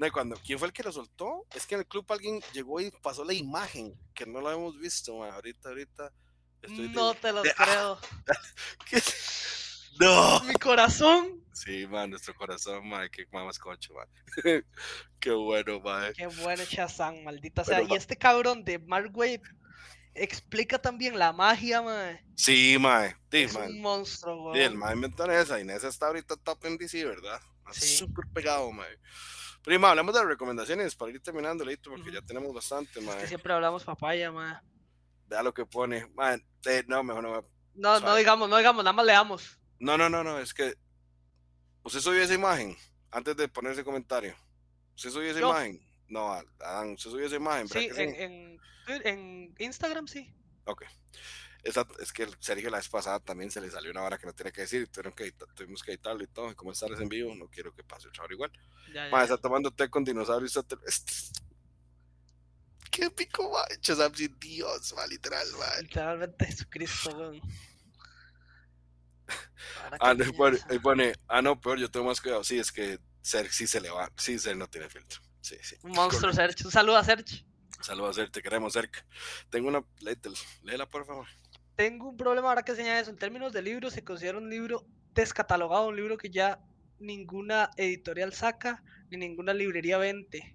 No, 0.00 0.10
cuando, 0.12 0.34
¿quién 0.36 0.58
fue 0.58 0.66
el 0.68 0.72
que 0.72 0.82
lo 0.82 0.90
soltó? 0.92 1.46
Es 1.54 1.66
que 1.66 1.74
en 1.74 1.82
el 1.82 1.86
club 1.86 2.06
alguien 2.08 2.40
llegó 2.54 2.80
y 2.80 2.90
pasó 3.02 3.22
la 3.22 3.34
imagen, 3.34 3.92
que 4.14 4.24
no 4.24 4.40
la 4.40 4.52
hemos 4.54 4.78
visto, 4.78 5.18
ma. 5.18 5.28
ahorita, 5.34 5.68
ahorita. 5.68 6.10
estoy 6.62 6.88
de- 6.88 6.94
No 6.94 7.12
te 7.12 7.30
lo 7.32 7.42
de- 7.42 7.52
creo. 7.52 7.98
¿qué? 8.90 9.02
No. 10.00 10.40
Mi 10.44 10.54
corazón. 10.54 11.44
Sí, 11.52 11.86
man, 11.86 12.08
nuestro 12.08 12.34
corazón, 12.34 12.88
man, 12.88 13.10
qué 13.12 13.26
mamas 13.30 13.58
concho, 13.58 13.92
man. 13.92 14.08
qué 15.20 15.30
bueno, 15.32 15.80
man. 15.80 16.14
Qué 16.16 16.26
bueno 16.28 16.64
Shazam, 16.64 17.22
maldita 17.22 17.62
Pero 17.62 17.86
sea. 17.86 17.94
Y 17.94 17.98
este 17.98 18.16
cabrón 18.16 18.64
de 18.64 18.78
Mark 18.78 19.10
Waid 19.14 19.42
explica 20.14 20.78
también 20.80 21.18
la 21.18 21.34
magia, 21.34 21.82
mae. 21.82 22.24
Sí, 22.36 22.78
man. 22.80 23.14
Sí, 23.30 23.42
Es 23.42 23.52
man. 23.52 23.70
un 23.70 23.82
monstruo, 23.82 24.54
Sí, 24.54 24.60
el 24.60 24.76
man 24.76 24.94
inventó 24.94 25.30
esa 25.30 25.60
y 25.60 25.64
Nessa 25.64 25.88
está 25.88 26.06
ahorita 26.06 26.36
top 26.36 26.64
en 26.64 26.78
DC, 26.78 27.04
¿verdad? 27.04 27.38
Está 27.68 27.72
Sí. 27.80 27.96
Súper 27.98 28.24
pegado, 28.32 28.72
man. 28.72 28.86
Prima, 29.62 29.90
hablamos 29.90 30.14
de 30.14 30.24
recomendaciones 30.24 30.94
para 30.96 31.12
ir 31.12 31.20
terminando, 31.20 31.64
Leito, 31.64 31.90
porque 31.90 32.10
ya 32.10 32.22
tenemos 32.22 32.52
bastante, 32.54 33.00
man. 33.00 33.18
Que 33.18 33.26
siempre 33.26 33.52
hablamos 33.52 33.84
papaya, 33.84 34.32
mae. 34.32 34.56
Vea 35.26 35.42
lo 35.42 35.52
que 35.52 35.66
pone. 35.66 36.06
Man, 36.14 36.42
eh, 36.66 36.82
no, 36.86 37.02
mejor 37.02 37.22
no. 37.22 37.44
No, 37.74 38.00
no 38.00 38.14
digamos, 38.16 38.48
no 38.48 38.56
digamos, 38.56 38.82
nada 38.84 38.92
más 38.94 39.06
leamos. 39.06 39.58
No, 39.78 39.96
no, 39.98 40.08
no, 40.08 40.24
no, 40.24 40.38
es 40.38 40.54
que. 40.54 40.74
¿Usted 41.82 42.00
subió 42.00 42.22
esa 42.22 42.34
imagen 42.34 42.76
antes 43.10 43.36
de 43.36 43.48
poner 43.48 43.72
ese 43.72 43.84
comentario? 43.84 44.34
¿Usted 44.96 45.10
subió 45.10 45.30
esa 45.30 45.40
Yo. 45.40 45.50
imagen? 45.50 45.80
No, 46.08 46.32
Adán, 46.32 46.92
¿usted 46.94 47.10
subió 47.10 47.26
esa 47.26 47.36
imagen? 47.36 47.68
¿verdad 47.68 47.94
Sí, 47.94 48.02
en, 48.02 48.58
en, 48.88 49.06
en 49.06 49.54
Instagram 49.58 50.06
sí. 50.08 50.34
Ok. 50.64 50.84
Esa- 51.62 51.86
es 52.00 52.12
que 52.12 52.22
el 52.24 52.34
Sergio 52.40 52.70
la 52.70 52.78
vez 52.78 52.88
pasada 52.88 53.20
también 53.20 53.50
se 53.50 53.60
le 53.60 53.70
salió 53.70 53.90
una 53.90 54.02
hora 54.02 54.18
que 54.18 54.26
no 54.26 54.32
tenía 54.32 54.52
que 54.52 54.62
decir, 54.62 54.82
y 54.82 54.86
tuvieron 54.86 55.12
que 55.12 55.24
editar- 55.24 55.52
tuvimos 55.54 55.82
que 55.82 55.92
editarlo 55.92 56.22
y 56.22 56.26
todo, 56.26 56.50
y 56.50 56.54
como 56.54 56.72
estar 56.72 56.90
en 56.90 57.08
vivo, 57.08 57.34
no 57.34 57.48
quiero 57.48 57.74
que 57.74 57.84
pase 57.84 58.08
otra 58.08 58.24
hora 58.24 58.34
igual. 58.34 58.52
Ya, 58.88 59.04
ya, 59.06 59.10
Ma, 59.10 59.18
ya. 59.18 59.24
está 59.24 59.36
tomando 59.36 59.70
té 59.70 59.88
con 59.90 60.04
dinosaurios 60.04 60.56
extraterrestres. 60.56 61.32
Qué 62.90 63.04
épico, 63.04 63.50
ma. 63.52 63.64
Sin 64.14 64.38
Dios, 64.40 64.92
ma, 64.94 65.06
literal, 65.06 65.46
ma. 65.58 65.80
Literalmente 65.80 66.46
Jesucristo, 66.46 67.10
weón. 67.16 67.40
Ah, 70.00 70.14
no, 70.14 70.24
ahí 70.68 70.78
pone, 70.78 71.14
ah, 71.28 71.42
no, 71.42 71.60
peor, 71.60 71.78
yo 71.78 71.90
tengo 71.90 72.06
más 72.06 72.20
cuidado. 72.20 72.42
Sí, 72.42 72.58
es 72.58 72.72
que 72.72 72.98
Serg 73.22 73.52
sí 73.52 73.66
se 73.66 73.80
le 73.80 73.90
va, 73.90 74.10
sí, 74.16 74.38
Serg 74.38 74.56
no 74.56 74.68
tiene 74.68 74.88
filtro. 74.88 75.20
Sí, 75.40 75.56
sí. 75.62 75.76
Un 75.82 75.92
monstruo. 75.92 76.32
Sergio. 76.32 76.66
Un 76.66 76.72
saludo 76.72 76.96
a 76.96 77.04
Sergio. 77.04 77.38
Saludos 77.80 78.10
a 78.10 78.20
Serg, 78.20 78.32
te 78.32 78.42
queremos, 78.42 78.72
Serg. 78.72 78.90
Tengo 79.50 79.68
una, 79.68 79.84
léetela, 80.00 80.36
léela, 80.62 80.86
por 80.88 81.06
favor. 81.06 81.26
Tengo 81.80 82.10
un 82.10 82.16
problema 82.18 82.48
ahora 82.50 82.62
que 82.62 82.76
señala 82.76 83.00
eso. 83.00 83.10
En 83.10 83.16
términos 83.16 83.54
de 83.54 83.62
libros, 83.62 83.94
se 83.94 84.04
considera 84.04 84.36
un 84.36 84.50
libro 84.50 84.84
descatalogado, 85.14 85.88
un 85.88 85.96
libro 85.96 86.18
que 86.18 86.28
ya 86.28 86.60
ninguna 86.98 87.70
editorial 87.78 88.34
saca 88.34 88.82
ni 89.08 89.16
ninguna 89.16 89.54
librería 89.54 89.96
vende. 89.96 90.54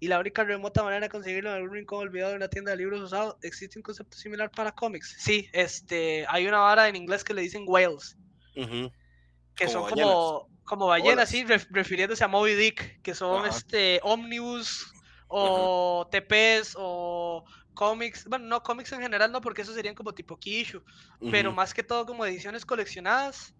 Y 0.00 0.08
la 0.08 0.18
única 0.18 0.44
remota 0.44 0.82
manera 0.82 1.02
de 1.02 1.10
conseguirlo 1.10 1.50
en 1.50 1.56
algún 1.56 1.74
rincón 1.74 1.98
olvidado 1.98 2.30
de 2.30 2.36
una 2.38 2.48
tienda 2.48 2.70
de 2.70 2.78
libros 2.78 3.02
usados, 3.02 3.36
¿existe 3.42 3.78
un 3.78 3.82
concepto 3.82 4.16
similar 4.16 4.50
para 4.50 4.72
cómics? 4.72 5.16
Sí, 5.18 5.46
este, 5.52 6.24
hay 6.26 6.46
una 6.46 6.60
vara 6.60 6.88
en 6.88 6.96
inglés 6.96 7.22
que 7.22 7.34
le 7.34 7.42
dicen 7.42 7.64
whales, 7.66 8.16
que 8.54 9.66
Como 9.66 9.70
son 9.72 9.82
ballenas. 9.82 10.14
como, 10.14 10.48
como 10.64 10.86
ballenas, 10.86 11.28
sí, 11.28 11.44
ref- 11.44 11.68
refiriéndose 11.68 12.24
a 12.24 12.28
Moby 12.28 12.54
Dick, 12.54 13.02
que 13.02 13.14
son 13.14 13.44
este, 13.44 14.00
omnibus 14.02 14.90
o 15.28 16.08
TPs 16.10 16.74
o 16.78 17.44
cómics, 17.76 18.24
bueno, 18.28 18.46
no 18.46 18.62
cómics 18.64 18.90
en 18.92 19.02
general, 19.02 19.30
no, 19.30 19.40
porque 19.40 19.62
esos 19.62 19.76
serían 19.76 19.94
como 19.94 20.12
tipo 20.14 20.36
Kishu, 20.36 20.82
pero 21.30 21.50
Ujú. 21.50 21.56
más 21.56 21.72
que 21.74 21.84
todo 21.84 22.06
como 22.06 22.26
ediciones 22.26 22.66
coleccionadas 22.66 23.54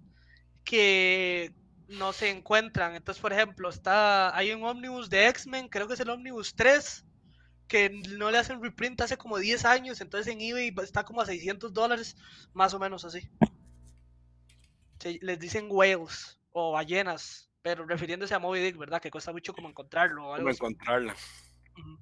que 0.64 1.52
no 1.86 2.12
se 2.12 2.30
encuentran. 2.30 2.96
Entonces, 2.96 3.22
por 3.22 3.32
ejemplo, 3.32 3.68
está 3.68 4.36
hay 4.36 4.52
un 4.52 4.64
ómnibus 4.64 5.08
de 5.08 5.28
X-Men, 5.28 5.68
creo 5.68 5.86
que 5.86 5.94
es 5.94 6.00
el 6.00 6.10
ómnibus 6.10 6.54
3, 6.56 7.04
que 7.68 7.90
no 8.18 8.30
le 8.30 8.38
hacen 8.38 8.62
reprint 8.62 9.00
hace 9.02 9.16
como 9.16 9.38
10 9.38 9.64
años, 9.64 10.00
entonces 10.00 10.32
en 10.32 10.40
eBay 10.40 10.72
está 10.82 11.04
como 11.04 11.20
a 11.20 11.26
600 11.26 11.72
dólares, 11.72 12.16
más 12.54 12.74
o 12.74 12.78
menos 12.80 13.04
así. 13.04 13.20
Se- 15.00 15.18
les 15.20 15.38
dicen 15.38 15.66
whales 15.70 16.40
o 16.52 16.72
ballenas, 16.72 17.50
pero 17.62 17.84
refiriéndose 17.86 18.34
a 18.34 18.38
Moby 18.38 18.60
Dick, 18.60 18.76
¿verdad? 18.78 19.00
Que 19.00 19.10
cuesta 19.10 19.32
mucho 19.32 19.52
como 19.52 19.68
encontrarlo 19.68 20.26
o 20.28 20.32
algo 20.34 20.38
¿Cómo 20.44 20.50
así. 20.50 20.58
encontrarla? 20.58 21.14
Ujú. 21.78 21.98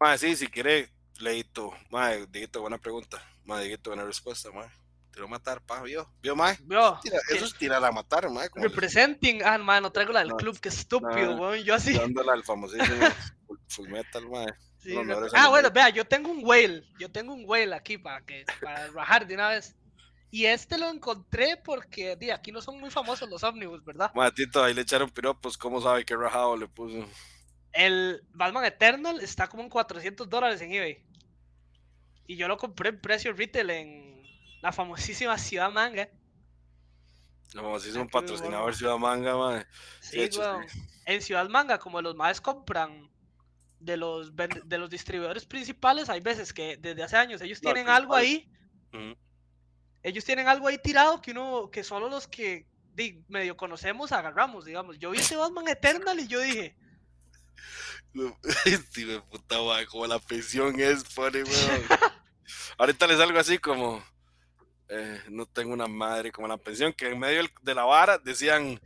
Ma, 0.00 0.16
sí, 0.16 0.34
si 0.36 0.46
quiere, 0.46 0.88
Leito. 1.20 1.72
Ma, 1.90 2.10
Dieguito, 2.12 2.60
buena 2.60 2.78
pregunta. 2.78 3.22
Ma, 3.44 3.60
Dieguito, 3.60 3.90
buena 3.90 4.04
respuesta, 4.04 4.50
ma. 4.50 4.70
Tiró 5.12 5.26
a 5.26 5.28
matar, 5.28 5.62
pa, 5.62 5.80
¿vio? 5.82 6.10
¿Vio, 6.20 6.36
ma? 6.36 6.54
Vio, 6.64 6.98
Tira- 7.02 7.18
que- 7.28 7.36
eso 7.36 7.46
es 7.46 7.54
tirar 7.54 7.82
a 7.84 7.90
matar, 7.90 8.28
ma. 8.28 8.48
Como 8.48 8.64
le- 8.64 8.68
Representing, 8.70 9.42
ah, 9.44 9.56
mano, 9.58 9.90
traigo 9.90 10.12
la 10.12 10.20
del 10.20 10.28
No, 10.28 10.36
club, 10.36 10.58
que 10.60 10.68
estúpido, 10.68 11.34
no, 11.36 11.42
weón. 11.42 11.64
Yo 11.64 11.74
así. 11.74 11.94
dándola 11.94 12.32
al 12.34 12.44
famosísimo 12.44 13.06
full, 13.68 13.88
Metal, 13.88 14.28
ma. 14.28 14.44
Sí, 14.78 14.90
los 14.92 15.02
rep- 15.04 15.06
mejores 15.06 15.32
ah, 15.34 15.48
bueno, 15.48 15.70
vea, 15.70 15.88
yo 15.88 16.04
tengo 16.04 16.30
un 16.30 16.44
whale, 16.44 16.84
yo 16.98 17.10
tengo 17.10 17.32
un 17.34 17.44
whale 17.46 17.74
aquí 17.74 17.98
para 17.98 18.24
que 18.24 18.44
para 18.62 18.88
rajar 18.88 19.26
de 19.26 19.34
una 19.34 19.48
vez. 19.48 19.74
Y 20.30 20.44
este 20.44 20.76
lo 20.76 20.90
encontré 20.90 21.56
porque 21.56 22.14
di, 22.16 22.30
aquí 22.30 22.52
no 22.52 22.60
son 22.60 22.78
muy 22.78 22.90
famosos 22.90 23.28
los 23.30 23.42
ómnibus, 23.42 23.82
¿verdad? 23.84 24.12
Ma, 24.14 24.30
Tito, 24.30 24.62
ahí 24.62 24.74
le 24.74 24.82
echaron 24.82 25.08
piropos. 25.08 25.56
¿Cómo 25.56 25.80
sabe 25.80 26.04
qué 26.04 26.14
rajado 26.14 26.56
le 26.56 26.68
puso? 26.68 27.08
El 27.72 28.22
Batman 28.32 28.64
Eternal 28.66 29.20
está 29.20 29.46
como 29.48 29.62
en 29.62 29.68
400 29.70 30.28
dólares 30.28 30.60
en 30.60 30.72
eBay. 30.72 31.04
Y 32.26 32.36
yo 32.36 32.48
lo 32.48 32.56
compré 32.56 32.90
en 32.90 33.00
precio 33.00 33.32
retail 33.32 33.70
en 33.70 34.22
la 34.62 34.72
famosísima 34.72 35.38
Ciudad 35.38 35.70
Manga. 35.70 36.08
Qué 37.52 37.60
muy 37.60 38.08
patrocinador 38.08 38.62
bueno. 38.62 38.76
Ciudad 38.76 38.98
Manga, 38.98 39.36
ma. 39.36 39.66
Sí, 40.00 40.22
hecho, 40.22 40.60
sí. 40.68 40.80
En 41.06 41.22
Ciudad 41.22 41.48
Manga, 41.48 41.78
como 41.78 42.02
los 42.02 42.16
más 42.16 42.40
compran 42.40 43.08
de 43.78 43.96
los, 43.96 44.32
de 44.34 44.78
los 44.78 44.90
distribuidores 44.90 45.46
principales, 45.46 46.08
hay 46.08 46.20
veces 46.20 46.52
que 46.52 46.76
desde 46.76 47.02
hace 47.02 47.16
años 47.16 47.40
ellos 47.40 47.62
No, 47.62 47.70
el 47.70 47.74
tienen 47.74 47.92
algo 47.92 48.14
ahí 48.14 48.50
ellos 50.02 50.24
tienen 50.24 50.46
algo 50.46 50.68
ahí 50.68 50.78
tirado 50.78 51.20
que 51.20 51.32
uno, 51.32 51.68
que 51.70 51.82
solo 51.82 52.08
los 52.08 52.28
que 52.28 52.64
di, 52.94 53.24
medio 53.28 53.56
conocemos 53.56 54.12
agarramos, 54.12 54.64
digamos. 54.64 55.00
Yo 55.00 55.10
vi 55.10 55.18
ese 55.18 55.34
Batman 55.34 55.66
Eternal 55.66 56.20
y 56.20 56.28
yo 56.28 56.40
dije, 56.40 56.76
Sí, 58.92 59.04
de 59.04 59.20
puta 59.20 59.60
madre, 59.62 59.86
como 59.86 60.06
la 60.06 60.18
pensión 60.20 60.78
es, 60.78 61.02
pone, 61.04 61.42
weón. 61.42 61.82
Ahorita 62.78 63.06
les 63.06 63.20
algo 63.20 63.38
así 63.38 63.58
como, 63.58 64.02
eh, 64.88 65.20
no 65.28 65.46
tengo 65.46 65.72
una 65.72 65.86
madre 65.88 66.30
como 66.32 66.48
la 66.48 66.56
pensión, 66.56 66.92
que 66.92 67.08
en 67.10 67.18
medio 67.18 67.42
de 67.62 67.74
la 67.74 67.84
vara 67.84 68.18
decían, 68.18 68.80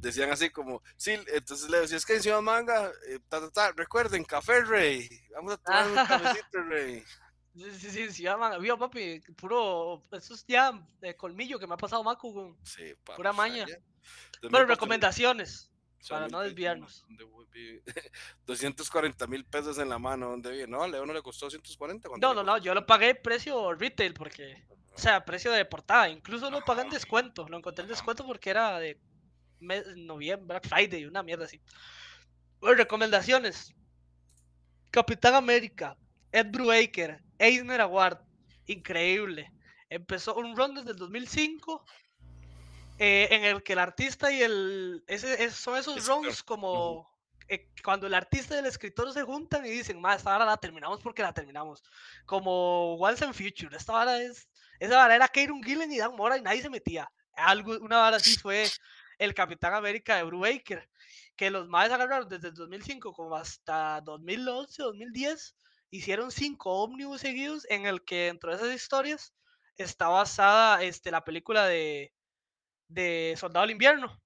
decían 0.00 0.30
así 0.30 0.50
como, 0.50 0.82
sí, 0.96 1.12
entonces 1.32 1.70
le 1.70 1.80
decía, 1.80 1.96
es 1.96 2.04
que 2.04 2.16
en 2.16 2.22
Ciudad 2.22 2.40
Manga, 2.42 2.90
eh, 3.08 3.18
ta, 3.28 3.40
ta, 3.40 3.50
ta, 3.50 3.72
recuerden, 3.72 4.24
café, 4.24 4.62
rey, 4.64 5.08
vamos 5.34 5.52
a 5.52 5.56
tomar 5.58 5.86
un 5.88 5.94
cafecito, 6.06 6.62
rey. 6.64 7.04
sí, 7.54 7.70
sí, 7.78 7.90
sí, 7.90 8.10
sí, 8.10 8.24
Batman, 8.24 8.60
vio 8.60 8.76
papi, 8.78 9.20
puro, 9.36 10.02
eso 10.10 10.34
es 10.34 10.44
ya 10.46 10.72
de 11.00 11.16
colmillo 11.16 11.58
que 11.58 11.66
me 11.66 11.74
ha 11.74 11.78
pasado 11.78 12.02
Macu. 12.02 12.56
Sí, 12.64 12.94
Pura 13.16 13.32
maña. 13.32 13.64
2004, 14.40 14.66
recomendaciones, 14.66 15.70
para 16.08 16.28
no 16.28 16.40
desviarnos. 16.40 17.02
¿dónde 17.08 17.24
voy? 17.24 17.46
Vi- 17.52 17.82
240 18.46 19.26
mil 19.26 19.44
pesos 19.44 19.78
en 19.78 19.88
la 19.88 19.98
mano, 19.98 20.30
¿dónde 20.30 20.50
viene? 20.50 20.66
No, 20.68 20.82
a 20.82 20.88
Leo 20.88 21.04
no 21.06 21.12
le 21.12 21.22
costó 21.22 21.48
140. 21.50 22.08
¿cuánto 22.08 22.26
No, 22.26 22.34
no, 22.34 22.42
no, 22.42 22.58
yo 22.58 22.74
lo 22.74 22.84
pagué 22.86 23.14
precio 23.14 23.72
retail 23.74 24.14
porque, 24.14 24.64
o 24.94 24.98
sea, 24.98 25.24
precio 25.24 25.52
de 25.52 25.64
portada, 25.64 26.08
incluso 26.08 26.50
lo 26.50 26.60
pagué 26.64 26.82
en 26.82 26.90
descuento, 26.90 27.48
lo 27.48 27.58
encontré 27.58 27.82
en 27.84 27.88
descuento 27.90 28.26
porque 28.26 28.50
era 28.50 28.78
de 28.78 28.98
mes- 29.60 29.86
noviembre, 29.96 30.46
Black 30.58 30.68
Friday, 30.68 31.04
una 31.06 31.22
mierda 31.22 31.44
así. 31.44 31.60
Bueno, 32.60 32.76
recomendaciones. 32.76 33.74
Capitán 34.90 35.34
América, 35.34 35.96
Ed 36.30 36.46
Brubaker, 36.50 37.22
Eisner 37.38 37.80
Award, 37.80 38.18
increíble. 38.66 39.50
Empezó 39.88 40.34
un 40.36 40.56
run 40.56 40.74
desde 40.74 40.90
el 40.92 40.96
2005 40.96 41.84
eh, 42.98 43.28
en 43.30 43.44
el 43.44 43.62
que 43.62 43.72
el 43.74 43.78
artista 43.78 44.30
y 44.32 44.42
el... 44.42 45.04
Ese, 45.06 45.42
es- 45.44 45.54
son 45.54 45.76
esos 45.76 46.06
runs 46.06 46.42
como... 46.42 47.08
eh, 47.48 47.68
cuando 47.84 48.06
el 48.06 48.14
artista 48.14 48.54
y 48.54 48.58
el 48.58 48.66
escritor 48.66 49.12
se 49.12 49.22
juntan 49.22 49.64
y 49.66 49.70
dicen, 49.70 50.00
más 50.00 50.18
esta 50.18 50.30
vara 50.32 50.44
la 50.44 50.56
terminamos 50.56 51.00
porque 51.02 51.22
la 51.22 51.32
terminamos. 51.32 51.82
Como 52.26 52.94
Once 52.96 53.24
and 53.24 53.34
Future. 53.34 53.76
Esta 53.76 53.92
vara 53.92 54.20
es. 54.22 54.48
Esa 54.80 54.96
vara 54.96 55.14
era 55.16 55.28
Kieron 55.28 55.62
Gillen 55.62 55.92
y 55.92 55.98
Dan 55.98 56.16
Mora 56.16 56.36
y 56.38 56.42
nadie 56.42 56.62
se 56.62 56.70
metía. 56.70 57.10
Algo, 57.34 57.78
una 57.80 57.98
vara 57.98 58.16
así 58.18 58.36
fue 58.36 58.66
el 59.18 59.34
Capitán 59.34 59.74
América 59.74 60.16
de 60.16 60.24
Brubaker. 60.24 60.88
Que 61.36 61.50
los 61.50 61.68
más 61.68 61.90
agarraron 61.90 62.28
desde 62.28 62.48
el 62.48 62.54
2005 62.54 63.12
como 63.14 63.34
hasta 63.36 64.00
2011, 64.02 64.82
2010. 64.82 65.56
Hicieron 65.90 66.30
cinco 66.30 66.82
ómnibus 66.82 67.20
seguidos 67.20 67.66
en 67.70 67.86
el 67.86 68.02
que 68.04 68.26
dentro 68.26 68.50
de 68.50 68.56
esas 68.56 68.74
historias 68.74 69.34
está 69.76 70.08
basada 70.08 70.82
este, 70.82 71.10
la 71.10 71.24
película 71.24 71.66
de, 71.66 72.12
de 72.92 73.34
Soldado 73.38 73.62
del 73.64 73.72
Invierno. 73.72 74.18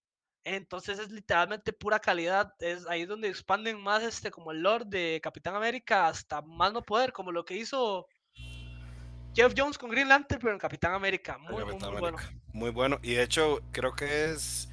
Entonces 0.45 0.99
es 1.01 1.11
literalmente 1.11 1.73
pura 1.73 1.99
calidad. 1.99 2.53
Es 2.61 2.87
ahí 2.87 3.05
donde 3.05 3.29
expanden 3.29 3.81
más 3.81 4.03
este 4.05 4.31
como 4.31 4.53
el 4.53 4.61
lore 4.63 4.85
de 4.87 5.21
Capitán 5.23 5.57
América 5.57 6.07
hasta 6.07 6.41
más 6.43 6.73
no 6.73 6.83
poder, 6.83 7.13
como 7.13 7.33
lo 7.33 7.45
que 7.45 7.57
hizo 7.57 8.07
Jeff 9.35 9.53
Jones 9.57 9.77
con 9.77 9.91
Green 9.91 10.09
Lantern, 10.09 10.41
pero 10.41 10.53
en 10.53 10.59
Capitán 10.59 10.93
América. 10.95 11.37
Muy, 11.39 11.53
muy, 11.53 11.65
Capitán 11.65 11.91
muy 11.93 12.01
bueno. 12.01 12.19
América. 12.19 12.41
Muy 12.53 12.71
bueno. 12.71 12.99
Y 13.03 13.15
de 13.15 13.23
hecho, 13.23 13.61
creo 13.73 13.95
que 13.95 14.27
es 14.33 14.69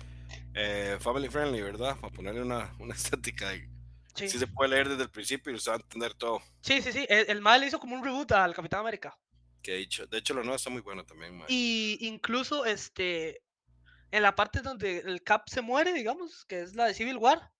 eh, 0.53 0.97
family 1.01 1.27
friendly, 1.27 1.61
¿verdad? 1.61 1.97
Para 1.99 2.13
ponerle 2.13 2.41
una, 2.41 2.73
una 2.79 2.93
estética. 2.93 3.49
de- 3.49 3.67
Sí. 4.15 4.29
Sí 4.29 4.37
se 4.37 4.45
puede 4.45 4.69
leer 4.69 4.89
desde 4.89 5.01
el 5.01 5.09
principio 5.09 5.51
y 5.51 5.55
usted 5.55 5.71
va 5.71 5.75
a 5.77 5.79
entender 5.79 6.13
todo 6.13 6.39
Sí, 6.61 6.83
sí, 6.83 6.91
sí. 6.91 7.03
El, 7.09 7.27
el 7.31 7.41
mae 7.41 7.59
le 7.59 7.65
hizo 7.65 7.79
como 7.79 7.95
un 7.95 8.03
reboot 8.03 8.31
al 8.33 8.53
Capitán 8.53 8.81
América. 8.81 9.17
que 9.63 9.73
he 9.73 9.77
dicho. 9.77 10.05
De 10.05 10.19
hecho, 10.19 10.35
lo 10.35 10.41
nuevo 10.43 10.55
está 10.55 10.69
muy 10.69 10.81
bueno 10.81 11.03
también, 11.03 11.35
mae. 11.35 11.47
Y 11.49 11.97
incluso 12.01 12.63
este 12.63 13.41
en 14.15 14.21
la 14.23 14.35
parte 14.35 14.61
donde 14.61 14.99
el 14.99 15.23
Cap 15.23 15.49
se 15.49 15.61
muere, 15.61 15.91
digamos, 15.91 16.45
que 16.45 16.61
es 16.61 16.75
la 16.75 16.85
de 16.85 16.93
Civil 16.93 17.17
War. 17.17 17.51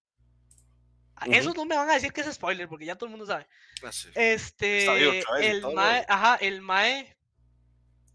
a- 1.16 1.26
Ujú. 1.26 1.34
Eso 1.36 1.54
no 1.54 1.66
me 1.66 1.76
van 1.76 1.89
a 1.89 1.93
decir 1.95 2.12
que 2.14 2.22
es 2.22 2.34
spoiler, 2.34 2.68
porque 2.68 2.86
ya 2.86 2.95
todo 2.95 3.06
el 3.08 3.12
mundo 3.12 3.26
sabe. 3.26 3.47
Ah, 3.84 3.91
sí. 3.91 4.10
Este, 4.16 4.86
vez 5.12 5.26
el 5.41 5.62
Mae, 5.74 6.06
ajá, 6.08 6.36
el 6.38 6.62
Mae. 6.62 7.16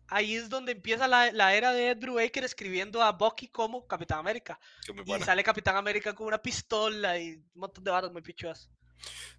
Ahí 0.08 0.36
es 0.36 0.48
donde 0.48 0.72
empieza 0.72 1.06
la, 1.06 1.30
la 1.32 1.54
era 1.54 1.72
de 1.72 1.90
Ed 1.90 1.98
Brubaker 1.98 2.42
escribiendo 2.44 3.02
a 3.02 3.12
Bucky 3.12 3.48
como 3.48 3.86
Capitán 3.86 4.18
América. 4.20 4.58
Y 5.04 5.20
sale 5.24 5.42
Capitán 5.44 5.76
América 5.76 6.14
con 6.14 6.26
una 6.26 6.38
pistola 6.40 7.18
y 7.18 7.34
un 7.34 7.50
montón 7.54 7.84
de 7.84 7.90
varas 7.90 8.10
muy 8.10 8.22
pichudas. 8.22 8.70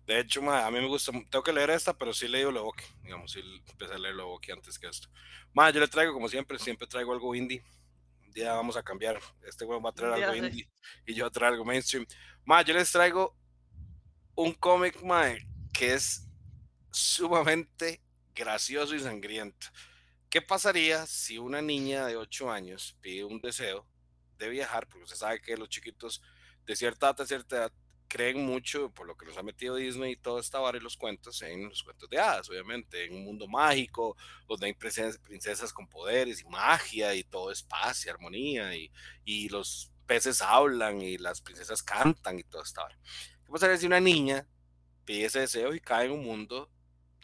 De 0.06 0.20
hecho, 0.20 0.41
mae, 0.41 0.64
a 0.64 0.70
mí 0.72 0.80
me 0.80 0.88
gusta. 0.88 1.12
Tengo 1.30 1.43
que 1.43 1.52
leer 1.54 1.70
esta, 1.72 1.93
pero 1.97 2.14
sí 2.14 2.26
he 2.28 2.30
leído 2.30 2.52
Loboki. 2.52 2.86
Digamos, 3.02 3.32
sí 3.32 3.41
empecé 3.68 3.93
a 3.93 3.97
leer 3.97 4.16
Loboki 4.16 4.52
antes 4.52 4.78
que 4.78 4.88
esto. 4.88 5.08
Mae, 5.54 5.74
yo 5.74 5.80
le 5.80 5.88
traigo, 5.88 6.14
como 6.14 6.30
siempre, 6.30 6.58
siempre 6.60 6.88
traigo 6.88 7.14
algo 7.14 7.34
indie. 7.36 7.64
Un 8.30 8.34
día 8.34 8.54
vamos 8.54 8.78
a 8.78 8.84
cambiar. 8.84 9.20
Este 9.42 9.66
güey 9.66 9.82
va 9.82 9.90
a 9.90 9.92
traer 9.92 10.14
algo 10.14 10.36
indie 10.36 10.70
y 11.08 11.16
yo 11.16 11.24
voy 11.24 11.30
a 11.30 11.32
traer 11.32 11.54
algo 11.54 11.66
mainstream. 11.66 12.06
Mae, 12.46 12.64
yo 12.64 12.76
les 12.76 12.92
traigo 12.92 13.36
un 14.36 14.54
cómic, 14.54 15.02
mae, 15.02 15.48
que 15.74 15.96
es 15.96 16.30
sumamente 16.92 18.04
gracioso 18.36 18.94
y 18.94 19.00
sangriento. 19.00 19.66
¿Qué 20.30 20.44
pasaría 20.44 21.08
si 21.08 21.40
una 21.40 21.60
niña 21.60 22.06
de 22.06 22.18
8 22.18 22.52
años 22.52 22.96
pide 23.02 23.24
un 23.24 23.42
deseo 23.42 23.88
de 24.38 24.50
viajar? 24.50 24.88
Porque 24.88 25.06
usted 25.06 25.18
sabe 25.18 25.42
que 25.42 25.58
los 25.58 25.68
chiquitos 25.68 26.22
de 26.68 26.76
cierta 26.76 27.08
edad 27.08 27.22
a 27.22 27.26
cierta 27.26 27.56
edad 27.56 27.74
creen 28.10 28.43
mucho 28.45 28.89
por 28.89 29.07
lo 29.07 29.16
que 29.16 29.26
nos 29.26 29.38
ha 29.38 29.43
metido 29.43 29.76
Disney 29.76 30.14
y 30.14 30.18
toda 30.18 30.41
esta 30.41 30.60
vara 30.60 30.78
y 30.78 30.82
los 30.82 30.97
cuentos 30.97 31.41
en 31.43 31.70
los 31.70 31.84
cuentos 31.84 32.10
de 32.10 32.20
hadas, 32.20 32.49
obviamente, 32.49 33.05
en 33.05 33.14
un 33.14 33.24
mundo 33.24 33.47
mágico, 33.47 34.18
donde 34.47 34.66
hay 34.66 34.74
princesas, 34.74 35.72
con 35.72 35.88
poderes 35.88 36.41
y 36.41 36.45
magia 36.45 37.14
y 37.14 37.24
todo 37.24 37.51
es 37.51 37.64
paz 37.64 38.05
y 38.05 38.10
armonía 38.10 38.76
y, 38.76 38.91
y 39.24 39.47
los 39.49 39.91
peces 40.07 40.41
hablan 40.41 41.01
y 41.01 41.20
las 41.20 41.39
princesas 41.39 41.84
cantan 41.84 42.39
y 42.39 42.43
toda 42.43 42.64
esta 42.64 42.82
vara. 42.82 42.97
¿Qué 43.45 43.51
pasaría 43.51 43.78
si 43.78 43.86
una 43.86 43.99
niña 43.99 44.47
pide 45.05 45.26
ese 45.26 45.41
deseo 45.41 45.74
y 45.76 45.80
cae 45.80 46.07
en 46.07 46.14
un 46.14 46.24
mundo 46.24 46.70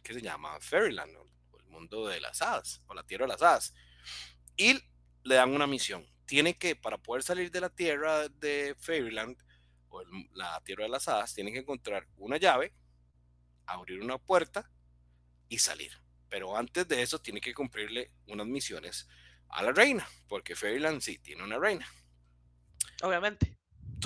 que 0.03 0.13
se 0.13 0.21
llama 0.21 0.59
Fairyland, 0.61 1.15
o 1.17 1.57
el 1.57 1.65
mundo 1.65 2.07
de 2.07 2.21
las 2.21 2.43
hadas, 2.43 2.83
o 2.85 2.93
la 2.93 3.03
tierra 3.03 3.25
de 3.25 3.33
las 3.33 3.41
hadas? 3.41 3.73
Y 4.55 4.79
le 5.23 5.35
dan 5.35 5.51
una 5.51 5.65
misión. 5.65 6.05
Tiene 6.27 6.57
que, 6.57 6.75
para 6.75 6.99
poder 6.99 7.23
salir 7.23 7.49
de 7.49 7.61
la 7.61 7.69
tierra 7.69 8.29
de 8.29 8.75
Fairyland, 8.79 9.35
o 9.95 10.01
el- 10.01 10.29
la 10.33 10.61
tierra 10.63 10.83
de 10.83 10.89
las 10.89 11.07
hadas, 11.07 11.33
tiene 11.33 11.51
que 11.51 11.59
encontrar 11.59 12.07
una 12.17 12.37
llave, 12.37 12.73
abrir 13.65 14.01
una 14.01 14.17
puerta 14.17 14.69
y 15.47 15.59
salir. 15.59 15.91
Pero 16.29 16.57
antes 16.57 16.87
de 16.87 17.01
eso 17.01 17.19
tiene 17.19 17.39
que 17.39 17.53
cumplirle 17.53 18.11
unas 18.27 18.45
misiones 18.47 19.07
a 19.49 19.63
la 19.63 19.71
reina, 19.71 20.07
porque 20.27 20.55
Fairyland 20.55 21.01
sí 21.01 21.17
tiene 21.19 21.43
una 21.43 21.57
reina. 21.57 21.87
Obviamente. 23.03 23.57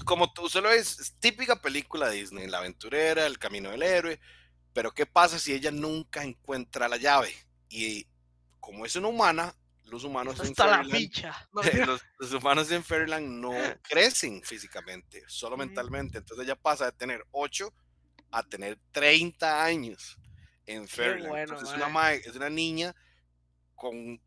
Como 0.05 0.31
tú 0.31 0.47
solo 0.49 0.69
es, 0.69 0.99
es 0.99 1.19
típica 1.19 1.61
película 1.61 2.09
de 2.09 2.17
Disney, 2.17 2.47
la 2.47 2.59
aventurera, 2.59 3.25
el 3.25 3.39
camino 3.39 3.71
del 3.71 3.83
héroe, 3.83 4.19
pero 4.73 4.91
¿qué 4.91 5.05
pasa 5.05 5.39
si 5.39 5.53
ella 5.53 5.71
nunca 5.71 6.23
encuentra 6.23 6.87
la 6.87 6.97
llave? 6.97 7.33
Y 7.69 8.07
como 8.59 8.85
es 8.85 8.95
una 8.95 9.07
humana, 9.07 9.55
los 9.89 10.03
humanos 10.03 10.39
en. 10.39 10.53
No, 11.51 11.61
los, 11.87 12.01
los 12.17 12.33
humanos 12.33 12.71
en 12.71 12.83
no 13.41 13.51
crecen 13.83 14.41
físicamente, 14.43 15.23
solo 15.27 15.57
mentalmente. 15.57 16.17
Entonces 16.19 16.45
ella 16.45 16.55
pasa 16.55 16.85
de 16.85 16.91
tener 16.93 17.25
8 17.31 17.73
a 18.31 18.43
tener 18.43 18.77
30 18.91 19.63
años 19.63 20.17
en 20.65 20.87
Fairyland. 20.87 21.27
bueno, 21.29 21.53
Entonces 21.53 21.69
es 21.69 21.75
una, 21.75 22.13
es 22.13 22.35
una 22.35 22.49
niña 22.49 22.95
con 23.75 24.21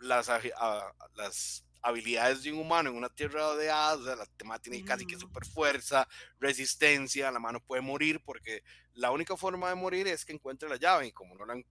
las, 0.00 0.28
a- 0.28 0.94
las 1.14 1.64
habilidades 1.82 2.42
de 2.42 2.52
un 2.52 2.58
humano 2.60 2.90
en 2.90 2.96
una 2.96 3.08
tierra 3.08 3.54
de 3.56 3.70
hadas. 3.70 3.98
O 4.00 4.04
sea, 4.04 4.16
la 4.16 4.26
tema 4.26 4.58
tiene 4.58 4.84
casi 4.84 5.06
que 5.06 5.16
Ujú. 5.16 5.26
super 5.26 5.46
fuerza, 5.46 6.06
resistencia. 6.38 7.30
La 7.30 7.40
mano 7.40 7.60
puede 7.60 7.82
morir 7.82 8.20
porque 8.24 8.62
la 9.00 9.10
única 9.10 9.36
forma 9.36 9.68
de 9.70 9.74
morir 9.74 10.06
es 10.08 10.24
que 10.24 10.32
encuentre 10.32 10.68
la 10.68 10.76
llave. 10.76 11.06
Y 11.08 11.12
como 11.12 11.34
no 11.34 11.46
la 11.46 11.54
han- 11.54 11.64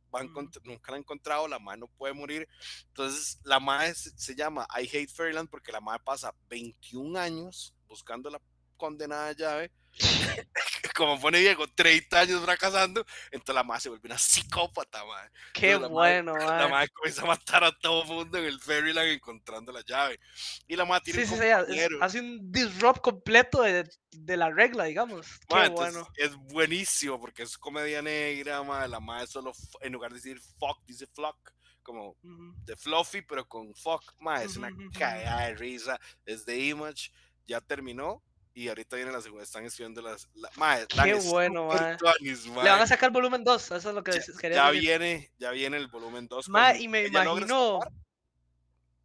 nunca 0.64 0.92
la 0.92 0.98
ha 0.98 1.00
encontrado, 1.00 1.48
la 1.48 1.60
mano 1.60 1.88
puede 1.98 2.14
morir. 2.14 2.48
Entonces, 2.88 3.40
la 3.44 3.60
madre 3.60 3.94
se, 3.94 4.10
se 4.18 4.36
llama 4.36 4.68
I 4.82 4.88
Hate 4.88 5.08
Fairyland 5.08 5.50
porque 5.50 5.72
la 5.72 5.80
madre 5.80 6.02
pasa 6.04 6.34
21 6.50 7.16
años 7.18 7.74
buscando 7.88 8.30
la 8.30 8.42
condenada 8.78 9.32
llave. 9.34 9.72
Como 11.00 11.18
pone 11.18 11.40
Diego, 11.40 11.66
30 11.66 12.20
años 12.20 12.44
fracasando. 12.44 13.06
Entonces 13.32 13.56
la 13.56 13.64
madre 13.64 13.82
se 13.84 13.90
vuelve 13.90 14.08
una 14.10 14.18
psicópata, 14.18 15.06
madre. 15.06 15.32
Qué 15.54 15.72
Entonces, 15.72 15.90
la 15.90 15.96
madre- 15.96 16.22
bueno, 16.24 16.34
La 16.64 16.68
madre 16.68 16.90
comienza 16.90 17.22
a 17.22 17.26
matar 17.26 17.64
a 17.64 17.72
todo 17.72 18.04
mundo 18.04 18.38
en 18.38 18.44
el 18.46 18.60
Fairyland 18.60 19.08
encontrando 19.08 19.72
la 19.72 19.82
llave. 19.86 20.20
Y 20.68 20.76
la 20.76 20.84
madre 20.84 21.06
tiene 21.06 21.26
Sí, 21.26 21.34
un 21.34 21.40
sí, 21.40 21.46
es- 21.48 21.56
compañero. 21.58 21.98
hace 22.04 22.20
un 22.20 22.52
disrupt 22.52 23.00
completo 23.00 23.62
de, 23.62 23.90
de 24.12 24.36
la 24.38 24.50
regla, 24.50 24.84
digamos. 24.84 25.26
Qué 25.48 25.56
Ma, 25.56 25.66
entonces, 25.68 25.94
bueno. 25.94 26.08
Es 26.18 26.36
buenísimo 26.36 27.18
porque 27.18 27.44
es 27.44 27.58
comedia 27.58 28.02
negra, 28.02 28.62
ma, 28.64 28.86
la 28.86 29.00
madre 29.00 29.28
solo, 29.28 29.54
en 29.80 29.94
lugar 29.94 30.12
de 30.12 30.16
decir 30.18 30.38
fuck, 30.60 30.84
dice 30.86 31.08
flock, 31.08 31.54
como 31.82 32.18
de 32.22 32.76
Fluffy, 32.76 33.22
pero 33.22 33.48
con 33.48 33.74
fuck, 33.74 34.04
ma, 34.20 34.44
es 34.44 34.58
una 34.58 34.70
cagada 34.94 35.46
de 35.48 35.56
risa, 35.56 35.98
es 36.26 36.46
de 36.46 36.60
Image, 36.60 37.10
ya 37.48 37.62
terminó 37.62 38.22
y 38.60 38.68
ahorita 38.68 38.98
viene 38.98 39.14
la 39.14 39.22
segunda, 39.22 39.42
están 39.42 39.64
escribiendo 39.64 40.02
las, 40.02 40.28
la, 40.34 40.50
ma, 40.58 40.78
dan 40.80 41.06
Qué 41.06 41.14
bueno, 41.14 41.72
super 41.72 41.92
ma. 41.92 41.98
tuanis, 41.98 42.46
ma. 42.48 42.64
Le 42.64 42.70
van 42.70 42.82
a 42.82 42.88
sacar 42.88 43.10
volumen 43.10 43.42
2, 43.42 43.72
eso 43.72 43.78
es 43.78 43.96
lo 43.96 44.04
que 44.04 44.12
ya, 44.12 44.20
quería 44.38 44.58
ya 44.58 44.66
decir. 44.68 44.82
viene, 44.82 45.32
ya 45.38 45.52
viene 45.52 45.78
el 45.78 45.88
volumen 45.88 46.28
2. 46.28 46.50
Ma, 46.50 46.76
y 46.76 46.90
me 46.90 47.06
imagino. 47.06 47.80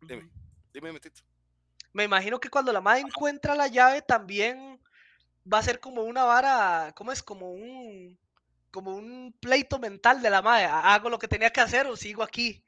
Dime. 0.00 0.28
Dime, 0.72 0.92
Metito. 0.92 1.22
Me 1.92 2.02
imagino 2.02 2.40
que 2.40 2.50
cuando 2.50 2.72
la 2.72 2.80
madre 2.80 3.02
encuentra 3.02 3.54
la 3.54 3.68
llave 3.68 4.02
también 4.02 4.80
va 5.50 5.58
a 5.58 5.62
ser 5.62 5.78
como 5.78 6.02
una 6.02 6.24
vara, 6.24 6.92
¿cómo 6.96 7.12
es? 7.12 7.22
Como 7.22 7.52
un 7.52 8.18
como 8.72 8.96
un 8.96 9.32
pleito 9.38 9.78
mental 9.78 10.20
de 10.20 10.30
la 10.30 10.42
madre. 10.42 10.64
¿Hago 10.64 11.08
lo 11.08 11.20
que 11.20 11.28
tenía 11.28 11.50
que 11.50 11.60
hacer 11.60 11.86
o 11.86 11.94
sigo 11.96 12.24
aquí? 12.24 12.64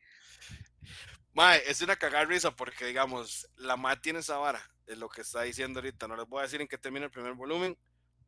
Mae, 1.33 1.61
es 1.69 1.83
una 1.83 1.97
cagada 1.97 2.25
risa 2.27 2.55
porque, 2.55 2.87
digamos, 2.87 3.49
la 3.57 3.77
madre 3.77 4.01
tiene 4.03 4.21
esa 4.21 4.37
vara, 4.39 4.63
es 4.87 4.99
lo 4.99 5.09
que 5.09 5.23
está 5.23 5.43
diciendo 5.43 5.81
ahorita. 5.81 6.09
No 6.09 6.17
les 6.17 6.27
voy 6.27 6.41
a 6.41 6.43
decir 6.43 6.61
en 6.61 6.69
qué 6.69 6.79
termina 6.79 7.07
el 7.07 7.11
primer 7.11 7.35
volumen, 7.35 7.77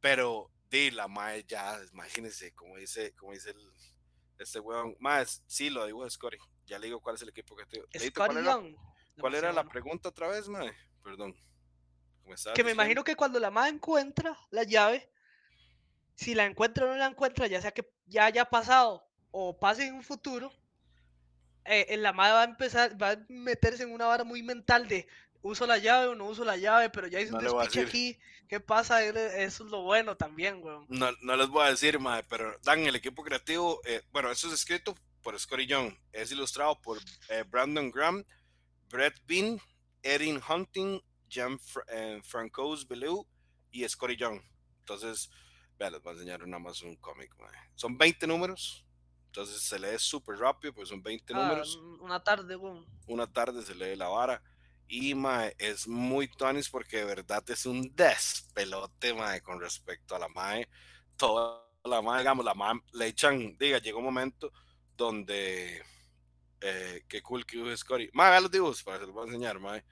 pero 0.01 0.51
di, 0.71 0.91
la 0.91 1.09
madre 1.09 1.45
ya, 1.47 1.79
imagínense, 1.93 2.53
como 2.55 2.77
dice, 2.77 3.15
como 3.15 3.33
dice 3.33 3.51
el, 3.51 3.73
este 4.39 4.61
weón. 4.61 4.97
Mae, 4.99 5.25
sí, 5.47 5.71
lo 5.71 5.87
digo 5.87 6.09
Scotty. 6.09 6.39
Ya 6.67 6.79
le 6.79 6.87
digo 6.87 7.01
cuál 7.01 7.17
es 7.17 7.23
el 7.23 7.31
equipo 7.31 7.57
que 7.57 7.65
te. 7.67 8.11
¿Cuál 8.13 8.37
era, 8.37 8.53
Young. 8.53 8.77
cuál 9.19 9.35
era 9.35 9.53
la 9.53 9.65
pregunta 9.65 10.09
otra 10.09 10.29
vez, 10.29 10.49
mae? 10.49 10.73
Perdón. 11.03 11.35
¿Cómo 12.23 12.35
estabas 12.35 12.57
Que 12.57 12.65
me 12.65 12.73
imagino 12.73 13.05
que 13.05 13.17
cuando 13.17 13.41
la 13.41 13.51
madre 13.51 13.71
encuentra 13.71 14.37
la 14.51 14.65
llave, 14.65 15.11
si 16.15 16.35
la 16.35 16.45
encuentra 16.45 16.85
o 16.85 16.89
no 16.89 16.97
la 16.97 17.07
encuentra, 17.07 17.47
ya 17.47 17.61
sea 17.61 17.73
que 17.73 17.91
ya 18.07 18.27
haya 18.27 18.45
pasado 18.45 19.09
o 19.31 19.59
pase 19.59 19.87
en 19.87 19.95
un 19.95 20.03
futuro, 20.03 20.53
eh, 21.65 21.87
eh, 21.91 21.97
la 21.97 22.13
madre 22.13 22.33
va 22.33 22.41
a 22.43 22.45
empezar, 22.45 23.01
va 23.01 23.11
a 23.13 23.25
meterse 23.29 23.83
en 23.83 23.93
una 23.93 24.07
vara 24.07 24.25
muy 24.25 24.43
mental 24.43 24.89
de 24.89 25.07
uso 25.43 25.67
la 25.67 25.79
llave 25.79 26.09
o 26.09 26.15
no 26.15 26.27
uso 26.27 26.45
la 26.45 26.57
llave, 26.57 26.91
pero 26.91 27.07
ya 27.07 27.21
hice 27.21 27.33
No 27.33 27.39
un 27.39 27.45
despiche 27.45 27.81
aquí, 27.83 28.19
¿qué 28.49 28.61
pasa? 28.61 29.05
Eh, 29.05 29.43
Eso 29.45 29.65
es 29.65 29.71
lo 29.71 29.83
bueno 29.83 30.17
también, 30.17 30.63
weón. 30.63 30.87
No, 30.89 31.11
no 31.23 31.37
les 31.37 31.49
voy 31.49 31.67
a 31.67 31.71
decir, 31.71 31.99
mae, 31.99 32.23
pero 32.25 32.57
Dan, 32.63 32.81
el 32.87 32.97
equipo 32.97 33.23
creativo, 33.23 33.81
eh, 33.85 34.03
bueno, 34.11 34.31
eso 34.31 34.49
es 34.49 34.55
escrito 34.55 34.95
por 35.23 35.39
Scotty 35.39 35.67
Young, 35.67 35.95
es 36.13 36.31
ilustrado 36.33 36.81
por 36.81 36.99
eh, 37.29 37.45
Brandon 37.49 37.91
Graham, 37.91 38.25
Brett 38.89 39.15
Bean, 39.27 39.61
Erin 40.03 40.41
Hunting, 40.49 41.01
Jan 41.31 41.59
Fra 41.59 41.85
eh, 41.89 42.21
Francois 42.25 42.87
Bellew 42.87 43.27
y 43.71 43.87
Scotty 43.89 44.17
Young. 44.17 44.41
Entonces, 44.81 45.31
vean, 45.79 45.93
les 45.93 46.03
voy 46.03 46.11
a 46.11 46.15
enseñar 46.15 46.47
nada 46.47 46.59
más 46.63 46.81
un 46.83 46.97
cómic, 46.97 47.35
mae. 47.39 47.53
Son 47.75 47.99
20 47.99 48.27
números, 48.27 48.85
entonces 49.27 49.61
se 49.61 49.79
lee 49.79 49.99
súper 49.99 50.37
rápido, 50.39 50.73
pues 50.73 50.89
son 50.89 51.03
20 51.03 51.35
Ah, 51.35 51.37
números 51.43 51.77
un- 51.77 52.01
una 52.01 52.23
tarde, 52.25 52.57
weón. 52.57 52.87
una 53.07 53.31
tarde 53.31 53.63
se 53.63 53.75
lee 53.75 53.95
la 53.97 54.09
vara. 54.09 54.43
Y 54.89 55.15
mae, 55.15 55.55
es 55.59 55.87
muy 55.87 56.29
tonis 56.29 56.69
porque 56.71 56.99
de 56.99 57.05
verdad 57.05 57.45
es 57.51 57.67
un 57.67 57.95
despelote, 57.95 59.13
mae, 59.15 59.41
con 59.43 59.61
respecto 59.61 60.15
a 60.17 60.19
la 60.19 60.29
mae. 60.29 60.67
Toda 61.17 61.63
la 61.85 62.01
mae, 62.03 62.19
digamos, 62.21 62.45
la 62.45 62.55
mae 62.55 62.75
le 62.93 63.07
echan, 63.09 63.57
diga, 63.59 63.79
llega 63.79 63.99
un 63.99 64.05
momento 64.05 64.51
donde, 64.97 65.83
eh, 66.61 67.05
qué 67.07 67.23
cool 67.23 67.45
que 67.45 67.59
use 67.59 67.77
Scotty. 67.77 68.09
Mae, 68.15 68.31
vea 68.31 68.41
los 68.41 68.51
dibujos 68.51 68.83
para 68.83 68.99
que 68.99 69.03
se 69.03 69.07
los 69.07 69.15
voy 69.15 69.25
a 69.25 69.27
enseñar, 69.27 69.61
mae. 69.61 69.85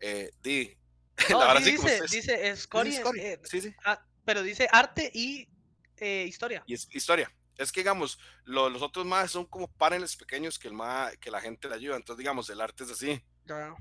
Eh, 0.00 0.30
di, 0.40 0.76
No, 1.30 1.38
la 1.54 1.60
sí 1.60 1.72
dice, 1.72 2.00
dice 2.10 2.56
Scotty, 2.56 2.90
eh, 3.20 3.40
sí, 3.44 3.60
sí, 3.60 3.74
ah, 3.84 4.00
pero 4.24 4.42
dice 4.42 4.68
arte 4.70 5.10
y 5.14 5.48
eh, 5.96 6.24
historia. 6.28 6.62
y 6.66 6.74
es 6.74 6.88
historia. 6.94 7.32
Es 7.56 7.70
que, 7.70 7.80
digamos, 7.80 8.18
lo- 8.44 8.68
los 8.68 8.82
otros 8.82 9.06
más 9.06 9.30
son 9.30 9.46
como 9.46 9.68
paneles 9.68 10.16
pequeños 10.16 10.58
que, 10.58 10.66
el 10.68 10.74
ma, 10.74 11.10
que 11.20 11.30
la 11.30 11.40
gente 11.40 11.68
le 11.68 11.76
ayuda. 11.76 11.96
Entonces, 11.96 12.18
digamos, 12.18 12.50
el 12.50 12.60
arte 12.60 12.82
es 12.84 12.90
así. 12.90 13.22
Ya. 13.44 13.74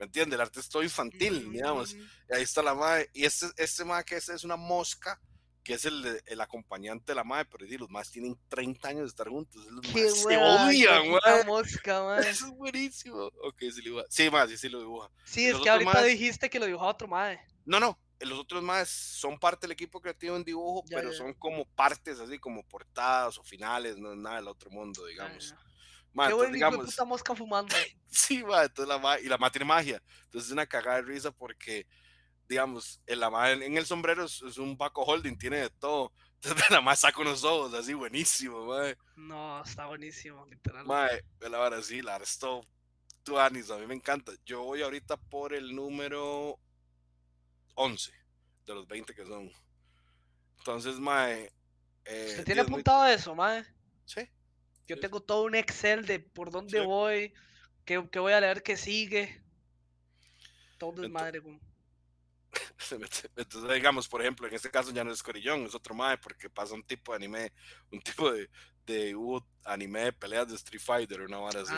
¿Me 0.00 0.06
entiendes? 0.06 0.34
El 0.34 0.40
arte 0.40 0.58
es 0.60 0.68
todo 0.68 0.82
infantil, 0.82 1.52
digamos. 1.52 1.94
Mm, 1.94 1.98
Y 2.30 2.34
ahí 2.34 2.42
está 2.42 2.62
la 2.62 2.74
madre. 2.74 3.08
Y 3.12 3.24
este, 3.26 3.46
este 3.58 3.84
madre 3.84 4.04
que 4.06 4.16
es, 4.16 4.28
es 4.30 4.42
una 4.44 4.56
mosca, 4.56 5.20
que 5.62 5.74
es 5.74 5.84
el, 5.84 6.20
el 6.24 6.40
acompañante 6.40 7.12
de 7.12 7.16
la 7.16 7.22
madre, 7.22 7.46
pero 7.52 7.66
sí, 7.66 7.76
los 7.76 7.90
más 7.90 8.10
tienen 8.10 8.34
30 8.48 8.88
años 8.88 9.02
de 9.02 9.08
estar 9.08 9.28
juntos. 9.28 9.62
Qué 9.92 10.08
se 10.10 10.22
buena, 10.24 10.66
odian, 10.66 11.02
qué 11.02 11.10
puta 11.10 11.30
mae. 11.36 11.44
mosca, 11.44 12.02
mae. 12.04 12.30
Eso 12.30 12.46
es 12.46 12.52
buenísimo. 12.52 13.24
Ok, 13.44 13.58
sí 13.74 13.82
lo. 13.82 14.02
Sí, 14.08 14.30
más, 14.30 14.48
sí, 14.48 14.56
sí 14.56 14.68
lo 14.70 14.80
dibuja. 14.80 15.10
Sí, 15.24 15.44
es 15.46 15.52
los 15.52 15.62
que 15.62 15.68
ahorita 15.68 16.02
dijiste 16.02 16.48
que 16.48 16.58
lo 16.58 16.64
dibujaba 16.66 16.90
otro 16.92 17.06
mae. 17.06 17.38
No, 17.66 17.78
no. 17.78 17.98
Los 18.20 18.38
otros 18.38 18.62
más 18.62 18.88
son 18.90 19.38
parte 19.38 19.66
del 19.66 19.72
equipo 19.72 20.00
creativo 20.00 20.34
en 20.36 20.44
dibujo, 20.44 20.82
Ya, 20.88 20.96
pero 20.96 21.10
ya. 21.10 21.16
son 21.18 21.32
como 21.34 21.64
partes 21.66 22.18
así, 22.20 22.38
como 22.38 22.62
portadas 22.66 23.38
o 23.38 23.42
finales, 23.44 23.96
no 23.98 24.12
es 24.12 24.18
nada 24.18 24.36
del 24.36 24.48
otro 24.48 24.70
mundo, 24.70 25.04
digamos. 25.06 25.54
Ah, 25.56 25.62
Qué 26.14 26.22
entonces, 26.24 26.52
digamos, 26.52 26.86
puta 26.86 27.04
mosca 27.04 27.34
fumando. 27.34 27.74
Sí, 28.12 28.38
entonces 28.38 28.88
la 28.88 28.98
ma- 28.98 29.20
y 29.20 29.26
la 29.26 29.38
ma 29.38 29.50
tiene 29.50 29.64
magia. 29.64 30.02
Entonces 30.24 30.48
es 30.48 30.52
una 30.52 30.66
cagada 30.66 30.96
de 30.96 31.02
risa 31.02 31.30
porque, 31.30 31.86
digamos, 32.48 33.00
el, 33.06 33.20
la 33.20 33.30
ma 33.30 33.50
en 33.52 33.62
en 33.62 33.76
el 33.76 33.86
sombrero 33.86 34.24
es, 34.24 34.42
es 34.42 34.58
un 34.58 34.76
Baco 34.76 35.02
Holding, 35.02 35.38
tiene 35.38 35.58
de 35.58 35.70
todo. 35.70 36.12
Entonces 36.42 36.70
la 36.70 36.80
ma 36.80 36.96
saca 36.96 37.20
unos 37.20 37.44
ojos 37.44 37.72
así 37.74 37.94
buenísimo, 37.94 38.66
ma. 38.66 38.92
No, 39.14 39.62
está 39.62 39.86
buenísimo, 39.86 40.44
literal. 40.46 40.84
Ma, 40.86 41.08
la 41.40 41.58
verdad 41.58 41.82
sí, 41.82 42.02
la 42.02 42.12
verdad 42.18 42.28
todo 42.40 42.62
tuanis, 43.22 43.70
a 43.70 43.76
mí 43.78 43.86
me 43.86 43.94
encanta. 43.94 44.32
Yo 44.44 44.62
voy 44.64 44.82
ahorita 44.82 45.16
por 45.16 45.54
el 45.54 45.74
número 45.74 46.58
11 47.74 48.12
de 48.66 48.74
los 48.74 48.88
20 48.88 49.14
que 49.14 49.24
son. 49.24 49.50
Entonces, 50.58 50.98
ma, 50.98 51.30
eh, 51.30 51.50
¿Usted 52.04 52.38
sí, 52.38 52.44
tiene 52.44 52.62
muy- 52.64 52.72
apuntado 52.72 53.06
eso, 53.06 53.34
mae? 53.34 53.64
Sí, 54.04 54.28
Yo 54.90 55.00
tengo 55.00 55.20
todo 55.20 55.44
un 55.44 55.54
Excel 55.54 56.04
de 56.06 56.20
por 56.20 56.50
dónde 56.50 56.80
Sí. 56.80 56.84
voy, 56.84 57.32
qué, 57.84 58.08
qué 58.10 58.18
voy 58.18 58.32
a 58.32 58.40
leer, 58.40 58.62
qué 58.62 58.76
sigue. 58.76 59.42
Todo 60.78 60.92
Ento- 60.92 61.00
desmadre, 61.02 61.38
güey. 61.38 61.60
Entonces, 63.36 63.72
digamos, 63.74 64.08
por 64.08 64.20
ejemplo, 64.20 64.46
en 64.48 64.54
este 64.54 64.70
caso 64.70 64.90
ya 64.92 65.04
no 65.04 65.12
es 65.12 65.22
Corillón, 65.22 65.62
es 65.64 65.74
otro 65.74 65.94
mae, 65.94 66.18
porque 66.18 66.50
pasa 66.50 66.74
un 66.74 66.82
tipo 66.82 67.12
de 67.12 67.16
anime, 67.16 67.52
un 67.92 68.00
tipo 68.00 68.32
de, 68.32 68.50
de 68.86 69.14
hubo 69.14 69.46
anime 69.64 70.00
de 70.06 70.12
peleas 70.12 70.48
de 70.48 70.56
Street 70.56 70.82
Fighter, 70.82 71.20
una 71.20 71.38
vara 71.38 71.60
así. 71.60 71.72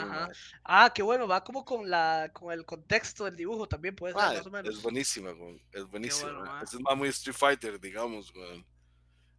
Ah, 0.64 0.90
qué 0.94 1.02
bueno, 1.02 1.28
va 1.28 1.44
como 1.44 1.64
con 1.64 1.90
la 1.90 2.30
con 2.32 2.52
el 2.52 2.64
contexto 2.64 3.24
del 3.26 3.36
dibujo 3.36 3.68
también, 3.68 3.94
puede 3.94 4.14
ser 4.14 4.22
Mae, 4.22 4.36
más 4.38 4.46
o 4.46 4.50
menos. 4.50 4.74
es 4.76 4.82
buenísima, 4.82 5.32
güey, 5.32 5.62
es 5.72 5.84
buenísima. 5.86 6.32
bueno, 6.32 6.62
es 6.62 6.80
más 6.80 6.96
muy 6.96 7.08
Street 7.08 7.36
Fighter, 7.36 7.78
digamos. 7.78 8.32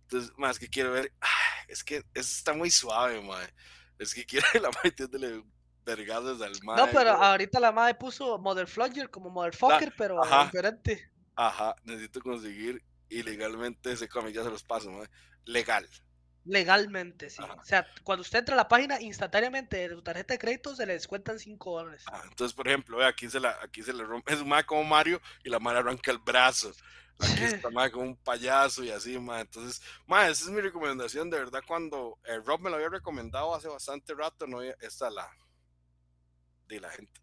Entonces, 0.04 0.32
más 0.38 0.60
que 0.60 0.68
quiero 0.68 0.92
ver, 0.92 1.12
ah, 1.22 1.28
es 1.68 1.84
que 1.84 1.98
eso 1.98 2.06
está 2.14 2.54
muy 2.54 2.70
suave, 2.72 3.22
mae. 3.22 3.48
Es 4.00 4.14
que 4.14 4.26
quiero 4.26 4.46
la 4.62 4.70
mae 4.84 4.92
tiene 4.92 5.44
vergazos 5.86 6.42
al 6.42 6.54
mae. 6.64 6.78
No, 6.78 6.92
pero 6.92 7.12
ahorita 7.12 7.60
la 7.60 7.72
madre 7.72 7.96
puso 7.96 8.38
Mother 8.38 8.68
Flogger 8.68 9.10
como 9.10 9.30
Motherfucker, 9.30 9.94
pero 9.98 10.24
ajá. 10.24 10.46
diferente. 10.46 11.10
Ajá, 11.36 11.76
necesito 11.84 12.22
conseguir 12.22 12.84
ilegalmente 13.10 13.92
ese 13.92 14.08
cómic, 14.08 14.34
ya 14.36 14.44
se 14.44 14.50
los 14.50 14.64
paso, 14.64 14.92
mae. 14.92 15.08
Legal. 15.46 15.88
Legalmente, 16.46 17.30
sí. 17.30 17.42
Ajá. 17.42 17.54
O 17.54 17.66
sea, 17.66 17.88
cuando 18.04 18.22
usted 18.22 18.40
entra 18.40 18.56
a 18.56 18.58
la 18.58 18.68
página, 18.68 19.00
instantáneamente 19.02 19.88
de 19.88 19.96
su 19.96 20.02
tarjeta 20.02 20.34
de 20.34 20.40
crédito 20.40 20.76
se 20.76 20.86
le 20.86 20.94
descuentan 20.94 21.40
5 21.40 21.78
dólares. 21.78 22.04
Ah, 22.08 22.22
entonces, 22.28 22.54
por 22.54 22.68
ejemplo, 22.68 23.04
aquí 23.06 23.30
se 23.30 23.40
la, 23.40 23.58
aquí 23.62 23.82
se 23.82 23.94
le 23.94 24.04
rompe, 24.04 24.34
es 24.34 24.42
un 24.42 24.50
mae 24.50 24.66
como 24.66 24.84
Mario 24.84 25.22
y 25.44 25.50
la 25.50 25.60
madre 25.60 25.80
arranca 25.80 26.12
el 26.12 26.20
brazo. 26.20 26.74
Aquí 27.20 27.44
está 27.44 27.70
mae 27.70 27.92
como 27.92 28.06
un 28.06 28.18
payaso 28.18 28.84
y 28.84 28.90
así, 28.90 29.18
mae. 29.20 29.42
Entonces, 29.42 29.82
mae, 30.08 30.32
esa 30.32 30.46
es 30.46 30.50
mi 30.50 30.60
recomendación, 30.60 31.30
de 31.30 31.38
verdad, 31.40 31.62
cuando 31.66 32.20
eh, 32.26 32.40
Rob 32.44 32.60
me 32.60 32.70
lo 32.70 32.76
había 32.76 32.90
recomendado 32.90 33.56
hace 33.56 33.68
bastante 33.70 34.14
rato, 34.14 34.46
no 34.48 34.58
había- 34.60 34.76
esta 34.82 35.10
la 35.10 35.30
de 36.68 36.80
la 36.80 36.90
gente, 36.90 37.22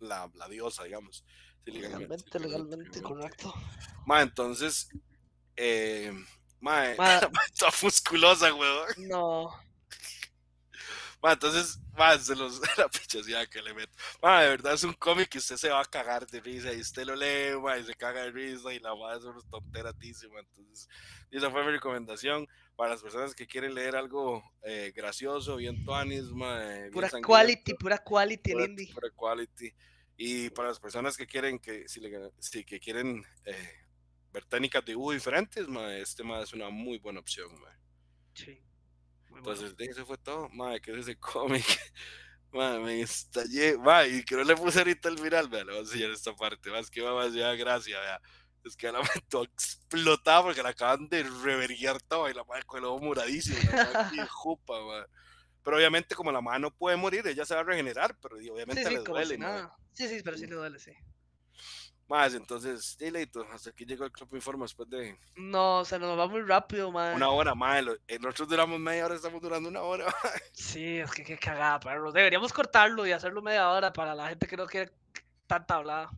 la, 0.00 0.30
la 0.34 0.48
diosa, 0.48 0.84
digamos. 0.84 1.24
Sí, 1.64 1.72
Legalmente, 1.72 2.38
legalmente, 2.38 3.02
correcto. 3.02 3.54
Mae, 4.06 4.22
entonces, 4.24 4.88
eh, 5.56 6.12
mae, 6.96 6.96
toda 7.58 7.72
musculosa, 7.82 8.52
weón. 8.54 8.86
No. 9.08 9.50
Ma, 11.20 11.32
entonces, 11.32 11.80
ma, 11.96 12.16
se 12.16 12.36
los, 12.36 12.60
la 12.78 12.88
pichaseada 12.88 13.46
que 13.46 13.60
le 13.60 13.74
meto. 13.74 13.92
Ma, 14.22 14.42
de 14.42 14.50
verdad 14.50 14.74
es 14.74 14.84
un 14.84 14.92
cómic 14.92 15.28
que 15.28 15.38
usted 15.38 15.56
se 15.56 15.68
va 15.68 15.80
a 15.80 15.84
cagar 15.84 16.26
de 16.28 16.40
risa 16.40 16.72
y 16.72 16.80
usted 16.80 17.04
lo 17.04 17.16
lee, 17.16 17.58
ma, 17.60 17.76
y 17.76 17.84
se 17.84 17.94
caga 17.94 18.22
de 18.22 18.30
risa 18.30 18.72
y 18.72 18.78
la 18.78 18.94
madre 18.94 19.18
es 19.18 19.24
una 19.24 19.40
tonteratísima. 19.50 20.38
Entonces, 20.38 20.88
esa 21.30 21.50
fue 21.50 21.64
mi 21.64 21.72
recomendación 21.72 22.46
para 22.76 22.90
las 22.90 23.02
personas 23.02 23.34
que 23.34 23.48
quieren 23.48 23.74
leer 23.74 23.96
algo 23.96 24.42
eh, 24.62 24.92
gracioso, 24.94 25.56
bien 25.56 25.84
tuanis, 25.84 26.26
eh, 26.26 26.90
Pura 26.92 27.08
sangriento, 27.08 27.26
quality, 27.26 27.74
pura 27.74 27.98
quality, 27.98 28.52
pura- 28.52 28.64
indie. 28.66 28.94
pura 28.94 29.10
quality. 29.10 29.74
Y 30.16 30.50
para 30.50 30.68
las 30.68 30.78
personas 30.78 31.16
que 31.16 31.26
quieren 31.26 31.58
que, 31.58 31.88
si 31.88 31.98
le- 32.00 32.30
si 32.38 32.64
que 32.64 32.78
quieren 32.78 33.24
eh, 33.44 33.72
ver 34.32 34.44
técnicas 34.44 34.84
de 34.84 34.92
dibujo 34.92 35.12
diferentes, 35.12 35.68
ma, 35.68 35.94
este 35.96 36.22
ma, 36.22 36.42
es 36.42 36.52
una 36.52 36.70
muy 36.70 36.98
buena 36.98 37.20
opción, 37.20 37.48
ma. 37.60 37.68
Sí. 38.34 38.60
Muy 39.30 39.40
bueno. 39.40 39.54
Entonces, 39.54 39.76
de 39.76 39.84
eso 39.86 40.06
fue 40.06 40.18
todo. 40.18 40.48
Madre, 40.50 40.80
que 40.80 40.92
es 40.92 40.98
ese 40.98 41.18
cómic. 41.18 41.64
Madre, 42.52 42.80
me 42.80 43.00
estallé. 43.00 43.76
Madre, 43.78 44.16
y 44.16 44.24
que 44.24 44.36
no 44.36 44.44
le 44.44 44.56
puse 44.56 44.78
ahorita 44.78 45.08
el 45.08 45.16
viral. 45.16 45.48
Vea, 45.48 45.64
le 45.64 45.72
voy 45.72 45.78
a 45.78 45.80
enseñar 45.80 46.10
esta 46.10 46.34
parte. 46.34 46.70
Más 46.70 46.90
que 46.90 47.02
va 47.02 47.22
a 47.22 47.30
dar 47.30 47.56
gracia, 47.56 48.00
vea. 48.00 48.20
Es 48.64 48.76
que 48.76 48.90
la 48.90 49.00
toda 49.28 49.44
explotada 49.44 50.42
porque 50.42 50.62
la 50.62 50.70
acaban 50.70 51.08
de 51.08 51.22
reverguiar 51.22 52.00
todo 52.02 52.28
y 52.28 52.34
la 52.34 52.44
madre 52.44 52.64
con 52.64 52.78
el 52.78 52.84
ojo 52.86 53.00
moradísimo. 53.00 53.58
La 53.70 53.84
madre 53.84 53.98
aquí, 53.98 54.18
jupa, 54.30 54.84
madre. 54.84 55.06
Pero 55.62 55.76
obviamente, 55.76 56.14
como 56.14 56.32
la 56.32 56.40
madre 56.40 56.60
no 56.60 56.70
puede 56.74 56.96
morir, 56.96 57.26
ella 57.26 57.44
se 57.44 57.54
va 57.54 57.60
a 57.60 57.64
regenerar, 57.64 58.16
pero 58.20 58.40
y 58.40 58.44
Sí, 58.44 58.50
obviamente 58.50 58.84
sí, 58.84 58.94
le 58.94 59.00
duele, 59.00 59.34
si 59.34 59.40
nada. 59.40 59.76
Sí, 59.92 60.08
sí, 60.08 60.20
pero 60.24 60.38
sí 60.38 60.46
le 60.46 60.54
duele, 60.54 60.78
sí. 60.78 60.92
Más, 62.08 62.32
entonces, 62.32 62.96
sí, 62.98 63.10
Leito, 63.10 63.46
hasta 63.52 63.68
aquí 63.68 63.84
llegó 63.84 64.04
el 64.04 64.10
Club 64.10 64.30
Informa 64.34 64.64
después 64.64 64.88
de 64.88 65.18
No, 65.36 65.84
se 65.84 65.98
nos 65.98 66.18
va 66.18 66.26
muy 66.26 66.40
rápido, 66.40 66.90
man. 66.90 67.14
una 67.14 67.28
hora, 67.28 67.54
madre. 67.54 67.98
Eh, 68.08 68.18
Nosotros 68.18 68.48
duramos 68.48 68.80
media 68.80 69.04
hora, 69.04 69.14
estamos 69.14 69.42
durando 69.42 69.68
una 69.68 69.82
hora. 69.82 70.06
Sí, 70.54 70.98
es 70.98 71.10
que 71.10 71.22
qué 71.22 71.36
cagada, 71.38 71.78
perro. 71.80 72.10
Deberíamos 72.10 72.52
cortarlo 72.52 73.06
y 73.06 73.12
hacerlo 73.12 73.42
media 73.42 73.68
hora 73.70 73.92
para 73.92 74.14
la 74.14 74.28
gente 74.30 74.46
que 74.46 74.56
no 74.56 74.66
quiere 74.66 74.90
tanta 75.46 75.74
hablada. 75.74 76.10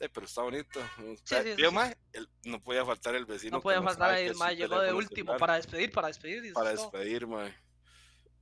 Eh, 0.00 0.08
pero 0.12 0.26
está 0.26 0.42
bonito. 0.42 0.80
sí, 0.98 1.24
Pero, 1.28 1.44
sí, 1.44 1.54
sí. 1.86 1.94
el- 2.14 2.28
no 2.46 2.60
podía 2.60 2.84
faltar 2.84 3.14
el 3.14 3.24
vecino. 3.24 3.58
No 3.58 3.62
podía 3.62 3.78
no 3.78 3.84
faltar 3.84 4.10
ahí 4.10 4.26
el 4.26 4.34
mae, 4.34 4.56
llegó 4.56 4.80
de 4.80 4.92
último 4.92 5.32
celular 5.34 5.38
para 5.38 5.54
despedir, 5.54 5.92
para 5.92 6.08
despedir. 6.08 6.52
para 6.52 6.70
despedir, 6.70 7.26
mae. 7.28 7.54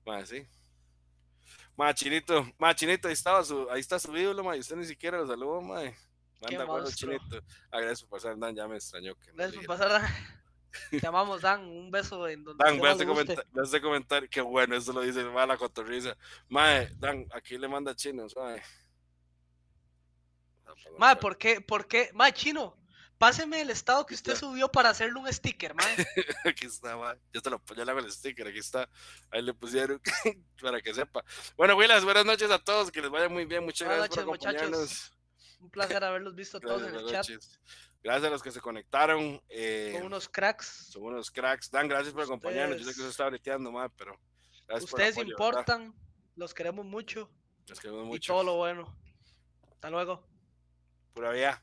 Mae, 0.06 0.24
sí. 0.24 0.46
Mae, 1.76 1.92
Chinito, 1.94 2.46
mae, 2.58 2.74
Chinito, 2.74 3.06
ahí 3.08 3.12
estaba 3.14 3.44
su, 3.44 3.68
ahí 3.70 3.80
está 3.80 3.98
su 3.98 4.16
ídolo, 4.16 4.42
mae, 4.42 4.56
y 4.56 4.60
usted 4.60 4.76
ni 4.76 4.86
siquiera 4.86 5.18
lo 5.18 5.26
saludó, 5.26 5.60
mae. 5.60 5.94
Manda 6.40 6.66
monstruo. 6.66 7.18
Chinito. 7.18 7.44
Ah, 7.70 7.80
gracias 7.80 8.02
por 8.02 8.18
pasar, 8.18 8.38
Dan, 8.38 8.54
ya 8.54 8.66
me 8.66 8.76
extrañó. 8.76 9.14
Que 9.16 9.32
no 9.32 9.52
por 9.52 9.66
pasar. 9.66 10.02
Te 10.90 11.06
amamos, 11.06 11.42
Dan. 11.42 11.64
Un 11.64 11.90
beso 11.90 12.26
en 12.28 12.44
donde 12.44 12.64
Dan, 12.64 12.74
usted 12.74 13.06
ve 13.06 13.14
más 13.52 13.66
este, 13.66 13.80
comentario, 13.80 14.28
qué 14.30 14.40
bueno, 14.40 14.76
eso 14.76 14.92
lo 14.92 15.00
dice 15.00 15.22
va 15.24 15.46
la 15.46 15.56
cotorriza. 15.56 16.16
Mae, 16.48 16.88
Dan, 16.98 17.26
aquí 17.32 17.58
le 17.58 17.68
manda 17.68 17.94
chinos, 17.94 18.34
mae. 18.36 18.62
Ah, 20.64 20.74
perdón, 20.82 20.98
Mae. 20.98 21.16
¿por 21.16 21.36
qué? 21.36 21.60
¿Por 21.60 21.86
qué? 21.86 22.10
Mae, 22.14 22.32
chino, 22.32 22.76
páseme 23.18 23.60
el 23.60 23.70
estado 23.70 24.06
que 24.06 24.14
usted 24.14 24.36
subió 24.36 24.70
para 24.70 24.90
hacerle 24.90 25.18
un 25.18 25.32
sticker, 25.32 25.74
mae. 25.74 25.96
Aquí 26.44 26.66
está, 26.66 26.96
mae. 26.96 27.18
Yo 27.32 27.42
te 27.42 27.50
lo 27.50 27.60
ya 27.76 27.84
le 27.84 27.90
hago 27.90 28.00
el 28.00 28.10
sticker, 28.10 28.46
aquí 28.46 28.58
está. 28.58 28.88
Ahí 29.30 29.42
le 29.42 29.52
pusieron 29.52 30.00
para 30.62 30.80
que 30.80 30.94
sepa. 30.94 31.24
Bueno, 31.56 31.76
Willas, 31.76 32.04
buenas 32.04 32.24
noches 32.24 32.50
a 32.50 32.58
todos, 32.58 32.90
que 32.90 33.02
les 33.02 33.10
vaya 33.10 33.28
muy 33.28 33.44
bien. 33.44 33.64
Muchas 33.64 33.88
Buenas 33.88 34.08
gracias 34.08 34.24
por 34.24 34.36
noches, 34.36 34.70
muchachos. 34.70 35.12
Un 35.60 35.70
placer 35.70 36.02
haberlos 36.02 36.34
visto 36.34 36.58
todos 36.60 36.82
en 36.82 36.94
el 36.94 37.06
chat. 37.06 37.28
noches. 37.28 37.60
Gracias 38.02 38.26
a 38.26 38.30
los 38.30 38.42
que 38.42 38.50
se 38.50 38.60
conectaron. 38.60 39.40
eh, 39.48 39.92
Son 39.96 40.06
unos 40.06 40.28
cracks. 40.28 40.88
son 40.90 41.02
unos 41.04 41.30
cracks. 41.30 41.70
Dan, 41.70 41.86
gracias 41.88 42.14
por 42.14 42.22
acompañarnos. 42.24 42.78
Yo 42.78 42.84
sé 42.84 42.94
que 42.94 43.02
se 43.02 43.08
está 43.08 43.26
breteando, 43.28 43.70
mae, 43.70 43.90
pero 43.90 44.18
gracias 44.66 44.90
por 44.90 44.98
Ustedes 45.00 45.16
apoyo, 45.18 45.36
¿verdad? 45.36 45.58
importan. 45.60 45.94
Los 46.36 46.54
queremos 46.54 46.86
mucho. 46.86 47.30
Los 47.66 47.78
queremos 47.78 48.04
Y 48.04 48.08
mucho. 48.08 48.32
todo 48.32 48.42
lo 48.44 48.56
bueno. 48.56 48.96
Hasta 49.70 49.90
luego. 49.90 50.26
Pura 51.12 51.30
vida. 51.32 51.62